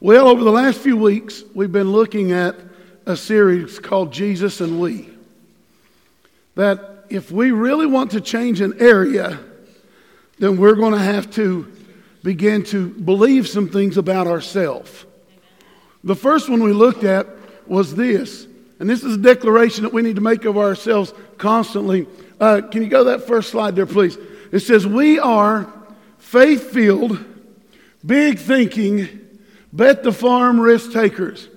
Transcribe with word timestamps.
Well, 0.00 0.28
over 0.28 0.44
the 0.44 0.52
last 0.52 0.78
few 0.78 0.96
weeks, 0.96 1.42
we've 1.56 1.72
been 1.72 1.90
looking 1.90 2.30
at 2.30 2.54
a 3.04 3.16
series 3.16 3.80
called 3.80 4.12
Jesus 4.12 4.60
and 4.60 4.80
We. 4.80 5.08
That 6.54 7.06
if 7.10 7.32
we 7.32 7.50
really 7.50 7.86
want 7.86 8.12
to 8.12 8.20
change 8.20 8.60
an 8.60 8.80
area, 8.80 9.40
then 10.38 10.56
we're 10.56 10.76
going 10.76 10.92
to 10.92 11.00
have 11.00 11.32
to 11.32 11.72
begin 12.22 12.62
to 12.66 12.90
believe 12.90 13.48
some 13.48 13.68
things 13.68 13.96
about 13.96 14.28
ourselves. 14.28 15.04
The 16.04 16.14
first 16.14 16.48
one 16.48 16.62
we 16.62 16.72
looked 16.72 17.02
at 17.02 17.26
was 17.66 17.96
this, 17.96 18.46
and 18.78 18.88
this 18.88 19.02
is 19.02 19.16
a 19.16 19.18
declaration 19.18 19.82
that 19.82 19.92
we 19.92 20.02
need 20.02 20.14
to 20.14 20.22
make 20.22 20.44
of 20.44 20.56
ourselves 20.56 21.12
constantly. 21.38 22.06
Uh, 22.38 22.60
can 22.70 22.82
you 22.82 22.88
go 22.88 23.02
that 23.02 23.26
first 23.26 23.50
slide 23.50 23.74
there, 23.74 23.84
please? 23.84 24.16
It 24.52 24.60
says, 24.60 24.86
We 24.86 25.18
are 25.18 25.72
faith 26.18 26.70
filled, 26.70 27.18
big 28.06 28.38
thinking, 28.38 29.27
Bet 29.72 30.02
the 30.02 30.12
farm 30.12 30.60
risk 30.60 30.92
takers. 30.92 31.48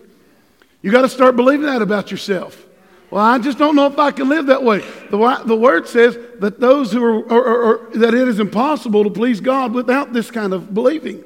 You 0.81 0.91
got 0.91 1.01
to 1.01 1.09
start 1.09 1.35
believing 1.35 1.65
that 1.67 1.81
about 1.81 2.11
yourself. 2.11 2.65
Well, 3.11 3.23
I 3.23 3.37
just 3.39 3.57
don't 3.57 3.75
know 3.75 3.87
if 3.87 3.99
I 3.99 4.11
can 4.11 4.29
live 4.29 4.45
that 4.47 4.63
way. 4.63 4.79
The, 5.09 5.41
the 5.45 5.55
word 5.55 5.87
says 5.87 6.17
that 6.39 6.59
those 6.59 6.91
who 6.91 7.03
are, 7.03 7.31
are, 7.31 7.65
are, 7.65 7.89
that 7.97 8.13
it 8.13 8.27
is 8.27 8.39
impossible 8.39 9.03
to 9.03 9.09
please 9.09 9.41
God 9.41 9.73
without 9.73 10.13
this 10.13 10.31
kind 10.31 10.53
of 10.53 10.73
believing. 10.73 11.23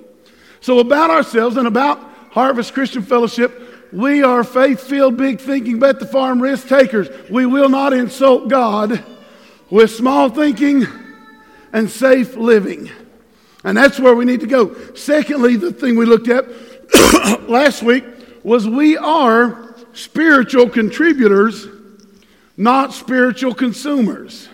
So, 0.61 0.79
about 0.79 1.11
ourselves 1.11 1.57
and 1.57 1.67
about 1.67 1.99
Harvest 2.31 2.73
Christian 2.73 3.03
Fellowship, 3.03 3.91
we 3.93 4.23
are 4.23 4.43
faith 4.43 4.81
filled, 4.81 5.15
big 5.15 5.39
thinking, 5.39 5.77
bet 5.77 5.99
the 5.99 6.07
farm 6.07 6.41
risk 6.41 6.67
takers. 6.67 7.07
We 7.29 7.45
will 7.45 7.69
not 7.69 7.93
insult 7.93 8.49
God 8.49 9.03
with 9.69 9.91
small 9.91 10.29
thinking 10.29 10.87
and 11.71 11.89
safe 11.89 12.35
living. 12.35 12.89
And 13.63 13.77
that's 13.77 13.99
where 13.99 14.15
we 14.15 14.25
need 14.25 14.41
to 14.41 14.47
go. 14.47 14.75
Secondly, 14.95 15.55
the 15.55 15.71
thing 15.71 15.95
we 15.95 16.05
looked 16.05 16.29
at 16.29 16.45
last 17.47 17.83
week 17.83 18.03
was 18.43 18.67
we 18.67 18.97
are 18.97 19.75
spiritual 19.93 20.69
contributors, 20.69 21.67
not 22.57 22.93
spiritual 22.93 23.53
consumers. 23.53 24.47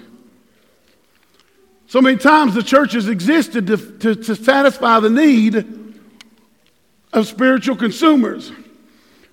So 1.88 2.02
many 2.02 2.18
times 2.18 2.54
the 2.54 2.64
church 2.64 2.94
has 2.94 3.10
existed 3.10 3.68
to, 3.68 3.78
to, 4.00 4.16
to 4.16 4.36
satisfy 4.36 5.00
the 5.02 5.10
need 5.10 5.66
of 7.12 7.28
spiritual 7.28 7.76
consumers 7.76 8.52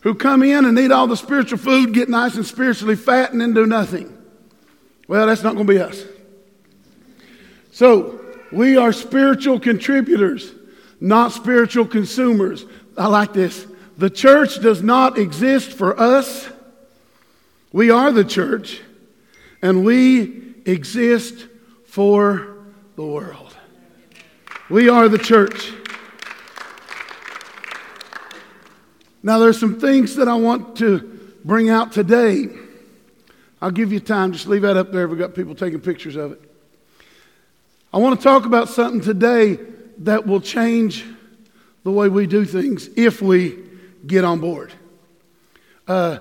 who 0.00 0.14
come 0.14 0.42
in 0.42 0.64
and 0.64 0.78
eat 0.78 0.90
all 0.90 1.06
the 1.06 1.16
spiritual 1.16 1.58
food, 1.58 1.94
get 1.94 2.08
nice 2.08 2.34
and 2.34 2.46
spiritually 2.46 2.96
fat, 2.96 3.32
and 3.32 3.40
then 3.40 3.52
do 3.54 3.66
nothing. 3.66 4.12
Well, 5.06 5.26
that's 5.26 5.42
not 5.42 5.54
going 5.54 5.66
to 5.66 5.72
be 5.72 5.78
us. 5.78 6.04
So, 7.70 8.20
we 8.50 8.76
are 8.76 8.92
spiritual 8.92 9.60
contributors, 9.60 10.52
not 11.00 11.32
spiritual 11.32 11.84
consumers. 11.84 12.64
I 12.98 13.06
like 13.06 13.32
this. 13.32 13.66
The 13.96 14.10
church 14.10 14.60
does 14.60 14.82
not 14.82 15.18
exist 15.18 15.72
for 15.72 15.98
us. 15.98 16.48
We 17.72 17.90
are 17.90 18.10
the 18.10 18.24
church, 18.24 18.80
and 19.62 19.84
we 19.84 20.54
exist 20.64 21.46
for 21.86 22.56
the 22.96 23.04
world. 23.04 23.56
We 24.68 24.88
are 24.88 25.08
the 25.08 25.18
church. 25.18 25.72
Now, 29.22 29.38
there's 29.38 29.58
some 29.58 29.80
things 29.80 30.16
that 30.16 30.28
I 30.28 30.34
want 30.34 30.76
to 30.78 30.98
bring 31.44 31.70
out 31.70 31.92
today. 31.92 32.48
I'll 33.60 33.70
give 33.70 33.92
you 33.92 34.00
time. 34.00 34.32
Just 34.32 34.46
leave 34.46 34.62
that 34.62 34.76
up 34.76 34.92
there. 34.92 35.08
We've 35.08 35.18
got 35.18 35.34
people 35.34 35.54
taking 35.54 35.80
pictures 35.80 36.16
of 36.16 36.32
it. 36.32 36.40
I 37.92 37.98
want 37.98 38.18
to 38.18 38.22
talk 38.22 38.44
about 38.44 38.68
something 38.68 39.00
today 39.00 39.58
that 39.98 40.26
will 40.26 40.40
change 40.40 41.04
the 41.84 41.90
way 41.90 42.08
we 42.08 42.26
do 42.26 42.44
things 42.44 42.88
if 42.96 43.22
we 43.22 43.58
get 44.06 44.24
on 44.24 44.40
board. 44.40 44.72
Uh, 45.86 46.18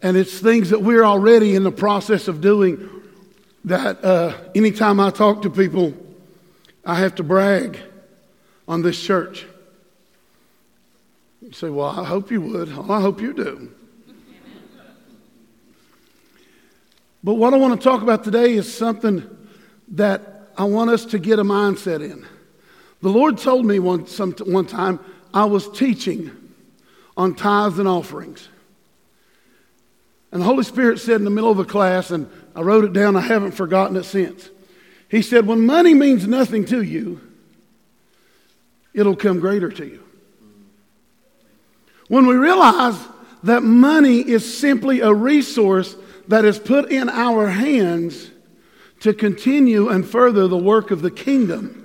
and 0.00 0.16
it's 0.16 0.38
things 0.38 0.70
that 0.70 0.82
we're 0.82 1.04
already 1.04 1.54
in 1.54 1.62
the 1.62 1.72
process 1.72 2.28
of 2.28 2.40
doing 2.40 2.88
that 3.64 4.04
uh, 4.04 4.36
anytime 4.54 4.98
I 4.98 5.10
talk 5.10 5.42
to 5.42 5.50
people, 5.50 5.94
I 6.84 6.96
have 6.96 7.14
to 7.16 7.22
brag 7.22 7.78
on 8.66 8.82
this 8.82 9.00
church. 9.00 9.46
You 11.40 11.52
say, 11.52 11.68
Well, 11.68 11.88
I 11.88 12.04
hope 12.04 12.30
you 12.30 12.40
would. 12.40 12.76
Well, 12.76 12.90
I 12.90 13.00
hope 13.00 13.20
you 13.20 13.32
do. 13.32 13.70
But 17.24 17.34
what 17.34 17.54
I 17.54 17.56
want 17.56 17.80
to 17.80 17.84
talk 17.84 18.02
about 18.02 18.24
today 18.24 18.54
is 18.54 18.72
something 18.72 19.28
that 19.88 20.50
I 20.58 20.64
want 20.64 20.90
us 20.90 21.04
to 21.06 21.18
get 21.18 21.38
a 21.38 21.44
mindset 21.44 22.02
in. 22.02 22.26
The 23.02 23.10
Lord 23.10 23.36
told 23.36 23.66
me 23.66 23.80
one, 23.80 24.06
some, 24.06 24.32
one 24.32 24.66
time 24.66 25.00
I 25.34 25.44
was 25.44 25.68
teaching 25.68 26.30
on 27.16 27.34
tithes 27.34 27.78
and 27.78 27.88
offerings. 27.88 28.48
And 30.30 30.40
the 30.40 30.46
Holy 30.46 30.62
Spirit 30.62 31.00
said 31.00 31.16
in 31.16 31.24
the 31.24 31.30
middle 31.30 31.50
of 31.50 31.58
a 31.58 31.64
class, 31.64 32.10
and 32.10 32.30
I 32.54 32.62
wrote 32.62 32.84
it 32.84 32.92
down, 32.92 33.16
I 33.16 33.20
haven't 33.20 33.52
forgotten 33.52 33.96
it 33.96 34.04
since. 34.04 34.48
He 35.08 35.20
said, 35.20 35.46
When 35.46 35.66
money 35.66 35.94
means 35.94 36.26
nothing 36.26 36.64
to 36.66 36.80
you, 36.80 37.20
it'll 38.94 39.16
come 39.16 39.40
greater 39.40 39.68
to 39.68 39.84
you. 39.84 40.02
When 42.08 42.26
we 42.26 42.36
realize 42.36 42.98
that 43.42 43.62
money 43.62 44.18
is 44.18 44.58
simply 44.58 45.00
a 45.00 45.12
resource 45.12 45.96
that 46.28 46.44
is 46.44 46.58
put 46.58 46.90
in 46.90 47.08
our 47.08 47.48
hands 47.48 48.30
to 49.00 49.12
continue 49.12 49.88
and 49.88 50.06
further 50.06 50.46
the 50.46 50.56
work 50.56 50.92
of 50.92 51.02
the 51.02 51.10
kingdom 51.10 51.81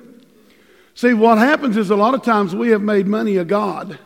See, 0.97 1.13
what 1.13 1.37
happens 1.37 1.77
is 1.77 1.91
a 1.91 1.95
lot 1.95 2.15
of 2.15 2.23
times 2.23 2.55
we 2.55 2.69
have 2.69 2.81
made 2.81 3.05
money 3.05 3.37
a 3.37 3.45
God, 3.45 3.99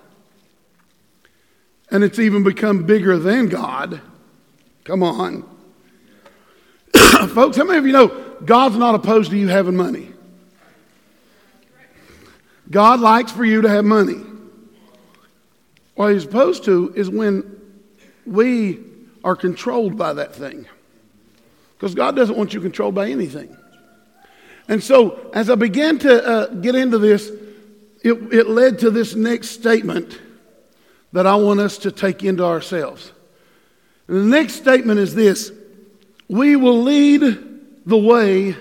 and 1.89 2.03
it's 2.03 2.19
even 2.19 2.43
become 2.43 2.83
bigger 2.83 3.17
than 3.17 3.47
God. 3.47 4.01
Come 4.83 5.01
on. 5.01 5.43
Folks, 7.29 7.55
how 7.55 7.63
many 7.63 7.77
of 7.77 7.85
you 7.85 7.93
know 7.93 8.09
God's 8.43 8.75
not 8.75 8.93
opposed 8.93 9.31
to 9.31 9.37
you 9.37 9.47
having 9.47 9.77
money? 9.77 10.11
God 12.69 12.99
likes 12.99 13.31
for 13.31 13.45
you 13.45 13.61
to 13.61 13.69
have 13.69 13.85
money. 13.85 14.21
What 15.95 16.11
he's 16.11 16.25
opposed 16.25 16.65
to 16.65 16.91
is 16.93 17.09
when 17.09 17.57
we 18.25 18.81
are 19.23 19.37
controlled 19.37 19.97
by 19.97 20.11
that 20.11 20.35
thing. 20.35 20.65
Because 21.77 21.95
God 21.95 22.17
doesn't 22.17 22.35
want 22.35 22.53
you 22.53 22.59
controlled 22.59 22.95
by 22.95 23.09
anything. 23.09 23.55
And 24.67 24.83
so, 24.83 25.31
as 25.33 25.49
I 25.49 25.55
began 25.55 25.97
to 25.99 26.25
uh, 26.25 26.47
get 26.47 26.75
into 26.75 26.97
this, 26.97 27.29
it, 28.03 28.13
it 28.33 28.47
led 28.47 28.79
to 28.79 28.89
this 28.89 29.15
next 29.15 29.49
statement 29.49 30.19
that 31.13 31.27
I 31.27 31.35
want 31.35 31.59
us 31.59 31.77
to 31.79 31.91
take 31.91 32.23
into 32.23 32.45
ourselves. 32.45 33.11
And 34.07 34.17
the 34.17 34.37
next 34.37 34.55
statement 34.55 34.99
is 34.99 35.13
this 35.13 35.51
We 36.27 36.55
will 36.55 36.81
lead 36.83 37.21
the 37.85 37.97
way 37.97 38.55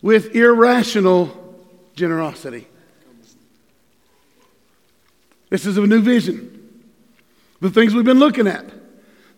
with 0.00 0.34
irrational 0.34 1.38
generosity. 1.94 2.66
This 5.50 5.66
is 5.66 5.76
a 5.76 5.86
new 5.86 6.00
vision. 6.00 6.58
The 7.60 7.70
things 7.70 7.94
we've 7.94 8.04
been 8.04 8.18
looking 8.18 8.48
at. 8.48 8.81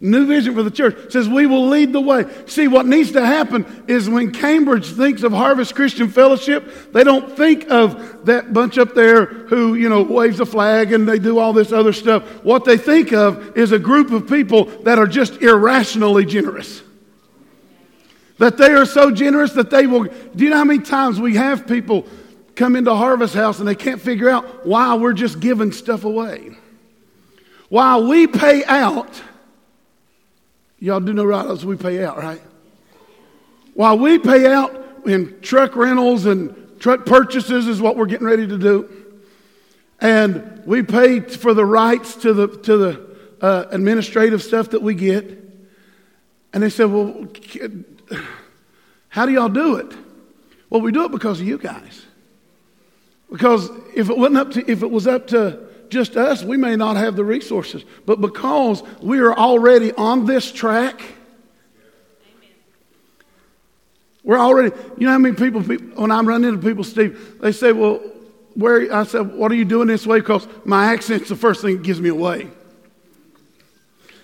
New 0.04 0.26
vision 0.26 0.54
for 0.54 0.62
the 0.62 0.70
church 0.70 1.10
says 1.10 1.30
we 1.30 1.46
will 1.46 1.66
lead 1.66 1.94
the 1.94 2.00
way. 2.00 2.26
See, 2.44 2.68
what 2.68 2.84
needs 2.84 3.12
to 3.12 3.24
happen 3.24 3.64
is 3.88 4.06
when 4.06 4.32
Cambridge 4.32 4.88
thinks 4.88 5.22
of 5.22 5.32
Harvest 5.32 5.74
Christian 5.74 6.10
Fellowship, 6.10 6.92
they 6.92 7.04
don't 7.04 7.34
think 7.34 7.70
of 7.70 8.26
that 8.26 8.52
bunch 8.52 8.76
up 8.76 8.94
there 8.94 9.24
who, 9.24 9.76
you 9.76 9.88
know, 9.88 10.02
waves 10.02 10.40
a 10.40 10.44
flag 10.44 10.92
and 10.92 11.08
they 11.08 11.18
do 11.18 11.38
all 11.38 11.54
this 11.54 11.72
other 11.72 11.94
stuff. 11.94 12.22
What 12.44 12.66
they 12.66 12.76
think 12.76 13.14
of 13.14 13.56
is 13.56 13.72
a 13.72 13.78
group 13.78 14.10
of 14.10 14.28
people 14.28 14.66
that 14.82 14.98
are 14.98 15.06
just 15.06 15.40
irrationally 15.40 16.26
generous. 16.26 16.82
That 18.36 18.58
they 18.58 18.74
are 18.74 18.84
so 18.84 19.10
generous 19.10 19.52
that 19.52 19.70
they 19.70 19.86
will. 19.86 20.04
Do 20.04 20.44
you 20.44 20.50
know 20.50 20.58
how 20.58 20.64
many 20.64 20.82
times 20.82 21.18
we 21.18 21.36
have 21.36 21.66
people 21.66 22.06
come 22.56 22.76
into 22.76 22.94
Harvest 22.94 23.32
House 23.32 23.58
and 23.58 23.66
they 23.66 23.74
can't 23.74 24.02
figure 24.02 24.28
out 24.28 24.66
why 24.66 24.96
we're 24.96 25.14
just 25.14 25.40
giving 25.40 25.72
stuff 25.72 26.04
away? 26.04 26.58
While 27.70 28.06
we 28.06 28.26
pay 28.26 28.66
out 28.66 29.22
Y'all 30.78 31.00
do 31.00 31.12
know 31.12 31.24
right 31.24 31.46
as 31.46 31.64
we 31.64 31.76
pay 31.76 32.04
out, 32.04 32.18
right? 32.18 32.42
While 33.74 33.98
we 33.98 34.18
pay 34.18 34.52
out 34.52 34.84
in 35.06 35.40
truck 35.40 35.76
rentals 35.76 36.26
and 36.26 36.78
truck 36.78 37.06
purchases 37.06 37.66
is 37.66 37.80
what 37.80 37.96
we're 37.96 38.06
getting 38.06 38.26
ready 38.26 38.46
to 38.46 38.58
do. 38.58 38.88
And 40.00 40.62
we 40.66 40.82
pay 40.82 41.20
for 41.20 41.54
the 41.54 41.64
rights 41.64 42.16
to 42.16 42.32
the, 42.32 42.48
to 42.48 42.76
the 42.76 43.16
uh, 43.40 43.64
administrative 43.70 44.42
stuff 44.42 44.70
that 44.70 44.82
we 44.82 44.94
get. 44.94 45.24
And 46.52 46.62
they 46.62 46.70
said, 46.70 46.86
Well, 46.86 47.28
how 49.08 49.26
do 49.26 49.32
y'all 49.32 49.48
do 49.48 49.76
it? 49.76 49.92
Well, 50.70 50.80
we 50.80 50.92
do 50.92 51.04
it 51.04 51.12
because 51.12 51.40
of 51.40 51.46
you 51.46 51.58
guys. 51.58 52.04
Because 53.30 53.70
if 53.94 54.10
it 54.10 54.16
wasn't 54.16 54.36
up 54.36 54.50
to, 54.52 54.70
if 54.70 54.82
it 54.82 54.90
was 54.90 55.06
up 55.06 55.28
to 55.28 55.68
just 55.88 56.16
us, 56.16 56.42
we 56.42 56.56
may 56.56 56.76
not 56.76 56.96
have 56.96 57.16
the 57.16 57.24
resources. 57.24 57.84
But 58.06 58.20
because 58.20 58.82
we 59.00 59.18
are 59.18 59.34
already 59.34 59.92
on 59.92 60.26
this 60.26 60.50
track, 60.50 61.02
we're 64.22 64.38
already, 64.38 64.74
you 64.96 65.06
know 65.06 65.12
how 65.12 65.18
many 65.18 65.36
people, 65.36 65.60
when 65.62 66.10
I'm 66.10 66.26
running 66.26 66.48
into 66.48 66.66
people, 66.66 66.84
Steve, 66.84 67.38
they 67.40 67.52
say, 67.52 67.72
well, 67.72 68.00
where 68.54 68.92
I 68.94 69.04
said, 69.04 69.34
What 69.34 69.52
are 69.52 69.56
you 69.56 69.64
doing 69.64 69.88
this 69.88 70.06
way? 70.06 70.20
Because 70.20 70.46
my 70.64 70.92
accent's 70.92 71.28
the 71.28 71.36
first 71.36 71.60
thing 71.60 71.76
that 71.76 71.82
gives 71.82 72.00
me 72.00 72.08
away. 72.08 72.48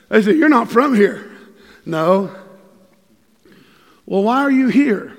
They 0.09 0.23
said, 0.23 0.37
You're 0.37 0.49
not 0.49 0.71
from 0.71 0.95
here. 0.95 1.31
No. 1.85 2.35
Well, 4.07 4.23
why 4.23 4.43
are 4.43 4.51
you 4.51 4.69
here? 4.69 5.17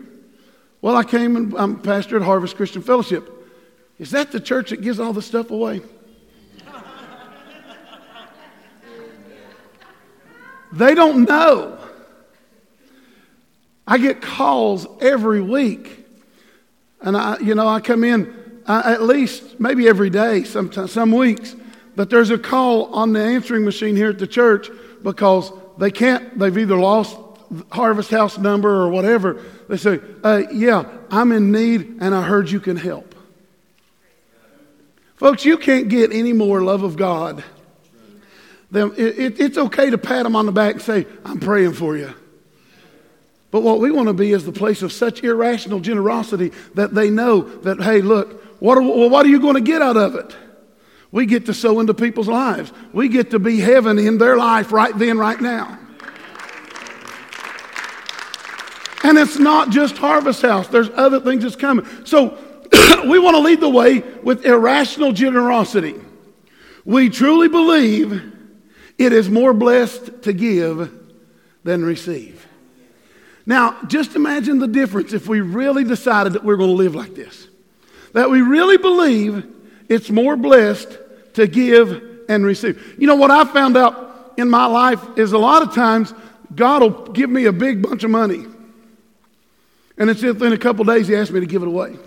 Well, 0.82 0.96
I 0.96 1.04
came 1.04 1.36
and 1.36 1.54
I'm 1.56 1.80
pastor 1.82 2.16
at 2.16 2.24
Harvest 2.24 2.56
Christian 2.56 2.82
Fellowship. 2.82 3.30
Is 4.00 4.12
that 4.12 4.32
the 4.32 4.40
church 4.40 4.72
that 4.72 4.82
gives 4.82 5.00
all 5.00 5.14
the 5.14 5.22
stuff 5.22 5.52
away? 5.52 5.82
They 10.72 10.96
don't 10.96 11.28
know. 11.28 11.78
I 13.88 13.98
get 13.98 14.22
calls 14.22 14.88
every 15.02 15.42
week. 15.42 16.06
And 17.02 17.18
I, 17.18 17.38
you 17.40 17.56
know, 17.56 17.68
I 17.68 17.80
come 17.80 18.04
in 18.04 18.62
uh, 18.66 18.84
at 18.86 19.02
least 19.02 19.60
maybe 19.60 19.88
every 19.88 20.10
day, 20.10 20.44
sometimes 20.44 20.92
some 20.92 21.12
weeks. 21.12 21.56
But 21.96 22.10
there's 22.10 22.30
a 22.30 22.38
call 22.38 22.94
on 22.94 23.14
the 23.14 23.22
answering 23.22 23.66
machine 23.66 23.96
here 23.96 24.10
at 24.10 24.20
the 24.20 24.28
church 24.28 24.70
because 25.04 25.52
they 25.78 25.92
can't. 25.92 26.38
They've 26.38 26.58
either 26.58 26.78
lost 26.78 27.18
Harvest 27.72 28.12
House 28.12 28.38
number 28.38 28.70
or 28.70 28.90
whatever. 28.90 29.42
They 29.68 29.78
say, 29.78 30.00
uh, 30.24 30.44
"Yeah, 30.54 30.86
I'm 31.10 31.32
in 31.32 31.52
need, 31.52 31.98
and 32.00 32.16
I 32.16 32.22
heard 32.22 32.50
you 32.50 32.60
can 32.60 32.78
help." 32.78 33.14
Folks, 35.18 35.44
you 35.44 35.58
can't 35.58 35.90
get 35.90 36.14
any 36.14 36.34
more 36.34 36.62
love 36.62 36.84
of 36.84 36.96
God. 36.96 37.44
Than, 38.72 38.94
it, 38.94 39.20
it, 39.20 39.40
it's 39.40 39.58
okay 39.58 39.90
to 39.90 39.98
pat 39.98 40.24
them 40.24 40.36
on 40.36 40.46
the 40.46 40.52
back 40.52 40.76
and 40.76 40.82
say, 40.82 41.06
"I'm 41.26 41.40
praying 41.40 41.74
for 41.74 41.96
you." 41.98 42.14
But 43.52 43.64
what 43.64 43.80
we 43.80 43.92
want 43.92 44.08
to 44.08 44.14
be 44.14 44.32
is 44.32 44.46
the 44.46 44.54
place 44.54 44.82
of 44.82 44.94
such 44.94 45.24
irrational 45.24 45.82
generosity 45.82 46.54
that 46.74 46.96
they 46.96 47.10
know 47.10 47.42
that, 47.42 47.82
hey, 47.82 48.02
look, 48.02 48.42
what 48.62 48.78
are, 48.78 48.82
what 48.82 49.26
are 49.26 49.30
you 49.30 49.42
going 49.42 49.56
to 49.56 49.62
get 49.62 49.82
out 49.82 49.98
of 49.98 50.16
it? 50.16 50.36
We 51.12 51.26
get 51.26 51.48
to 51.48 51.54
sow 51.54 51.82
into 51.82 51.94
people's 51.94 52.30
lives. 52.30 52.72
We 52.94 53.10
get 53.10 53.32
to 53.32 53.40
be 53.40 53.60
heaven 53.60 54.00
in 54.00 54.18
their 54.18 54.38
life 54.38 54.72
right 54.72 54.98
then, 54.98 55.18
right 55.18 55.40
now. 55.40 55.78
And 59.04 59.18
it's 59.18 59.38
not 59.38 59.72
just 59.72 59.98
Harvest 59.98 60.42
House, 60.42 60.68
there's 60.68 60.90
other 60.92 61.20
things 61.20 61.44
that's 61.44 61.58
coming. 61.58 61.86
So 62.06 62.38
we 63.06 63.20
want 63.20 63.36
to 63.36 63.42
lead 63.42 63.60
the 63.60 63.70
way 63.70 64.00
with 64.24 64.46
irrational 64.46 65.12
generosity. 65.12 65.96
We 66.86 67.10
truly 67.10 67.50
believe 67.50 68.31
it 69.02 69.14
is 69.14 69.30
more 69.30 69.52
blessed 69.52 70.22
to 70.24 70.32
give 70.32 70.92
than 71.64 71.84
receive. 71.84 72.46
Now, 73.48 73.82
just 73.88 74.16
imagine 74.16 74.60
the 74.60 74.68
difference 74.68 75.12
if 75.14 75.28
we 75.28 75.42
really 75.42 75.84
decided 75.84 76.34
that 76.34 76.44
we're 76.44 76.58
going 76.58 76.70
to 76.70 76.76
live 76.76 76.96
like 76.96 77.16
this 77.16 77.48
that 78.14 78.30
we 78.30 78.42
really 78.42 78.78
believe 78.78 79.46
it's 79.88 80.10
more 80.10 80.36
blessed 80.36 81.00
to 81.34 81.48
give 81.48 82.04
and 82.28 82.46
receive. 82.46 82.96
You 83.00 83.08
know 83.08 83.16
what 83.16 83.32
I 83.32 83.46
found 83.46 83.78
out 83.78 84.34
in 84.38 84.50
my 84.50 84.66
life 84.66 85.02
is 85.18 85.32
a 85.32 85.38
lot 85.38 85.62
of 85.62 85.74
times 85.74 86.14
God 86.54 86.82
will 86.82 87.08
give 87.14 87.30
me 87.30 87.46
a 87.46 87.54
big 87.54 87.82
bunch 87.82 88.04
of 88.04 88.12
money. 88.12 88.46
And 89.98 90.10
it's 90.10 90.22
within 90.22 90.52
a 90.52 90.58
couple 90.58 90.84
days 90.84 91.08
he 91.08 91.16
asks 91.16 91.32
me 91.32 91.40
to 91.40 91.46
give 91.46 91.62
it 91.62 91.70
away. 91.70 91.98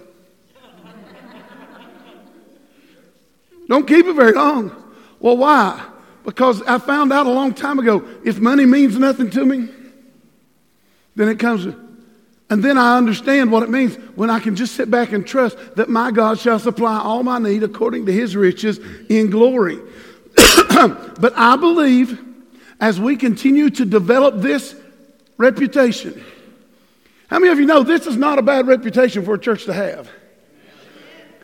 Don't 3.66 3.88
keep 3.88 4.04
it 4.04 4.12
very 4.12 4.32
long. 4.32 4.92
Well, 5.20 5.38
why? 5.38 5.82
Because 6.24 6.62
I 6.62 6.78
found 6.78 7.12
out 7.12 7.26
a 7.26 7.30
long 7.30 7.52
time 7.54 7.78
ago 7.78 8.06
if 8.24 8.38
money 8.40 8.64
means 8.64 8.98
nothing 8.98 9.30
to 9.30 9.44
me, 9.44 9.68
then 11.14 11.28
it 11.28 11.38
comes 11.38 11.66
and 12.50 12.62
then 12.62 12.76
I 12.76 12.98
understand 12.98 13.50
what 13.50 13.62
it 13.62 13.70
means 13.70 13.96
when 14.14 14.30
I 14.30 14.38
can 14.38 14.54
just 14.54 14.74
sit 14.74 14.90
back 14.90 15.12
and 15.12 15.26
trust 15.26 15.56
that 15.76 15.88
my 15.88 16.10
God 16.10 16.38
shall 16.38 16.58
supply 16.58 16.98
all 16.98 17.22
my 17.22 17.38
need 17.38 17.62
according 17.62 18.06
to 18.06 18.12
his 18.12 18.36
riches 18.36 18.78
in 19.08 19.30
glory. 19.30 19.78
but 20.36 21.32
I 21.36 21.56
believe 21.56 22.20
as 22.80 23.00
we 23.00 23.16
continue 23.16 23.70
to 23.70 23.84
develop 23.84 24.40
this 24.40 24.76
reputation, 25.38 26.22
how 27.28 27.38
many 27.38 27.50
of 27.50 27.58
you 27.58 27.66
know 27.66 27.82
this 27.82 28.06
is 28.06 28.16
not 28.16 28.38
a 28.38 28.42
bad 28.42 28.66
reputation 28.66 29.24
for 29.24 29.34
a 29.34 29.38
church 29.38 29.64
to 29.64 29.72
have? 29.72 30.10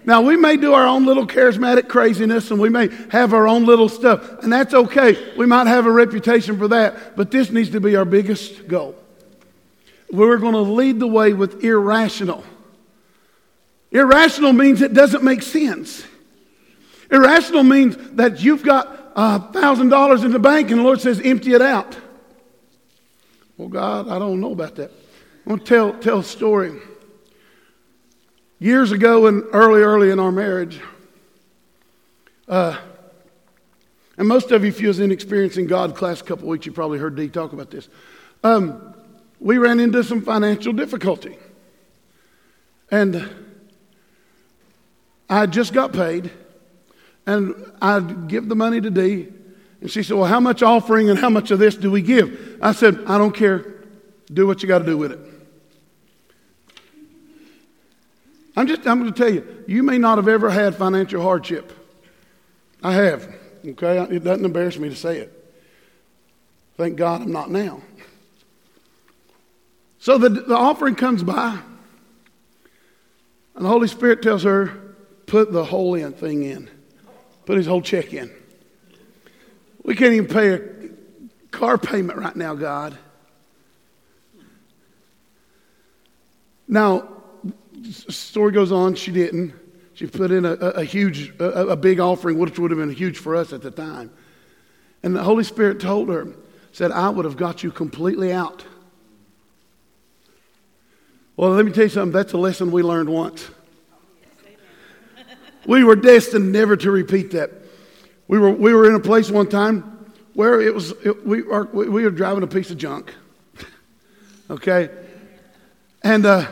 Now, 0.05 0.23
we 0.23 0.37
may 0.37 0.56
do 0.56 0.73
our 0.73 0.87
own 0.87 1.05
little 1.05 1.26
charismatic 1.26 1.88
craziness 1.88 2.50
and 2.50 2.61
we 2.61 2.70
may 2.70 2.88
have 3.11 3.35
our 3.35 3.47
own 3.47 3.67
little 3.67 3.88
stuff, 3.88 4.43
and 4.43 4.52
that's 4.52 4.73
okay. 4.73 5.35
We 5.37 5.47
might 5.47 5.67
have 5.67 5.87
a 5.87 5.91
reputation 5.91 6.58
for 6.58 6.69
that, 6.69 7.17
but 7.17 7.31
this 7.31 7.50
needs 7.50 7.70
to 7.70 7.81
be 7.81 7.97
our 7.97 8.05
biggest 8.06 8.67
goal 8.67 8.97
we're 10.12 10.38
going 10.38 10.55
to 10.55 10.61
lead 10.61 10.99
the 10.99 11.06
way 11.06 11.32
with 11.32 11.62
irrational. 11.64 12.44
Irrational 13.91 14.52
means 14.52 14.82
it 14.82 14.93
doesn't 14.93 15.25
make 15.25 15.43
sense. 15.43 16.05
Irrational 17.11 17.62
means 17.62 17.97
that 18.12 18.41
you've 18.41 18.62
got 18.62 19.12
uh, 19.17 19.38
$1,000 19.52 20.25
in 20.25 20.31
the 20.31 20.38
bank 20.38 20.70
and 20.70 20.81
the 20.81 20.85
Lord 20.85 21.00
says, 21.00 21.20
empty 21.23 21.52
it 21.55 21.62
out. 21.62 21.97
Well, 23.56 23.69
God, 23.69 24.08
I 24.08 24.19
don't 24.19 24.41
know 24.41 24.52
about 24.52 24.76
that. 24.76 24.91
I 24.91 25.50
want 25.50 25.67
to 25.67 25.69
tell, 25.69 25.93
tell 25.94 26.19
a 26.20 26.25
story. 26.25 26.81
Years 28.60 28.92
ago, 28.92 29.26
and 29.26 29.42
early, 29.54 29.80
early 29.80 30.10
in 30.10 30.20
our 30.20 30.30
marriage, 30.30 30.80
uh, 32.46 32.76
and 34.18 34.28
most 34.28 34.50
of 34.50 34.64
you, 34.64 34.68
if 34.68 34.82
you 34.82 34.88
was 34.88 35.00
in 35.00 35.10
Experiencing 35.10 35.66
God 35.66 35.96
class 35.96 36.20
a 36.20 36.24
couple 36.24 36.46
weeks, 36.46 36.66
you 36.66 36.72
probably 36.72 36.98
heard 36.98 37.16
Dee 37.16 37.28
talk 37.28 37.54
about 37.54 37.70
this. 37.70 37.88
Um, 38.44 38.94
we 39.40 39.56
ran 39.56 39.80
into 39.80 40.04
some 40.04 40.20
financial 40.20 40.74
difficulty. 40.74 41.38
And 42.90 43.26
I 45.30 45.46
just 45.46 45.72
got 45.72 45.94
paid, 45.94 46.30
and 47.24 47.54
I'd 47.80 48.28
give 48.28 48.46
the 48.50 48.56
money 48.56 48.78
to 48.82 48.90
Dee. 48.90 49.28
And 49.80 49.90
she 49.90 50.02
said, 50.02 50.18
Well, 50.18 50.26
how 50.26 50.40
much 50.40 50.62
offering 50.62 51.08
and 51.08 51.18
how 51.18 51.30
much 51.30 51.50
of 51.50 51.58
this 51.58 51.76
do 51.76 51.90
we 51.90 52.02
give? 52.02 52.58
I 52.60 52.72
said, 52.72 53.04
I 53.06 53.16
don't 53.16 53.34
care. 53.34 53.64
Do 54.30 54.46
what 54.46 54.62
you 54.62 54.68
got 54.68 54.80
to 54.80 54.84
do 54.84 54.98
with 54.98 55.12
it. 55.12 55.29
I'm 58.56 58.67
just, 58.67 58.87
I'm 58.87 59.00
going 59.00 59.12
to 59.12 59.19
tell 59.19 59.32
you, 59.32 59.64
you 59.67 59.82
may 59.82 59.99
not 59.99 60.19
have 60.19 60.29
ever 60.29 60.50
had 60.50 60.75
financial 60.75 61.23
hardship. 61.23 61.73
I 62.82 62.93
have, 62.93 63.32
okay? 63.64 63.99
It 64.11 64.25
doesn't 64.25 64.44
embarrass 64.44 64.79
me 64.79 64.88
to 64.88 64.97
say 64.97 65.19
it. 65.19 65.37
Thank 66.76 66.97
God 66.97 67.23
I'm 67.23 67.32
not 67.32 67.50
now. 67.50 67.82
So 69.99 70.17
the, 70.17 70.31
the 70.31 70.56
offering 70.56 70.94
comes 70.94 71.23
by, 71.23 71.58
and 73.55 73.64
the 73.64 73.69
Holy 73.69 73.87
Spirit 73.87 74.23
tells 74.23 74.43
her, 74.44 74.94
put 75.26 75.52
the 75.52 75.64
whole 75.64 75.94
in 75.94 76.12
thing 76.12 76.43
in, 76.43 76.70
put 77.44 77.56
his 77.56 77.67
whole 77.67 77.82
check 77.82 78.12
in. 78.14 78.31
We 79.85 79.95
can't 79.95 80.14
even 80.14 80.28
pay 80.28 80.54
a 80.54 80.61
car 81.50 81.78
payment 81.78 82.19
right 82.19 82.35
now, 82.35 82.54
God. 82.54 82.97
Now, 86.66 87.19
story 87.92 88.52
goes 88.52 88.72
on, 88.72 88.94
she 88.94 89.10
didn't. 89.10 89.54
She 89.94 90.06
put 90.06 90.30
in 90.30 90.44
a, 90.44 90.52
a, 90.52 90.84
huge, 90.84 91.34
a, 91.38 91.68
a 91.68 91.76
big 91.76 92.00
offering, 92.00 92.38
which 92.38 92.58
would 92.58 92.70
have 92.70 92.78
been 92.78 92.90
huge 92.90 93.18
for 93.18 93.37
us 93.37 93.52
at 93.52 93.62
the 93.62 93.70
time. 93.70 94.10
And 95.02 95.14
the 95.14 95.22
Holy 95.22 95.44
Spirit 95.44 95.80
told 95.80 96.08
her, 96.08 96.28
said, 96.72 96.92
I 96.92 97.08
would 97.08 97.25
have 97.25 97.37
got 97.37 97.62
you 97.62 97.70
completely 97.70 98.32
out 98.32 98.64
well, 101.40 101.52
let 101.52 101.64
me 101.64 101.72
tell 101.72 101.84
you 101.84 101.88
something. 101.88 102.12
That's 102.12 102.34
a 102.34 102.37
lesson 102.37 102.70
we 102.70 102.82
learned 102.82 103.08
once. 103.08 103.49
we 105.64 105.82
were 105.84 105.96
destined 105.96 106.52
never 106.52 106.76
to 106.76 106.90
repeat 106.90 107.30
that. 107.30 107.50
We 108.28 108.38
were, 108.38 108.50
we 108.50 108.75
were 108.75 108.87
in 108.87 108.94
a 108.94 109.00
place 109.00 109.30
one 109.30 109.49
time 109.49 110.12
where 110.34 110.60
it 110.60 110.75
was, 110.75 110.90
it, 111.02 111.26
we, 111.26 111.42
are, 111.50 111.64
we 111.64 112.04
were 112.04 112.10
driving 112.10 112.42
a 112.42 112.46
piece 112.46 112.70
of 112.70 112.76
junk. 112.76 113.14
okay? 114.50 114.90
And 116.02 116.26
uh, 116.26 116.46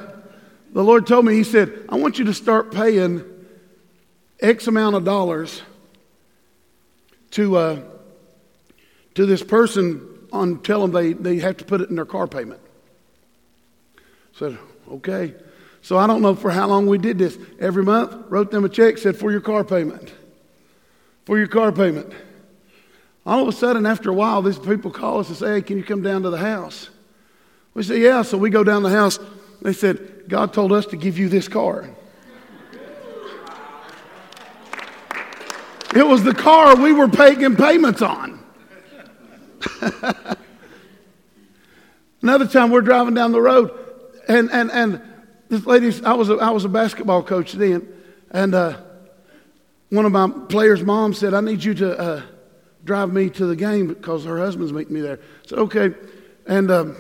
the 0.78 0.84
Lord 0.84 1.08
told 1.08 1.24
me, 1.24 1.34
He 1.34 1.42
said, 1.42 1.86
I 1.88 1.96
want 1.96 2.20
you 2.20 2.26
to 2.26 2.32
start 2.32 2.70
paying 2.70 3.24
X 4.38 4.68
amount 4.68 4.94
of 4.94 5.02
dollars 5.02 5.60
to, 7.32 7.56
uh, 7.56 7.82
to 9.16 9.26
this 9.26 9.42
person 9.42 10.28
on 10.32 10.62
tell 10.62 10.80
them 10.80 10.92
they, 10.92 11.14
they 11.14 11.40
have 11.40 11.56
to 11.56 11.64
put 11.64 11.80
it 11.80 11.90
in 11.90 11.96
their 11.96 12.04
car 12.04 12.28
payment. 12.28 12.60
I 13.96 14.38
said, 14.38 14.58
Okay. 14.88 15.34
So 15.82 15.98
I 15.98 16.06
don't 16.06 16.22
know 16.22 16.36
for 16.36 16.52
how 16.52 16.68
long 16.68 16.86
we 16.86 16.96
did 16.96 17.18
this. 17.18 17.36
Every 17.58 17.82
month, 17.82 18.26
wrote 18.28 18.52
them 18.52 18.64
a 18.64 18.68
check, 18.68 18.98
said, 18.98 19.16
for 19.16 19.32
your 19.32 19.40
car 19.40 19.64
payment. 19.64 20.12
For 21.24 21.38
your 21.38 21.48
car 21.48 21.72
payment. 21.72 22.12
All 23.26 23.42
of 23.42 23.48
a 23.48 23.52
sudden, 23.52 23.84
after 23.84 24.10
a 24.10 24.14
while, 24.14 24.42
these 24.42 24.60
people 24.60 24.92
call 24.92 25.18
us 25.18 25.28
and 25.28 25.36
say, 25.36 25.54
hey, 25.54 25.62
can 25.62 25.76
you 25.76 25.82
come 25.82 26.02
down 26.02 26.22
to 26.22 26.30
the 26.30 26.38
house? 26.38 26.88
We 27.74 27.82
say, 27.82 28.00
yeah. 28.00 28.22
So 28.22 28.38
we 28.38 28.48
go 28.48 28.62
down 28.62 28.84
the 28.84 28.90
house. 28.90 29.18
They 29.62 29.72
said, 29.72 30.24
God 30.28 30.52
told 30.52 30.72
us 30.72 30.86
to 30.86 30.96
give 30.96 31.18
you 31.18 31.28
this 31.28 31.48
car. 31.48 31.88
It 35.94 36.06
was 36.06 36.22
the 36.22 36.34
car 36.34 36.76
we 36.76 36.92
were 36.92 37.08
paying 37.08 37.56
payments 37.56 38.02
on. 38.02 38.38
Another 42.22 42.46
time 42.46 42.70
we're 42.70 42.82
driving 42.82 43.14
down 43.14 43.32
the 43.32 43.40
road 43.40 43.72
and, 44.28 44.50
and, 44.52 44.70
and 44.70 45.02
this 45.48 45.64
lady, 45.66 45.90
I 46.04 46.12
was 46.12 46.28
a, 46.28 46.34
I 46.34 46.50
was 46.50 46.66
a 46.66 46.68
basketball 46.68 47.22
coach 47.22 47.52
then, 47.52 47.88
and 48.30 48.54
uh, 48.54 48.76
one 49.88 50.04
of 50.04 50.12
my 50.12 50.28
players' 50.48 50.82
moms 50.84 51.18
said, 51.18 51.32
I 51.32 51.40
need 51.40 51.64
you 51.64 51.72
to 51.74 51.98
uh, 51.98 52.22
drive 52.84 53.12
me 53.12 53.30
to 53.30 53.46
the 53.46 53.56
game 53.56 53.88
because 53.88 54.26
her 54.26 54.38
husband's 54.38 54.72
meeting 54.72 54.92
me 54.92 55.00
there. 55.00 55.18
Said, 55.46 55.58
okay. 55.60 55.94
And 56.46 56.70
um, 56.70 56.96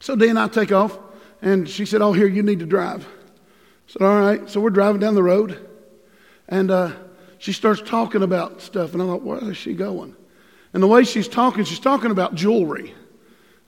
so 0.00 0.16
Dee 0.16 0.28
and 0.28 0.38
I 0.38 0.48
take 0.48 0.72
off, 0.72 0.98
and 1.44 1.68
she 1.68 1.84
said, 1.84 2.00
Oh, 2.00 2.12
here, 2.12 2.26
you 2.26 2.42
need 2.42 2.60
to 2.60 2.66
drive. 2.66 3.06
I 3.06 3.92
said, 3.92 4.02
All 4.02 4.18
right. 4.18 4.48
So 4.48 4.60
we're 4.60 4.70
driving 4.70 5.00
down 5.00 5.14
the 5.14 5.22
road, 5.22 5.68
and 6.48 6.70
uh, 6.70 6.92
she 7.38 7.52
starts 7.52 7.82
talking 7.82 8.22
about 8.22 8.62
stuff, 8.62 8.94
and 8.94 9.02
I 9.02 9.06
thought, 9.06 9.22
Where 9.22 9.50
is 9.50 9.56
she 9.56 9.74
going? 9.74 10.16
And 10.72 10.82
the 10.82 10.86
way 10.86 11.04
she's 11.04 11.28
talking, 11.28 11.64
she's 11.64 11.78
talking 11.78 12.10
about 12.10 12.34
jewelry. 12.34 12.94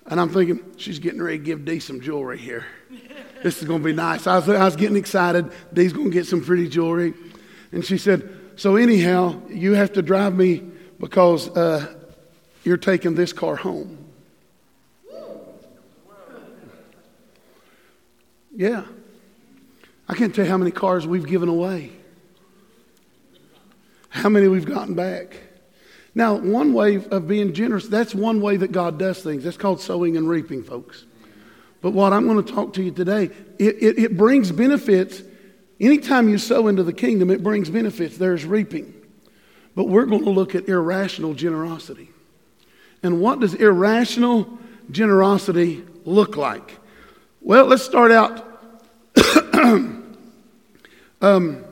And 0.07 0.21
I'm 0.21 0.31
thinking, 0.31 0.61
she's 0.77 0.99
getting 0.99 1.23
ready 1.23 1.39
to 1.39 1.45
give 1.45 1.65
Dee 1.65 1.81
some 1.81 2.01
jewelry 2.01 2.39
here. 2.39 2.65
This 3.43 3.61
is 3.61 3.69
going 3.69 3.81
to 3.81 3.85
be 3.85 3.93
nice. 3.93 4.27
I 4.27 4.37
was, 4.37 4.49
I 4.49 4.65
was 4.65 4.77
getting 4.77 4.97
excited. 4.97 5.51
Dee's 5.73 5.93
going 5.93 6.07
to 6.07 6.13
get 6.13 6.27
some 6.27 6.43
pretty 6.43 6.69
jewelry. 6.69 7.13
And 7.73 7.85
she 7.85 7.99
said, 7.99 8.29
So, 8.57 8.77
anyhow, 8.77 9.41
you 9.49 9.75
have 9.75 9.93
to 9.95 10.03
drive 10.03 10.35
me 10.35 10.63
because 10.99 11.49
uh, 11.51 11.95
you're 12.65 12.77
taking 12.79 13.15
this 13.15 13.33
car 13.33 13.57
home. 13.57 14.06
Yeah. 18.57 18.85
I 20.09 20.15
can't 20.15 20.35
tell 20.35 20.45
you 20.45 20.51
how 20.51 20.57
many 20.57 20.71
cars 20.71 21.07
we've 21.07 21.27
given 21.27 21.49
away, 21.49 21.93
how 24.09 24.29
many 24.29 24.49
we've 24.49 24.65
gotten 24.65 24.95
back. 24.95 25.37
Now, 26.15 26.35
one 26.35 26.73
way 26.73 26.97
of 26.97 27.29
being 27.29 27.53
generous, 27.53 27.87
that's 27.89 28.15
one 28.15 28.41
way 28.41 28.57
that 28.57 28.73
God 28.73 28.99
does 28.99 29.23
things. 29.23 29.45
That's 29.45 29.59
called 29.59 29.81
sowing 29.81 30.17
and 30.17 30.27
reaping, 30.27 30.63
folks. 30.63 31.05
But 31.83 31.91
what 31.91 32.15
I'm 32.15 32.27
going 32.27 32.43
to 32.43 32.53
talk 32.53 32.73
to 32.75 32.83
you 32.83 32.91
today, 32.91 33.25
it, 33.59 33.77
it, 33.83 33.99
it 33.99 34.17
brings 34.17 34.51
benefits. 34.51 35.23
Anytime 35.79 36.31
you 36.31 36.39
sow 36.39 36.69
into 36.69 36.83
the 36.83 36.95
kingdom, 36.95 37.31
it 37.31 37.43
brings 37.43 37.69
benefits. 37.69 38.17
There's 38.17 38.47
reaping. 38.47 38.95
But 39.75 39.89
we're 39.89 40.07
going 40.07 40.25
to 40.25 40.31
look 40.31 40.55
at 40.55 40.69
irrational 40.71 41.35
generosity. 41.35 42.09
And 43.03 43.21
what 43.21 43.41
does 43.41 43.53
irrational 43.53 44.59
generosity 44.91 45.85
look 46.07 46.37
like? 46.37 46.79
Well, 47.43 47.67
let's 47.67 47.83
start 47.83 48.11
out. 48.11 48.46
um, 51.21 51.65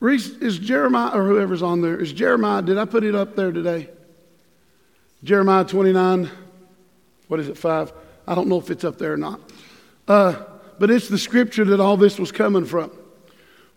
Reese, 0.00 0.28
is 0.28 0.58
Jeremiah, 0.58 1.10
or 1.14 1.24
whoever's 1.24 1.62
on 1.62 1.82
there, 1.82 1.98
is 1.98 2.12
Jeremiah, 2.12 2.62
did 2.62 2.78
I 2.78 2.84
put 2.84 3.04
it 3.04 3.14
up 3.14 3.36
there 3.36 3.52
today? 3.52 3.88
Jeremiah 5.22 5.64
29, 5.64 6.30
what 7.28 7.40
is 7.40 7.48
it, 7.48 7.58
5? 7.58 7.92
I 8.26 8.34
don't 8.34 8.48
know 8.48 8.58
if 8.58 8.70
it's 8.70 8.84
up 8.84 8.98
there 8.98 9.12
or 9.12 9.16
not. 9.16 9.40
Uh, 10.08 10.42
but 10.78 10.90
it's 10.90 11.08
the 11.08 11.18
scripture 11.18 11.64
that 11.66 11.80
all 11.80 11.96
this 11.96 12.18
was 12.18 12.32
coming 12.32 12.64
from. 12.64 12.90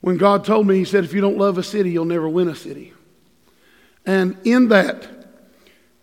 When 0.01 0.17
God 0.17 0.45
told 0.45 0.67
me, 0.67 0.77
He 0.77 0.85
said, 0.85 1.03
if 1.03 1.13
you 1.13 1.21
don't 1.21 1.37
love 1.37 1.57
a 1.57 1.63
city, 1.63 1.91
you'll 1.91 2.05
never 2.05 2.29
win 2.29 2.47
a 2.47 2.55
city. 2.55 2.93
And 4.05 4.37
in 4.45 4.69
that, 4.69 5.07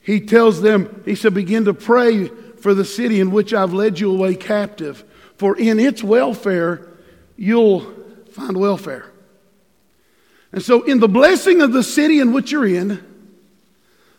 He 0.01 0.21
tells 0.21 0.61
them, 0.61 1.03
He 1.05 1.15
said, 1.15 1.35
begin 1.35 1.65
to 1.65 1.75
pray 1.75 2.27
for 2.27 2.75
the 2.75 2.85
city 2.85 3.21
in 3.21 3.31
which 3.31 3.55
I've 3.55 3.73
led 3.73 4.01
you 4.01 4.11
away 4.11 4.35
captive, 4.35 5.05
for 5.37 5.57
in 5.57 5.79
its 5.79 6.03
welfare, 6.03 6.87
you'll 7.37 7.81
find 8.31 8.57
welfare. 8.57 9.11
And 10.53 10.63
so, 10.63 10.83
in 10.83 11.01
the 11.01 11.09
blessing 11.09 11.63
of 11.63 11.73
the 11.73 11.83
city 11.83 12.21
in 12.21 12.33
which 12.33 12.53
you're 12.53 12.67
in, 12.67 12.89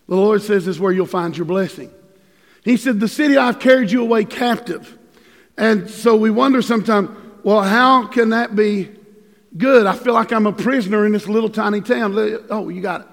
the 0.07 0.15
Lord 0.15 0.41
says 0.41 0.67
is 0.67 0.79
where 0.79 0.91
you'll 0.91 1.05
find 1.05 1.35
your 1.35 1.45
blessing. 1.45 1.89
He 2.63 2.77
said, 2.77 2.99
The 2.99 3.07
city 3.07 3.37
I've 3.37 3.59
carried 3.59 3.91
you 3.91 4.01
away 4.01 4.25
captive. 4.25 4.97
And 5.57 5.89
so 5.89 6.15
we 6.15 6.31
wonder 6.31 6.61
sometimes, 6.61 7.09
well, 7.43 7.61
how 7.61 8.07
can 8.07 8.31
that 8.31 8.55
be 8.55 8.89
good? 9.55 9.85
I 9.85 9.95
feel 9.95 10.13
like 10.13 10.33
I'm 10.33 10.47
a 10.47 10.51
prisoner 10.51 11.05
in 11.05 11.13
this 11.13 11.27
little 11.27 11.49
tiny 11.49 11.79
town. 11.79 12.13
Oh, 12.49 12.67
you 12.69 12.81
got 12.81 13.01
it. 13.01 13.07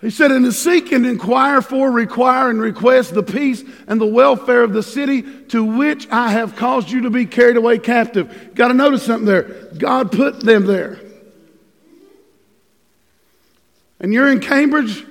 He 0.00 0.10
said, 0.10 0.30
And 0.30 0.44
to 0.44 0.52
seek 0.52 0.92
and 0.92 1.04
inquire 1.04 1.60
for, 1.60 1.90
require 1.90 2.50
and 2.50 2.60
request 2.60 3.14
the 3.14 3.22
peace 3.22 3.64
and 3.88 4.00
the 4.00 4.06
welfare 4.06 4.62
of 4.62 4.72
the 4.72 4.82
city 4.82 5.22
to 5.46 5.64
which 5.64 6.08
I 6.10 6.30
have 6.30 6.54
caused 6.54 6.90
you 6.90 7.02
to 7.02 7.10
be 7.10 7.26
carried 7.26 7.56
away 7.56 7.78
captive. 7.78 8.54
Got 8.54 8.68
to 8.68 8.74
notice 8.74 9.02
something 9.02 9.26
there. 9.26 9.42
God 9.76 10.12
put 10.12 10.40
them 10.40 10.66
there. 10.66 11.00
And 13.98 14.14
you're 14.14 14.30
in 14.30 14.38
Cambridge 14.38 15.04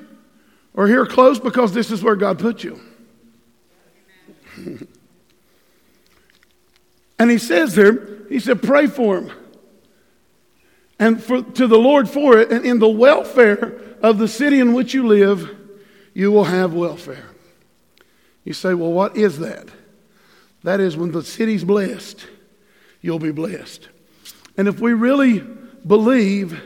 or 0.74 0.88
here 0.88 1.06
close 1.06 1.38
because 1.40 1.74
this 1.74 1.92
is 1.92 2.02
where 2.02 2.16
God 2.16 2.40
put 2.40 2.64
you. 2.64 2.80
and 7.20 7.30
he 7.30 7.38
says 7.38 7.76
there, 7.76 8.26
he 8.30 8.40
said, 8.40 8.62
pray 8.64 8.88
for 8.88 9.18
him 9.18 9.32
and 11.00 11.22
for, 11.22 11.42
to 11.42 11.68
the 11.68 11.78
Lord 11.78 12.10
for 12.10 12.38
it, 12.40 12.52
and 12.52 12.66
in 12.66 12.80
the 12.80 12.90
welfare 12.90 13.80
of 14.02 14.18
the 14.18 14.28
city 14.28 14.60
in 14.60 14.74
which 14.74 14.94
you 14.94 15.08
live, 15.08 15.56
you 16.14 16.32
will 16.32 16.46
have 16.46 16.74
welfare. 16.74 17.26
You 18.44 18.54
say, 18.54 18.74
well, 18.74 18.92
what 18.92 19.18
is 19.18 19.40
that? 19.40 19.68
That 20.64 20.80
is 20.80 20.98
when 20.98 21.12
the 21.12 21.24
city's 21.24 21.64
blessed, 21.64 22.26
you'll 23.02 23.20
be 23.20 23.32
blessed. 23.32 23.88
And 24.58 24.68
if 24.68 24.80
we 24.80 24.94
really 24.94 25.40
believe 25.86 26.62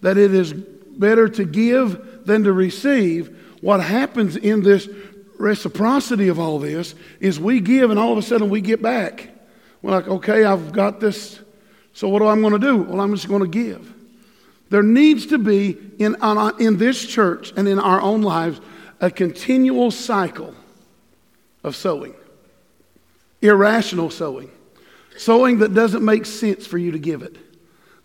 that 0.00 0.18
it 0.18 0.34
is 0.34 0.52
better 0.52 1.28
to 1.28 1.44
give 1.44 2.26
than 2.26 2.44
to 2.44 2.52
receive, 2.52 3.36
what 3.60 3.80
happens 3.80 4.36
in 4.36 4.62
this 4.62 4.88
reciprocity 5.38 6.28
of 6.28 6.40
all 6.40 6.58
this 6.58 6.94
is 7.20 7.38
we 7.38 7.60
give 7.60 7.90
and 7.90 7.98
all 7.98 8.12
of 8.12 8.18
a 8.18 8.22
sudden 8.22 8.50
we 8.50 8.60
get 8.60 8.82
back. 8.82 9.30
We're 9.82 9.92
like, 9.92 10.08
okay, 10.08 10.44
I've 10.44 10.72
got 10.72 10.98
this 10.98 11.40
so, 11.98 12.08
what 12.08 12.22
am 12.22 12.28
I 12.28 12.48
going 12.48 12.60
to 12.60 12.64
do? 12.64 12.76
Well, 12.76 13.00
I'm 13.00 13.12
just 13.12 13.26
going 13.26 13.42
to 13.42 13.48
give. 13.48 13.92
There 14.70 14.84
needs 14.84 15.26
to 15.26 15.38
be 15.38 15.76
in, 15.98 16.14
in 16.60 16.76
this 16.76 17.04
church 17.04 17.52
and 17.56 17.66
in 17.66 17.80
our 17.80 18.00
own 18.00 18.22
lives 18.22 18.60
a 19.00 19.10
continual 19.10 19.90
cycle 19.90 20.54
of 21.64 21.74
sowing, 21.74 22.14
irrational 23.42 24.10
sowing, 24.10 24.48
sowing 25.16 25.58
that 25.58 25.74
doesn't 25.74 26.04
make 26.04 26.24
sense 26.24 26.68
for 26.68 26.78
you 26.78 26.92
to 26.92 27.00
give 27.00 27.22
it. 27.22 27.36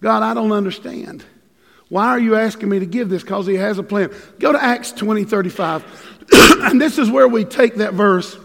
God, 0.01 0.23
I 0.23 0.33
don't 0.33 0.53
understand. 0.53 1.23
Why 1.89 2.07
are 2.07 2.19
you 2.19 2.35
asking 2.35 2.69
me 2.69 2.79
to 2.79 2.87
give 2.87 3.09
this? 3.09 3.21
Because 3.21 3.45
He 3.45 3.57
has 3.57 3.77
a 3.77 3.83
plan. 3.83 4.11
Go 4.39 4.51
to 4.53 4.63
Acts 4.63 4.91
20 4.91 5.23
35. 5.23 6.25
and 6.61 6.81
this 6.81 6.97
is 6.97 7.11
where 7.11 7.27
we 7.27 7.45
take 7.45 7.75
that 7.75 7.93
verse 7.93 8.39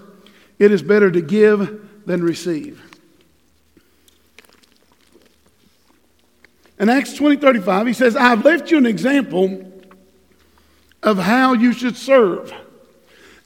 it 0.58 0.72
is 0.72 0.82
better 0.82 1.10
to 1.10 1.22
give 1.22 2.04
than 2.04 2.22
receive. 2.22 2.82
In 6.78 6.88
Acts 6.88 7.14
20 7.14 7.36
35, 7.36 7.86
he 7.86 7.92
says, 7.92 8.16
I've 8.16 8.44
left 8.44 8.70
you 8.70 8.78
an 8.78 8.86
example 8.86 9.72
of 11.02 11.18
how 11.18 11.52
you 11.54 11.72
should 11.72 11.96
serve 11.96 12.52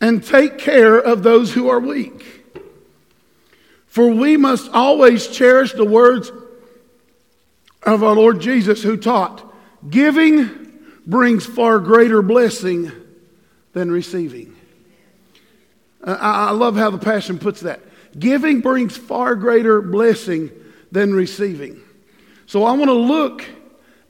and 0.01 0.25
take 0.25 0.59
care 0.59 0.99
of 0.99 1.23
those 1.23 1.53
who 1.53 1.69
are 1.69 1.81
weak. 1.81 2.45
For 3.87 4.09
we 4.09 4.37
must 4.37 4.71
always 4.73 5.29
cherish 5.29 5.73
the 5.73 5.85
words 5.85 6.33
of 7.83 8.03
our 8.03 8.15
Lord 8.15 8.41
Jesus, 8.41 8.83
who 8.83 8.97
taught, 8.97 9.53
Giving 9.89 10.49
brings 11.07 11.45
far 11.45 11.79
greater 11.79 12.23
blessing 12.23 12.93
than 13.73 13.91
receiving. 13.91 14.57
Uh, 16.03 16.17
I 16.21 16.51
love 16.53 16.77
how 16.77 16.91
the 16.91 16.99
Passion 16.99 17.39
puts 17.39 17.61
that. 17.61 17.81
Giving 18.19 18.61
brings 18.61 18.97
far 18.97 19.35
greater 19.35 19.81
blessing 19.81 20.51
than 20.91 21.15
receiving. 21.15 21.81
So 22.53 22.65
I 22.65 22.73
want 22.73 22.91
to 22.91 22.93
look 22.93 23.47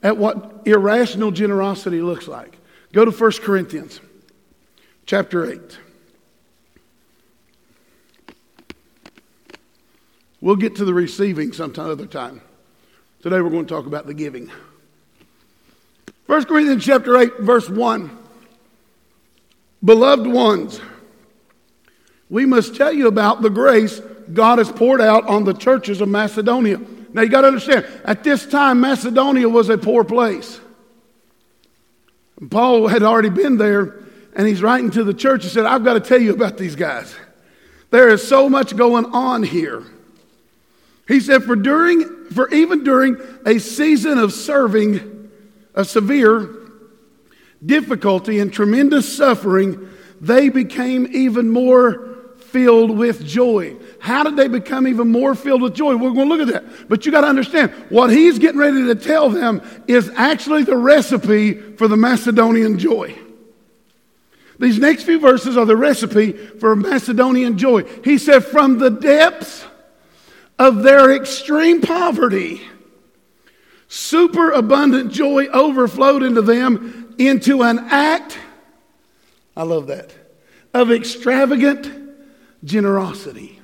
at 0.03 0.17
what 0.17 0.63
irrational 0.65 1.31
generosity 1.31 2.01
looks 2.01 2.27
like. 2.27 2.57
Go 2.91 3.05
to 3.05 3.11
1 3.11 3.31
Corinthians 3.41 4.01
chapter 5.05 5.49
8. 5.49 5.61
We'll 10.41 10.57
get 10.57 10.75
to 10.75 10.83
the 10.83 10.93
receiving 10.93 11.53
sometime 11.53 11.89
other 11.89 12.05
time. 12.05 12.41
Today 13.21 13.39
we're 13.39 13.49
going 13.49 13.65
to 13.65 13.73
talk 13.73 13.85
about 13.85 14.07
the 14.07 14.13
giving. 14.13 14.51
1 16.25 16.43
Corinthians 16.43 16.83
chapter 16.83 17.15
8 17.15 17.39
verse 17.39 17.69
1. 17.69 18.11
Beloved 19.85 20.27
ones, 20.27 20.81
we 22.29 22.45
must 22.45 22.75
tell 22.75 22.91
you 22.91 23.07
about 23.07 23.41
the 23.41 23.49
grace 23.49 24.01
God 24.33 24.57
has 24.57 24.69
poured 24.69 24.99
out 24.99 25.25
on 25.27 25.45
the 25.45 25.53
churches 25.53 26.01
of 26.01 26.09
Macedonia. 26.09 26.81
Now 27.13 27.21
you 27.21 27.29
got 27.29 27.41
to 27.41 27.47
understand, 27.47 27.85
at 28.03 28.23
this 28.23 28.45
time, 28.45 28.81
Macedonia 28.81 29.47
was 29.47 29.69
a 29.69 29.77
poor 29.77 30.03
place. 30.03 30.59
Paul 32.49 32.87
had 32.87 33.03
already 33.03 33.29
been 33.29 33.57
there, 33.57 33.99
and 34.35 34.47
he's 34.47 34.61
writing 34.61 34.91
to 34.91 35.03
the 35.03 35.13
church. 35.13 35.43
and 35.43 35.51
said, 35.51 35.65
I've 35.65 35.83
got 35.83 35.93
to 35.93 35.99
tell 35.99 36.21
you 36.21 36.33
about 36.33 36.57
these 36.57 36.75
guys. 36.75 37.15
There 37.91 38.09
is 38.09 38.27
so 38.27 38.49
much 38.49 38.75
going 38.75 39.05
on 39.05 39.43
here. 39.43 39.83
He 41.07 41.19
said, 41.19 41.43
for 41.43 41.55
during, 41.55 42.25
for 42.31 42.49
even 42.49 42.83
during 42.83 43.17
a 43.45 43.59
season 43.59 44.17
of 44.17 44.33
serving, 44.33 45.31
a 45.75 45.85
severe 45.85 46.49
difficulty 47.63 48.39
and 48.39 48.51
tremendous 48.51 49.15
suffering, 49.15 49.89
they 50.19 50.49
became 50.49 51.07
even 51.11 51.51
more 51.51 52.33
filled 52.37 52.97
with 52.97 53.25
joy. 53.25 53.75
How 54.03 54.25
did 54.25 54.35
they 54.35 54.49
become 54.49 54.85
even 54.85 55.13
more 55.13 55.33
filled 55.33 55.61
with 55.61 55.75
joy? 55.75 55.95
We're 55.95 56.11
going 56.11 56.27
to 56.27 56.35
look 56.35 56.41
at 56.41 56.53
that. 56.53 56.89
But 56.89 57.05
you 57.05 57.11
got 57.13 57.21
to 57.21 57.27
understand 57.27 57.71
what 57.87 58.09
he's 58.09 58.37
getting 58.37 58.59
ready 58.59 58.83
to 58.87 58.95
tell 58.95 59.29
them 59.29 59.61
is 59.87 60.11
actually 60.17 60.63
the 60.63 60.75
recipe 60.75 61.53
for 61.53 61.87
the 61.87 61.95
Macedonian 61.95 62.77
joy. 62.77 63.17
These 64.59 64.77
next 64.77 65.03
few 65.03 65.21
verses 65.21 65.55
are 65.55 65.65
the 65.65 65.77
recipe 65.77 66.33
for 66.33 66.75
Macedonian 66.75 67.57
joy. 67.57 67.85
He 68.03 68.17
said, 68.17 68.43
From 68.43 68.77
the 68.77 68.89
depths 68.89 69.63
of 70.59 70.83
their 70.83 71.15
extreme 71.15 71.79
poverty, 71.79 72.61
superabundant 73.87 75.13
joy 75.13 75.47
overflowed 75.47 76.23
into 76.23 76.41
them 76.41 77.15
into 77.17 77.63
an 77.63 77.79
act, 77.89 78.37
I 79.55 79.63
love 79.63 79.87
that, 79.87 80.13
of 80.73 80.91
extravagant 80.91 81.89
generosity. 82.65 83.61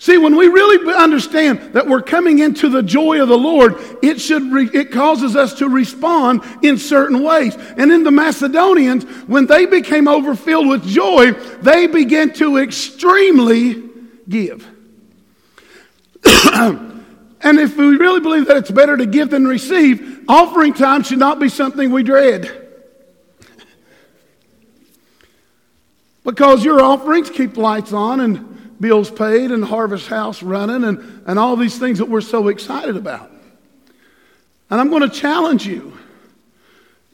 See, 0.00 0.16
when 0.16 0.36
we 0.36 0.46
really 0.46 0.94
understand 0.94 1.72
that 1.72 1.88
we're 1.88 2.02
coming 2.02 2.38
into 2.38 2.68
the 2.68 2.84
joy 2.84 3.20
of 3.20 3.28
the 3.28 3.36
Lord, 3.36 3.74
it 4.00 4.20
should 4.20 4.52
re- 4.52 4.70
it 4.72 4.92
causes 4.92 5.34
us 5.34 5.54
to 5.54 5.68
respond 5.68 6.42
in 6.62 6.78
certain 6.78 7.20
ways. 7.20 7.56
And 7.56 7.90
in 7.90 8.04
the 8.04 8.12
Macedonians, 8.12 9.02
when 9.26 9.46
they 9.46 9.66
became 9.66 10.06
overfilled 10.06 10.68
with 10.68 10.86
joy, 10.86 11.32
they 11.62 11.88
began 11.88 12.32
to 12.34 12.58
extremely 12.58 13.82
give. 14.28 14.64
and 16.52 17.58
if 17.58 17.76
we 17.76 17.96
really 17.96 18.20
believe 18.20 18.46
that 18.46 18.56
it's 18.56 18.70
better 18.70 18.96
to 18.96 19.06
give 19.06 19.30
than 19.30 19.48
receive, 19.48 20.24
offering 20.28 20.74
time 20.74 21.02
should 21.02 21.18
not 21.18 21.40
be 21.40 21.48
something 21.48 21.90
we 21.90 22.02
dread. 22.04 22.66
Because 26.24 26.62
your 26.62 26.82
offerings 26.82 27.30
keep 27.30 27.56
lights 27.56 27.94
on 27.94 28.20
and 28.20 28.57
bills 28.80 29.10
paid 29.10 29.50
and 29.50 29.64
Harvest 29.64 30.08
House 30.08 30.42
running 30.42 30.84
and, 30.84 31.22
and 31.26 31.38
all 31.38 31.56
these 31.56 31.78
things 31.78 31.98
that 31.98 32.08
we're 32.08 32.20
so 32.20 32.48
excited 32.48 32.96
about. 32.96 33.30
And 34.70 34.80
I'm 34.80 34.90
going 34.90 35.02
to 35.02 35.08
challenge 35.08 35.66
you 35.66 35.98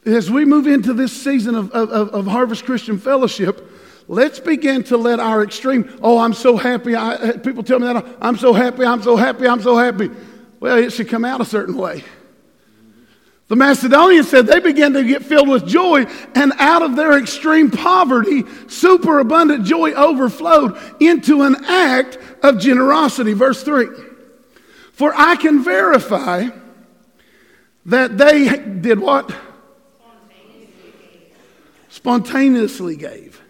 as 0.05 0.29
we 0.29 0.45
move 0.45 0.67
into 0.67 0.93
this 0.93 1.11
season 1.11 1.55
of, 1.55 1.71
of, 1.71 2.09
of 2.09 2.27
Harvest 2.27 2.65
Christian 2.65 2.99
Fellowship. 2.99 3.71
Let's 4.07 4.39
begin 4.39 4.83
to 4.85 4.97
let 4.97 5.19
our 5.19 5.43
extreme, 5.43 5.97
oh, 6.01 6.19
I'm 6.19 6.33
so 6.33 6.57
happy. 6.57 6.95
I, 6.95 7.37
people 7.37 7.63
tell 7.63 7.79
me 7.79 7.87
that, 7.91 8.05
I'm 8.21 8.37
so 8.37 8.53
happy, 8.53 8.85
I'm 8.85 9.01
so 9.01 9.15
happy, 9.15 9.47
I'm 9.47 9.61
so 9.61 9.77
happy. 9.77 10.11
Well, 10.59 10.77
it 10.77 10.93
should 10.93 11.09
come 11.09 11.25
out 11.25 11.41
a 11.41 11.45
certain 11.45 11.75
way. 11.75 12.03
The 13.47 13.55
Macedonians 13.55 14.27
said 14.27 14.47
they 14.47 14.59
began 14.59 14.93
to 14.93 15.03
get 15.03 15.23
filled 15.23 15.47
with 15.47 15.67
joy, 15.67 16.05
and 16.33 16.51
out 16.57 16.81
of 16.81 16.95
their 16.95 17.17
extreme 17.17 17.69
poverty, 17.69 18.43
superabundant 18.67 19.65
joy 19.65 19.91
overflowed 19.91 20.77
into 20.99 21.43
an 21.43 21.63
act 21.65 22.17
of 22.41 22.59
generosity. 22.59 23.33
Verse 23.33 23.61
3 23.61 23.87
For 24.93 25.13
I 25.15 25.35
can 25.35 25.63
verify 25.63 26.47
that 27.85 28.17
they 28.17 28.47
did 28.57 28.99
what? 28.99 29.33
Spontaneously 31.89 32.95
gave. 32.95 33.41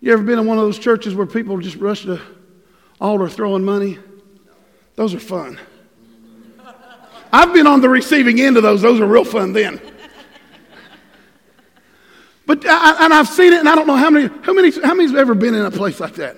You 0.00 0.12
ever 0.12 0.22
been 0.22 0.40
in 0.40 0.46
one 0.46 0.58
of 0.58 0.64
those 0.64 0.78
churches 0.78 1.14
where 1.14 1.26
people 1.26 1.56
just 1.58 1.76
rush 1.76 2.04
the 2.04 2.20
altar 3.00 3.28
throwing 3.28 3.64
money? 3.64 3.98
Those 4.96 5.14
are 5.14 5.20
fun. 5.20 5.58
I've 7.32 7.52
been 7.52 7.66
on 7.66 7.80
the 7.80 7.88
receiving 7.88 8.40
end 8.40 8.56
of 8.56 8.62
those. 8.62 8.82
Those 8.82 9.00
are 9.00 9.06
real 9.06 9.24
fun 9.24 9.52
then. 9.52 9.80
But 12.46 12.64
I, 12.64 13.04
and 13.04 13.12
I've 13.12 13.28
seen 13.28 13.52
it, 13.52 13.58
and 13.58 13.68
I 13.68 13.74
don't 13.74 13.88
know 13.88 13.96
how 13.96 14.08
many, 14.08 14.28
how 14.42 14.52
many, 14.52 14.70
how 14.70 14.94
many's 14.94 15.14
ever 15.14 15.34
been 15.34 15.54
in 15.54 15.66
a 15.66 15.70
place 15.70 15.98
like 15.98 16.14
that? 16.14 16.36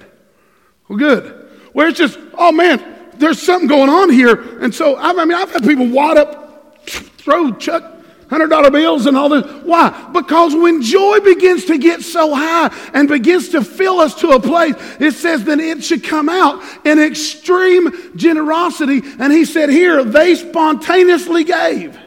Well, 0.89 0.99
good. 0.99 1.51
Where 1.75 1.89
it's 1.89 1.99
just, 1.99 2.19
oh 2.35 2.51
man, 2.51 2.83
there's 3.17 3.41
something 3.41 3.69
going 3.69 3.91
on 3.91 4.11
here, 4.11 4.59
and 4.63 4.75
so 4.75 4.97
I 4.97 5.13
mean, 5.13 5.35
I've 5.35 5.53
had 5.53 5.65
people 5.65 5.87
wad 5.87 6.17
up, 6.17 6.79
throw, 6.87 7.53
chuck 7.53 7.98
$100 8.29 8.73
bills 8.73 9.07
and 9.07 9.17
all 9.17 9.31
this. 9.31 9.45
Why? 9.65 10.11
Because 10.13 10.55
when 10.55 10.83
joy 10.83 11.21
begins 11.21 11.65
to 11.67 11.79
get 11.79 12.03
so 12.03 12.35
high 12.35 12.75
and 12.93 13.09
begins 13.09 13.49
to 13.51 13.65
fill 13.65 14.01
us 14.01 14.15
to 14.17 14.31
a 14.31 14.41
place, 14.41 14.75
it 15.01 15.13
says 15.13 15.45
that 15.45 15.59
it 15.61 15.83
should 15.83 16.05
come 16.05 16.29
out 16.29 16.63
in 16.85 16.99
extreme 16.99 18.17
generosity. 18.17 19.01
And 19.19 19.33
he 19.33 19.47
said 19.47 19.71
here, 19.71 20.05
they 20.05 20.35
spontaneously 20.35 21.45
gave. 21.45 21.99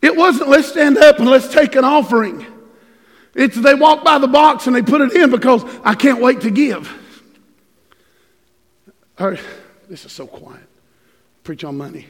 It 0.00 0.16
wasn't 0.16 0.48
let's 0.48 0.68
stand 0.68 0.96
up 0.96 1.18
and 1.18 1.28
let's 1.28 1.52
take 1.52 1.76
an 1.76 1.84
offering. 1.84 2.46
It's 3.34 3.56
they 3.56 3.74
walked 3.74 4.04
by 4.04 4.18
the 4.18 4.28
box 4.28 4.66
and 4.66 4.74
they 4.74 4.82
put 4.82 5.00
it 5.00 5.12
in 5.12 5.30
because 5.30 5.62
I 5.84 5.94
can't 5.94 6.22
wait 6.22 6.40
to 6.42 6.50
give. 6.50 6.90
All 9.18 9.30
right, 9.30 9.40
this 9.88 10.06
is 10.06 10.12
so 10.12 10.26
quiet. 10.26 10.64
Preach 11.44 11.64
on 11.64 11.76
money. 11.76 12.06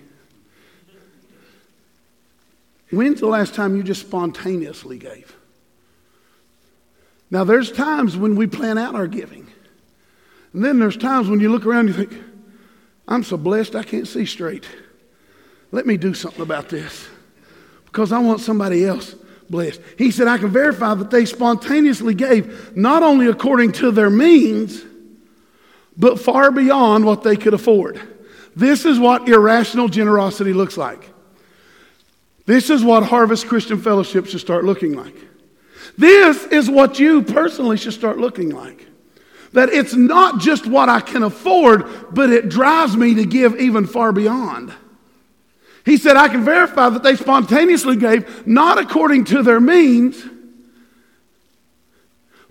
When's 2.92 3.20
the 3.20 3.26
last 3.26 3.54
time 3.54 3.74
you 3.74 3.82
just 3.82 4.02
spontaneously 4.02 4.98
gave? 4.98 5.34
Now, 7.30 7.42
there's 7.44 7.72
times 7.72 8.18
when 8.18 8.36
we 8.36 8.46
plan 8.46 8.76
out 8.76 8.94
our 8.94 9.06
giving. 9.06 9.46
And 10.52 10.62
then 10.62 10.78
there's 10.78 10.98
times 10.98 11.30
when 11.30 11.40
you 11.40 11.48
look 11.48 11.64
around 11.64 11.88
and 11.88 11.96
you 11.96 12.06
think, 12.06 12.22
I'm 13.08 13.22
so 13.24 13.38
blessed 13.38 13.74
I 13.74 13.82
can't 13.82 14.06
see 14.06 14.26
straight. 14.26 14.66
Let 15.70 15.86
me 15.86 15.96
do 15.96 16.12
something 16.12 16.42
about 16.42 16.68
this 16.68 17.08
because 17.86 18.12
I 18.12 18.18
want 18.18 18.40
somebody 18.40 18.84
else 18.84 19.14
blessed. 19.48 19.80
He 19.96 20.10
said, 20.10 20.28
I 20.28 20.36
can 20.36 20.50
verify 20.50 20.92
that 20.94 21.10
they 21.10 21.24
spontaneously 21.24 22.12
gave 22.12 22.76
not 22.76 23.02
only 23.02 23.26
according 23.26 23.72
to 23.72 23.90
their 23.90 24.10
means, 24.10 24.82
but 25.96 26.20
far 26.20 26.50
beyond 26.50 27.06
what 27.06 27.22
they 27.22 27.36
could 27.36 27.54
afford. 27.54 28.00
This 28.54 28.84
is 28.84 28.98
what 28.98 29.26
irrational 29.26 29.88
generosity 29.88 30.52
looks 30.52 30.76
like. 30.76 31.11
This 32.44 32.70
is 32.70 32.82
what 32.82 33.04
Harvest 33.04 33.46
Christian 33.46 33.80
Fellowship 33.80 34.26
should 34.26 34.40
start 34.40 34.64
looking 34.64 34.94
like. 34.94 35.14
This 35.96 36.44
is 36.46 36.68
what 36.70 36.98
you 36.98 37.22
personally 37.22 37.76
should 37.76 37.92
start 37.92 38.18
looking 38.18 38.50
like. 38.50 38.86
That 39.52 39.68
it's 39.68 39.94
not 39.94 40.40
just 40.40 40.66
what 40.66 40.88
I 40.88 41.00
can 41.00 41.22
afford, 41.22 42.14
but 42.14 42.30
it 42.30 42.48
drives 42.48 42.96
me 42.96 43.14
to 43.14 43.26
give 43.26 43.60
even 43.60 43.86
far 43.86 44.12
beyond. 44.12 44.72
He 45.84 45.96
said, 45.96 46.16
I 46.16 46.28
can 46.28 46.44
verify 46.44 46.88
that 46.88 47.02
they 47.02 47.16
spontaneously 47.16 47.96
gave, 47.96 48.46
not 48.46 48.78
according 48.78 49.24
to 49.26 49.42
their 49.42 49.60
means, 49.60 50.24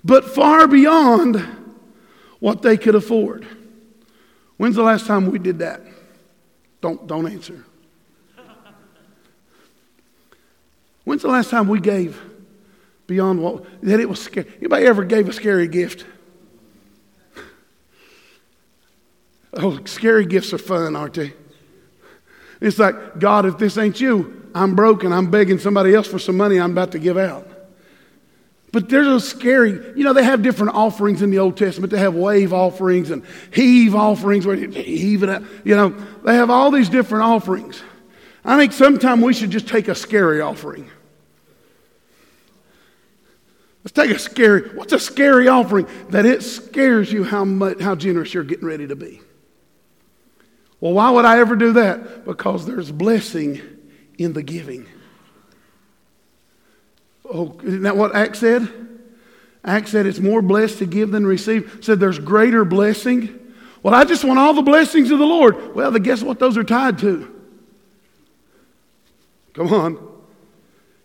but 0.03 0.25
far 0.25 0.67
beyond 0.67 1.37
what 2.39 2.61
they 2.61 2.77
could 2.77 2.95
afford. 2.95 3.47
When's 4.57 4.75
the 4.75 4.83
last 4.83 5.07
time 5.07 5.31
we 5.31 5.39
did 5.39 5.59
that? 5.59 5.81
Don't, 6.81 7.07
don't 7.07 7.27
answer. 7.27 7.63
When's 11.03 11.21
the 11.21 11.27
last 11.27 11.49
time 11.49 11.67
we 11.67 11.79
gave 11.79 12.21
beyond 13.07 13.41
what 13.41 13.65
that 13.81 13.99
it 13.99 14.07
was 14.07 14.21
scary? 14.21 14.47
Anybody 14.59 14.85
ever 14.85 15.03
gave 15.03 15.27
a 15.27 15.33
scary 15.33 15.67
gift? 15.67 16.05
Oh, 19.53 19.83
scary 19.83 20.25
gifts 20.25 20.53
are 20.53 20.57
fun, 20.57 20.95
aren't 20.95 21.15
they? 21.15 21.33
It's 22.61 22.79
like, 22.79 23.19
God, 23.19 23.45
if 23.45 23.57
this 23.57 23.77
ain't 23.77 23.99
you, 23.99 24.49
I'm 24.55 24.75
broken. 24.75 25.11
I'm 25.11 25.29
begging 25.29 25.59
somebody 25.59 25.93
else 25.93 26.07
for 26.07 26.19
some 26.19 26.37
money 26.37 26.57
I'm 26.57 26.71
about 26.71 26.93
to 26.93 26.99
give 26.99 27.17
out. 27.17 27.47
But 28.71 28.87
there's 28.87 29.07
a 29.07 29.19
scary, 29.19 29.71
you 29.97 30.03
know, 30.05 30.13
they 30.13 30.23
have 30.23 30.41
different 30.41 30.75
offerings 30.75 31.21
in 31.21 31.29
the 31.29 31.39
Old 31.39 31.57
Testament. 31.57 31.91
They 31.91 31.99
have 31.99 32.15
wave 32.15 32.53
offerings 32.53 33.11
and 33.11 33.23
heave 33.51 33.95
offerings 33.95 34.45
where 34.45 34.55
you 34.55 34.69
heave 34.69 35.23
it 35.23 35.29
up. 35.29 35.43
You 35.65 35.75
know, 35.75 35.89
they 36.23 36.35
have 36.35 36.49
all 36.49 36.71
these 36.71 36.87
different 36.87 37.25
offerings. 37.25 37.83
I 38.43 38.57
think 38.57 38.73
sometime 38.73 39.21
we 39.21 39.33
should 39.33 39.51
just 39.51 39.67
take 39.67 39.87
a 39.87 39.95
scary 39.95 40.41
offering. 40.41 40.89
Let's 43.83 43.93
take 43.93 44.11
a 44.11 44.19
scary, 44.19 44.69
what's 44.75 44.93
a 44.93 44.99
scary 44.99 45.47
offering? 45.47 45.87
That 46.09 46.25
it 46.25 46.43
scares 46.43 47.11
you 47.11 47.23
how 47.23 47.45
much, 47.45 47.79
how 47.79 47.95
generous 47.95 48.33
you're 48.33 48.43
getting 48.43 48.67
ready 48.67 48.87
to 48.87 48.95
be. 48.95 49.21
Well, 50.79 50.93
why 50.93 51.09
would 51.11 51.25
I 51.25 51.39
ever 51.39 51.55
do 51.55 51.73
that? 51.73 52.25
Because 52.25 52.65
there's 52.65 52.91
blessing 52.91 53.61
in 54.17 54.33
the 54.33 54.43
giving. 54.43 54.87
Oh, 57.31 57.57
isn't 57.63 57.83
that 57.83 57.97
what 57.97 58.15
Acts 58.15 58.39
said? 58.39 58.67
Acts 59.63 59.91
said 59.91 60.05
it's 60.05 60.19
more 60.19 60.41
blessed 60.41 60.79
to 60.79 60.85
give 60.85 61.11
than 61.11 61.25
receive. 61.25 61.79
Said 61.81 61.99
there's 61.99 62.19
greater 62.19 62.65
blessing. 62.65 63.39
Well, 63.83 63.93
I 63.93 64.05
just 64.05 64.23
want 64.23 64.39
all 64.39 64.53
the 64.53 64.61
blessings 64.61 65.11
of 65.11 65.19
the 65.19 65.25
Lord. 65.25 65.75
Well, 65.75 65.91
then 65.91 66.03
guess 66.03 66.21
what 66.21 66.39
those 66.39 66.57
are 66.57 66.63
tied 66.63 66.99
to? 66.99 67.40
Come 69.53 69.73
on. 69.73 70.07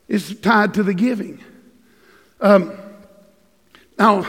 It's 0.09 0.35
tied 0.35 0.75
to 0.75 0.83
the 0.83 0.95
giving. 0.95 1.43
Um, 2.41 2.77
now, 3.99 4.27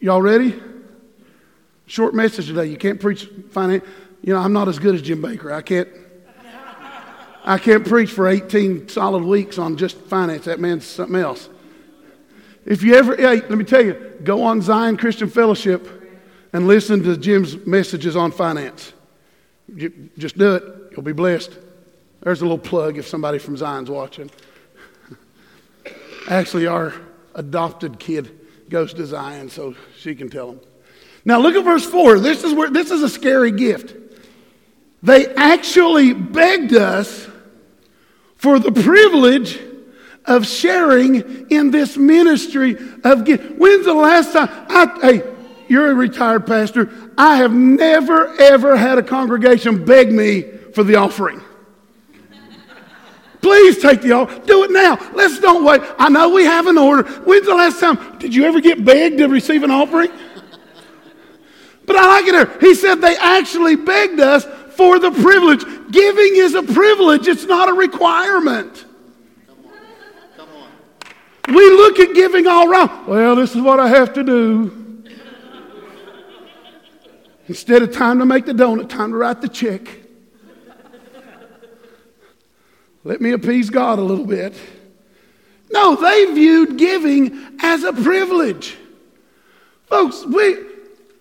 y'all 0.00 0.22
ready? 0.22 0.60
Short 1.86 2.14
message 2.14 2.46
today. 2.46 2.66
You 2.66 2.76
can't 2.76 3.00
preach 3.00 3.28
finance. 3.50 3.84
You 4.22 4.34
know, 4.34 4.40
I'm 4.40 4.52
not 4.52 4.68
as 4.68 4.78
good 4.78 4.94
as 4.94 5.02
Jim 5.02 5.22
Baker. 5.22 5.52
I 5.52 5.62
can't. 5.62 5.88
I 7.42 7.56
can't 7.56 7.86
preach 7.86 8.10
for 8.10 8.28
18 8.28 8.88
solid 8.88 9.22
weeks 9.22 9.56
on 9.56 9.78
just 9.78 9.96
finance. 9.96 10.44
That 10.44 10.60
man's 10.60 10.84
something 10.84 11.16
else. 11.16 11.48
If 12.66 12.82
you 12.82 12.94
ever, 12.94 13.16
hey, 13.16 13.40
let 13.40 13.52
me 13.52 13.64
tell 13.64 13.82
you, 13.82 13.94
go 14.22 14.42
on 14.42 14.60
Zion 14.60 14.98
Christian 14.98 15.30
Fellowship 15.30 15.88
and 16.52 16.66
listen 16.66 17.02
to 17.04 17.16
Jim's 17.16 17.56
messages 17.66 18.14
on 18.14 18.30
finance. 18.30 18.92
Just 20.18 20.36
do 20.36 20.56
it. 20.56 20.92
You'll 20.92 21.02
be 21.02 21.12
blessed. 21.12 21.56
There's 22.22 22.40
a 22.40 22.44
little 22.44 22.58
plug 22.58 22.98
if 22.98 23.06
somebody 23.06 23.38
from 23.38 23.56
Zion's 23.56 23.90
watching. 23.90 24.30
Actually, 26.28 26.66
our 26.66 26.94
adopted 27.34 27.98
kid 27.98 28.38
goes 28.68 28.92
to 28.94 29.06
Zion, 29.06 29.48
so 29.48 29.74
she 29.96 30.14
can 30.14 30.28
tell 30.28 30.52
them. 30.52 30.60
Now 31.24 31.40
look 31.40 31.54
at 31.54 31.64
verse 31.64 31.84
4. 31.84 32.18
This 32.20 32.44
is 32.44 32.52
where 32.54 32.70
this 32.70 32.90
is 32.90 33.02
a 33.02 33.08
scary 33.08 33.50
gift. 33.50 33.94
They 35.02 35.34
actually 35.34 36.12
begged 36.12 36.74
us 36.74 37.28
for 38.36 38.58
the 38.58 38.72
privilege 38.72 39.58
of 40.26 40.46
sharing 40.46 41.50
in 41.50 41.70
this 41.70 41.96
ministry 41.96 42.76
of 43.02 43.24
gift. 43.24 43.58
When's 43.58 43.86
the 43.86 43.94
last 43.94 44.32
time 44.32 44.48
I 44.68 44.98
hey, 45.02 45.34
you're 45.68 45.90
a 45.90 45.94
retired 45.94 46.46
pastor. 46.46 46.90
I 47.16 47.36
have 47.36 47.52
never 47.52 48.28
ever 48.40 48.76
had 48.76 48.98
a 48.98 49.02
congregation 49.02 49.84
beg 49.84 50.12
me 50.12 50.42
for 50.74 50.84
the 50.84 50.96
offering. 50.96 51.40
Please 53.40 53.78
take 53.78 54.02
the 54.02 54.12
offering. 54.12 54.44
Do 54.44 54.64
it 54.64 54.70
now. 54.70 54.98
Let's 55.14 55.40
don't 55.40 55.64
wait. 55.64 55.80
I 55.98 56.08
know 56.08 56.28
we 56.28 56.44
have 56.44 56.66
an 56.66 56.76
order. 56.76 57.08
When's 57.22 57.46
the 57.46 57.54
last 57.54 57.80
time? 57.80 58.18
Did 58.18 58.34
you 58.34 58.44
ever 58.44 58.60
get 58.60 58.84
begged 58.84 59.18
to 59.18 59.28
receive 59.28 59.62
an 59.62 59.70
offering? 59.70 60.10
But 61.86 61.96
I 61.96 62.06
like 62.06 62.26
it 62.26 62.34
here. 62.34 62.60
He 62.60 62.74
said 62.74 62.96
they 62.96 63.16
actually 63.16 63.76
begged 63.76 64.20
us 64.20 64.44
for 64.76 64.98
the 64.98 65.10
privilege. 65.10 65.64
Giving 65.90 66.36
is 66.36 66.54
a 66.54 66.62
privilege, 66.62 67.26
it's 67.26 67.44
not 67.44 67.68
a 67.68 67.72
requirement. 67.72 68.84
Come 70.36 70.48
on. 70.54 71.54
We 71.54 71.70
look 71.70 71.98
at 71.98 72.14
giving 72.14 72.46
all 72.46 72.68
wrong. 72.68 73.06
Well, 73.06 73.36
this 73.36 73.56
is 73.56 73.62
what 73.62 73.80
I 73.80 73.88
have 73.88 74.12
to 74.14 74.22
do. 74.22 75.04
Instead 77.48 77.82
of 77.82 77.92
time 77.92 78.20
to 78.20 78.26
make 78.26 78.46
the 78.46 78.52
donut, 78.52 78.88
time 78.88 79.10
to 79.10 79.16
write 79.16 79.40
the 79.40 79.48
check. 79.48 79.99
Let 83.04 83.20
me 83.20 83.32
appease 83.32 83.70
God 83.70 83.98
a 83.98 84.02
little 84.02 84.26
bit. 84.26 84.54
No, 85.72 85.96
they 85.96 86.34
viewed 86.34 86.76
giving 86.76 87.56
as 87.60 87.84
a 87.84 87.92
privilege. 87.92 88.76
Folks, 89.86 90.24
we, 90.26 90.56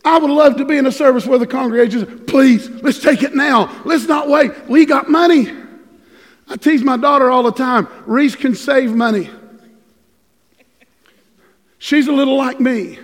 I 0.03 0.17
would 0.17 0.29
love 0.29 0.57
to 0.57 0.65
be 0.65 0.77
in 0.77 0.85
a 0.85 0.91
service 0.91 1.25
where 1.25 1.39
the 1.39 1.47
congregation 1.47 2.05
says, 2.05 2.19
please, 2.27 2.69
let's 2.81 2.99
take 2.99 3.23
it 3.23 3.35
now. 3.35 3.81
Let's 3.85 4.05
not 4.05 4.27
wait. 4.27 4.51
We 4.67 4.85
got 4.85 5.09
money. 5.09 5.51
I 6.47 6.55
tease 6.55 6.83
my 6.83 6.97
daughter 6.97 7.29
all 7.29 7.43
the 7.43 7.51
time. 7.51 7.87
Reese 8.05 8.35
can 8.35 8.55
save 8.55 8.93
money. 8.93 9.29
She's 11.77 12.07
a 12.07 12.11
little 12.11 12.35
like 12.35 12.59
me. 12.59 12.99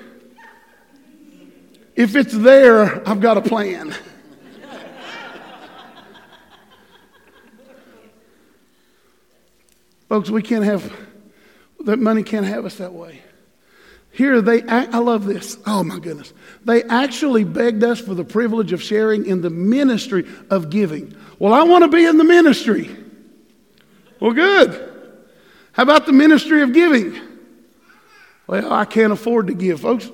If 1.95 2.15
it's 2.15 2.33
there, 2.33 3.07
I've 3.07 3.21
got 3.21 3.37
a 3.37 3.41
plan. 3.41 3.95
Folks, 10.09 10.29
we 10.29 10.41
can't 10.41 10.65
have, 10.65 10.93
that 11.81 11.97
money 11.97 12.23
can't 12.23 12.45
have 12.45 12.65
us 12.65 12.75
that 12.75 12.93
way. 12.93 13.21
Here, 14.11 14.41
they, 14.41 14.63
I 14.63 14.99
love 14.99 15.25
this. 15.25 15.57
Oh 15.65 15.83
my 15.83 15.99
goodness. 15.99 16.31
They 16.63 16.83
actually 16.83 17.43
begged 17.43 17.83
us 17.83 17.99
for 17.99 18.13
the 18.13 18.23
privilege 18.23 18.71
of 18.71 18.81
sharing 18.81 19.25
in 19.25 19.41
the 19.41 19.49
ministry 19.49 20.25
of 20.49 20.69
giving. 20.69 21.15
Well, 21.37 21.53
I 21.53 21.63
want 21.63 21.83
to 21.83 21.89
be 21.89 22.05
in 22.05 22.17
the 22.17 22.23
ministry. 22.23 22.95
Well, 24.21 24.31
good. 24.31 24.93
How 25.73 25.83
about 25.83 26.05
the 26.05 26.13
ministry 26.13 26.61
of 26.61 26.71
giving? 26.71 27.19
Well, 28.47 28.71
I 28.71 28.85
can't 28.85 29.11
afford 29.11 29.47
to 29.47 29.53
give. 29.53 29.81
Folks, 29.81 30.09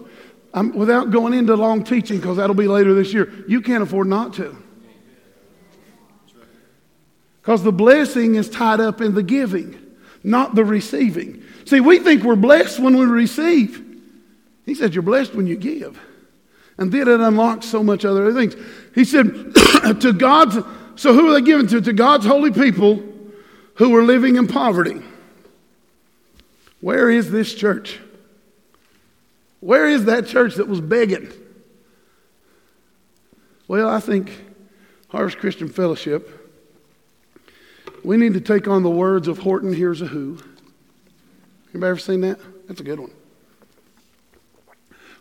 I'm, 0.51 0.75
without 0.75 1.11
going 1.11 1.35
into 1.35 1.55
long 1.55 1.83
teaching, 1.83 2.17
because 2.17 2.37
that'll 2.37 2.55
be 2.55 2.67
later 2.67 2.95
this 2.95 3.13
year, 3.13 3.31
you 3.47 3.61
can't 3.61 3.83
afford 3.83 4.07
not 4.07 4.33
to. 4.35 4.57
Because 7.41 7.63
the 7.63 7.71
blessing 7.71 8.35
is 8.35 8.49
tied 8.49 8.79
up 8.79 9.01
in 9.01 9.15
the 9.15 9.23
giving, 9.23 9.77
not 10.23 10.53
the 10.53 10.63
receiving. 10.63 11.43
See, 11.65 11.79
we 11.79 11.99
think 11.99 12.23
we're 12.23 12.35
blessed 12.35 12.79
when 12.79 12.97
we 12.97 13.05
receive. 13.05 13.83
He 14.65 14.75
said, 14.75 14.93
You're 14.93 15.01
blessed 15.01 15.33
when 15.33 15.47
you 15.47 15.55
give. 15.55 15.99
And 16.77 16.91
then 16.91 17.07
it 17.07 17.19
unlocks 17.19 17.65
so 17.65 17.83
much 17.83 18.05
other 18.05 18.31
things. 18.33 18.55
He 18.93 19.05
said, 19.05 19.53
To 20.01 20.13
God's, 20.13 20.57
so 20.95 21.13
who 21.13 21.29
are 21.29 21.33
they 21.33 21.41
giving 21.41 21.67
to? 21.67 21.81
To 21.81 21.93
God's 21.93 22.25
holy 22.25 22.51
people 22.51 23.03
who 23.75 23.89
were 23.89 24.03
living 24.03 24.35
in 24.35 24.47
poverty. 24.47 25.01
Where 26.79 27.09
is 27.09 27.31
this 27.31 27.53
church? 27.53 27.99
Where 29.59 29.87
is 29.87 30.05
that 30.05 30.27
church 30.27 30.55
that 30.55 30.67
was 30.67 30.81
begging? 30.81 31.31
Well, 33.67 33.87
I 33.87 33.99
think 33.99 34.31
Harvest 35.09 35.37
Christian 35.37 35.69
Fellowship 35.69 36.40
we 38.03 38.17
need 38.17 38.33
to 38.33 38.41
take 38.41 38.67
on 38.67 38.83
the 38.83 38.89
words 38.89 39.27
of 39.27 39.39
Horton 39.39 39.73
Hears 39.73 40.01
a 40.01 40.07
Who. 40.07 40.39
Anybody 41.73 41.89
ever 41.89 41.99
seen 41.99 42.21
that? 42.21 42.39
That's 42.67 42.79
a 42.81 42.83
good 42.83 42.99
one. 42.99 43.11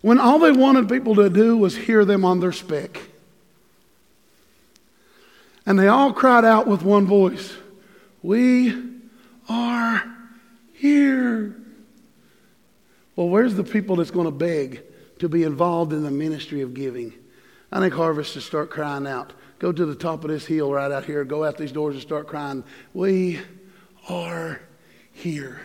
When 0.01 0.19
all 0.19 0.39
they 0.39 0.53
wanted 0.53 0.89
people 0.89 1.15
to 1.17 1.29
do 1.29 1.57
was 1.57 1.77
hear 1.77 2.05
them 2.05 2.25
on 2.25 2.41
their 2.41 2.53
speck. 2.53 3.01
And 5.67 5.79
they 5.79 5.89
all 5.89 6.13
cried 6.13 6.45
out 6.45 6.67
with 6.67 6.83
one 6.83 7.07
voice, 7.07 7.55
We 8.23 8.75
are 9.49 10.03
here. 10.75 11.57
Well, 13.15 13.29
where's 13.29 13.55
the 13.55 13.65
people 13.65 13.97
that's 13.97 14.11
going 14.11 14.25
to 14.25 14.31
beg 14.31 14.83
to 15.19 15.29
be 15.29 15.43
involved 15.43 15.93
in 15.93 16.03
the 16.03 16.11
ministry 16.11 16.63
of 16.63 16.73
giving? 16.73 17.13
I 17.71 17.79
think 17.81 17.95
Harvest 17.95 18.33
should 18.33 18.43
start 18.43 18.71
crying 18.71 19.07
out 19.07 19.33
go 19.61 19.71
to 19.71 19.87
the 19.87 19.95
top 19.95 20.25
of 20.25 20.31
this 20.31 20.45
hill 20.45 20.73
right 20.73 20.91
out 20.91 21.05
here, 21.05 21.23
go 21.23 21.45
out 21.45 21.57
these 21.57 21.71
doors 21.71 21.95
and 21.95 22.03
start 22.03 22.27
crying, 22.27 22.65
We 22.93 23.39
are 24.09 24.61
here. 25.13 25.61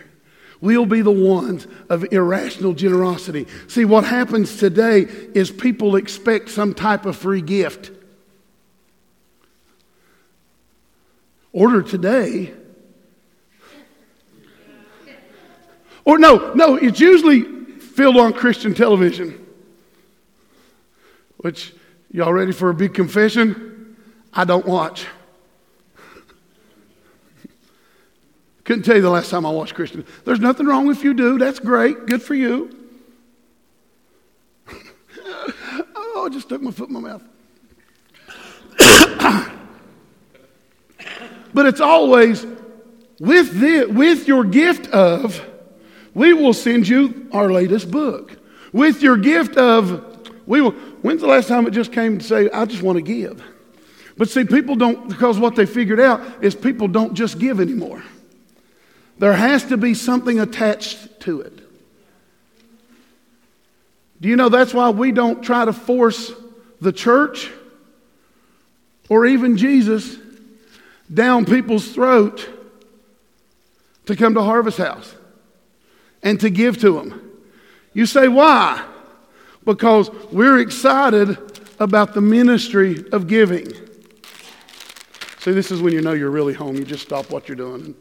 We'll 0.60 0.86
be 0.86 1.00
the 1.00 1.10
ones 1.10 1.66
of 1.88 2.04
irrational 2.12 2.72
generosity. 2.72 3.46
See, 3.66 3.84
what 3.84 4.04
happens 4.04 4.58
today 4.58 5.00
is 5.00 5.50
people 5.50 5.96
expect 5.96 6.50
some 6.50 6.74
type 6.74 7.04
of 7.04 7.16
free 7.16 7.42
gift. 7.42 7.90
Order 11.52 11.82
today. 11.82 12.52
Or 16.04 16.18
no, 16.18 16.52
no, 16.54 16.76
it's 16.76 17.00
usually 17.00 17.42
filled 17.78 18.16
on 18.16 18.32
Christian 18.32 18.74
television. 18.74 19.44
Which, 21.38 21.74
y'all 22.10 22.32
ready 22.32 22.52
for 22.52 22.70
a 22.70 22.74
big 22.74 22.94
confession? 22.94 23.75
I 24.32 24.44
don't 24.44 24.66
watch. 24.66 25.06
Couldn't 28.66 28.82
tell 28.82 28.96
you 28.96 29.02
the 29.02 29.10
last 29.10 29.30
time 29.30 29.46
I 29.46 29.50
watched 29.50 29.74
Christian. 29.74 30.04
There's 30.24 30.40
nothing 30.40 30.66
wrong 30.66 30.90
if 30.90 31.04
you 31.04 31.14
do. 31.14 31.38
That's 31.38 31.60
great. 31.60 32.06
Good 32.06 32.20
for 32.20 32.34
you. 32.34 32.76
oh, 35.24 36.24
I 36.26 36.28
just 36.32 36.48
stuck 36.48 36.60
my 36.60 36.72
foot 36.72 36.88
in 36.88 36.94
my 36.94 37.00
mouth. 37.00 37.22
but 41.54 41.66
it's 41.66 41.80
always 41.80 42.44
with, 43.20 43.60
the, 43.60 43.86
with 43.86 44.26
your 44.26 44.42
gift 44.42 44.88
of, 44.88 45.40
we 46.12 46.32
will 46.32 46.52
send 46.52 46.88
you 46.88 47.28
our 47.32 47.52
latest 47.52 47.90
book. 47.90 48.36
With 48.72 49.00
your 49.00 49.16
gift 49.16 49.56
of, 49.56 50.28
we 50.46 50.60
will. 50.60 50.72
When's 51.02 51.20
the 51.20 51.28
last 51.28 51.46
time 51.46 51.66
it 51.68 51.70
just 51.70 51.92
came 51.92 52.18
to 52.18 52.24
say, 52.24 52.50
I 52.50 52.64
just 52.64 52.82
want 52.82 52.96
to 52.96 53.02
give? 53.02 53.42
But 54.16 54.30
see, 54.30 54.44
people 54.44 54.76
don't, 54.76 55.08
because 55.08 55.38
what 55.38 55.56
they 55.56 55.66
figured 55.66 56.00
out 56.00 56.42
is 56.42 56.54
people 56.54 56.88
don't 56.88 57.14
just 57.14 57.38
give 57.38 57.60
anymore. 57.60 58.02
There 59.18 59.32
has 59.32 59.64
to 59.64 59.76
be 59.76 59.94
something 59.94 60.40
attached 60.40 61.20
to 61.20 61.40
it. 61.42 61.60
Do 64.20 64.28
you 64.28 64.36
know 64.36 64.48
that's 64.48 64.72
why 64.72 64.90
we 64.90 65.12
don't 65.12 65.42
try 65.42 65.64
to 65.64 65.72
force 65.72 66.32
the 66.80 66.92
church 66.92 67.50
or 69.08 69.26
even 69.26 69.56
Jesus 69.56 70.16
down 71.12 71.44
people's 71.44 71.86
throat 71.92 72.48
to 74.06 74.16
come 74.16 74.34
to 74.34 74.42
Harvest 74.42 74.78
House 74.78 75.14
and 76.22 76.40
to 76.40 76.48
give 76.48 76.78
to 76.78 76.92
them? 76.92 77.22
You 77.92 78.06
say, 78.06 78.28
why? 78.28 78.82
Because 79.64 80.10
we're 80.32 80.58
excited 80.60 81.38
about 81.78 82.14
the 82.14 82.20
ministry 82.22 83.04
of 83.12 83.26
giving. 83.26 83.72
See, 85.46 85.52
this 85.52 85.70
is 85.70 85.80
when 85.80 85.92
you 85.92 86.00
know 86.00 86.12
you're 86.12 86.32
really 86.32 86.54
home. 86.54 86.74
You 86.74 86.84
just 86.84 87.04
stop 87.04 87.30
what 87.30 87.48
you're 87.48 87.54
doing 87.54 87.80
and 87.84 87.94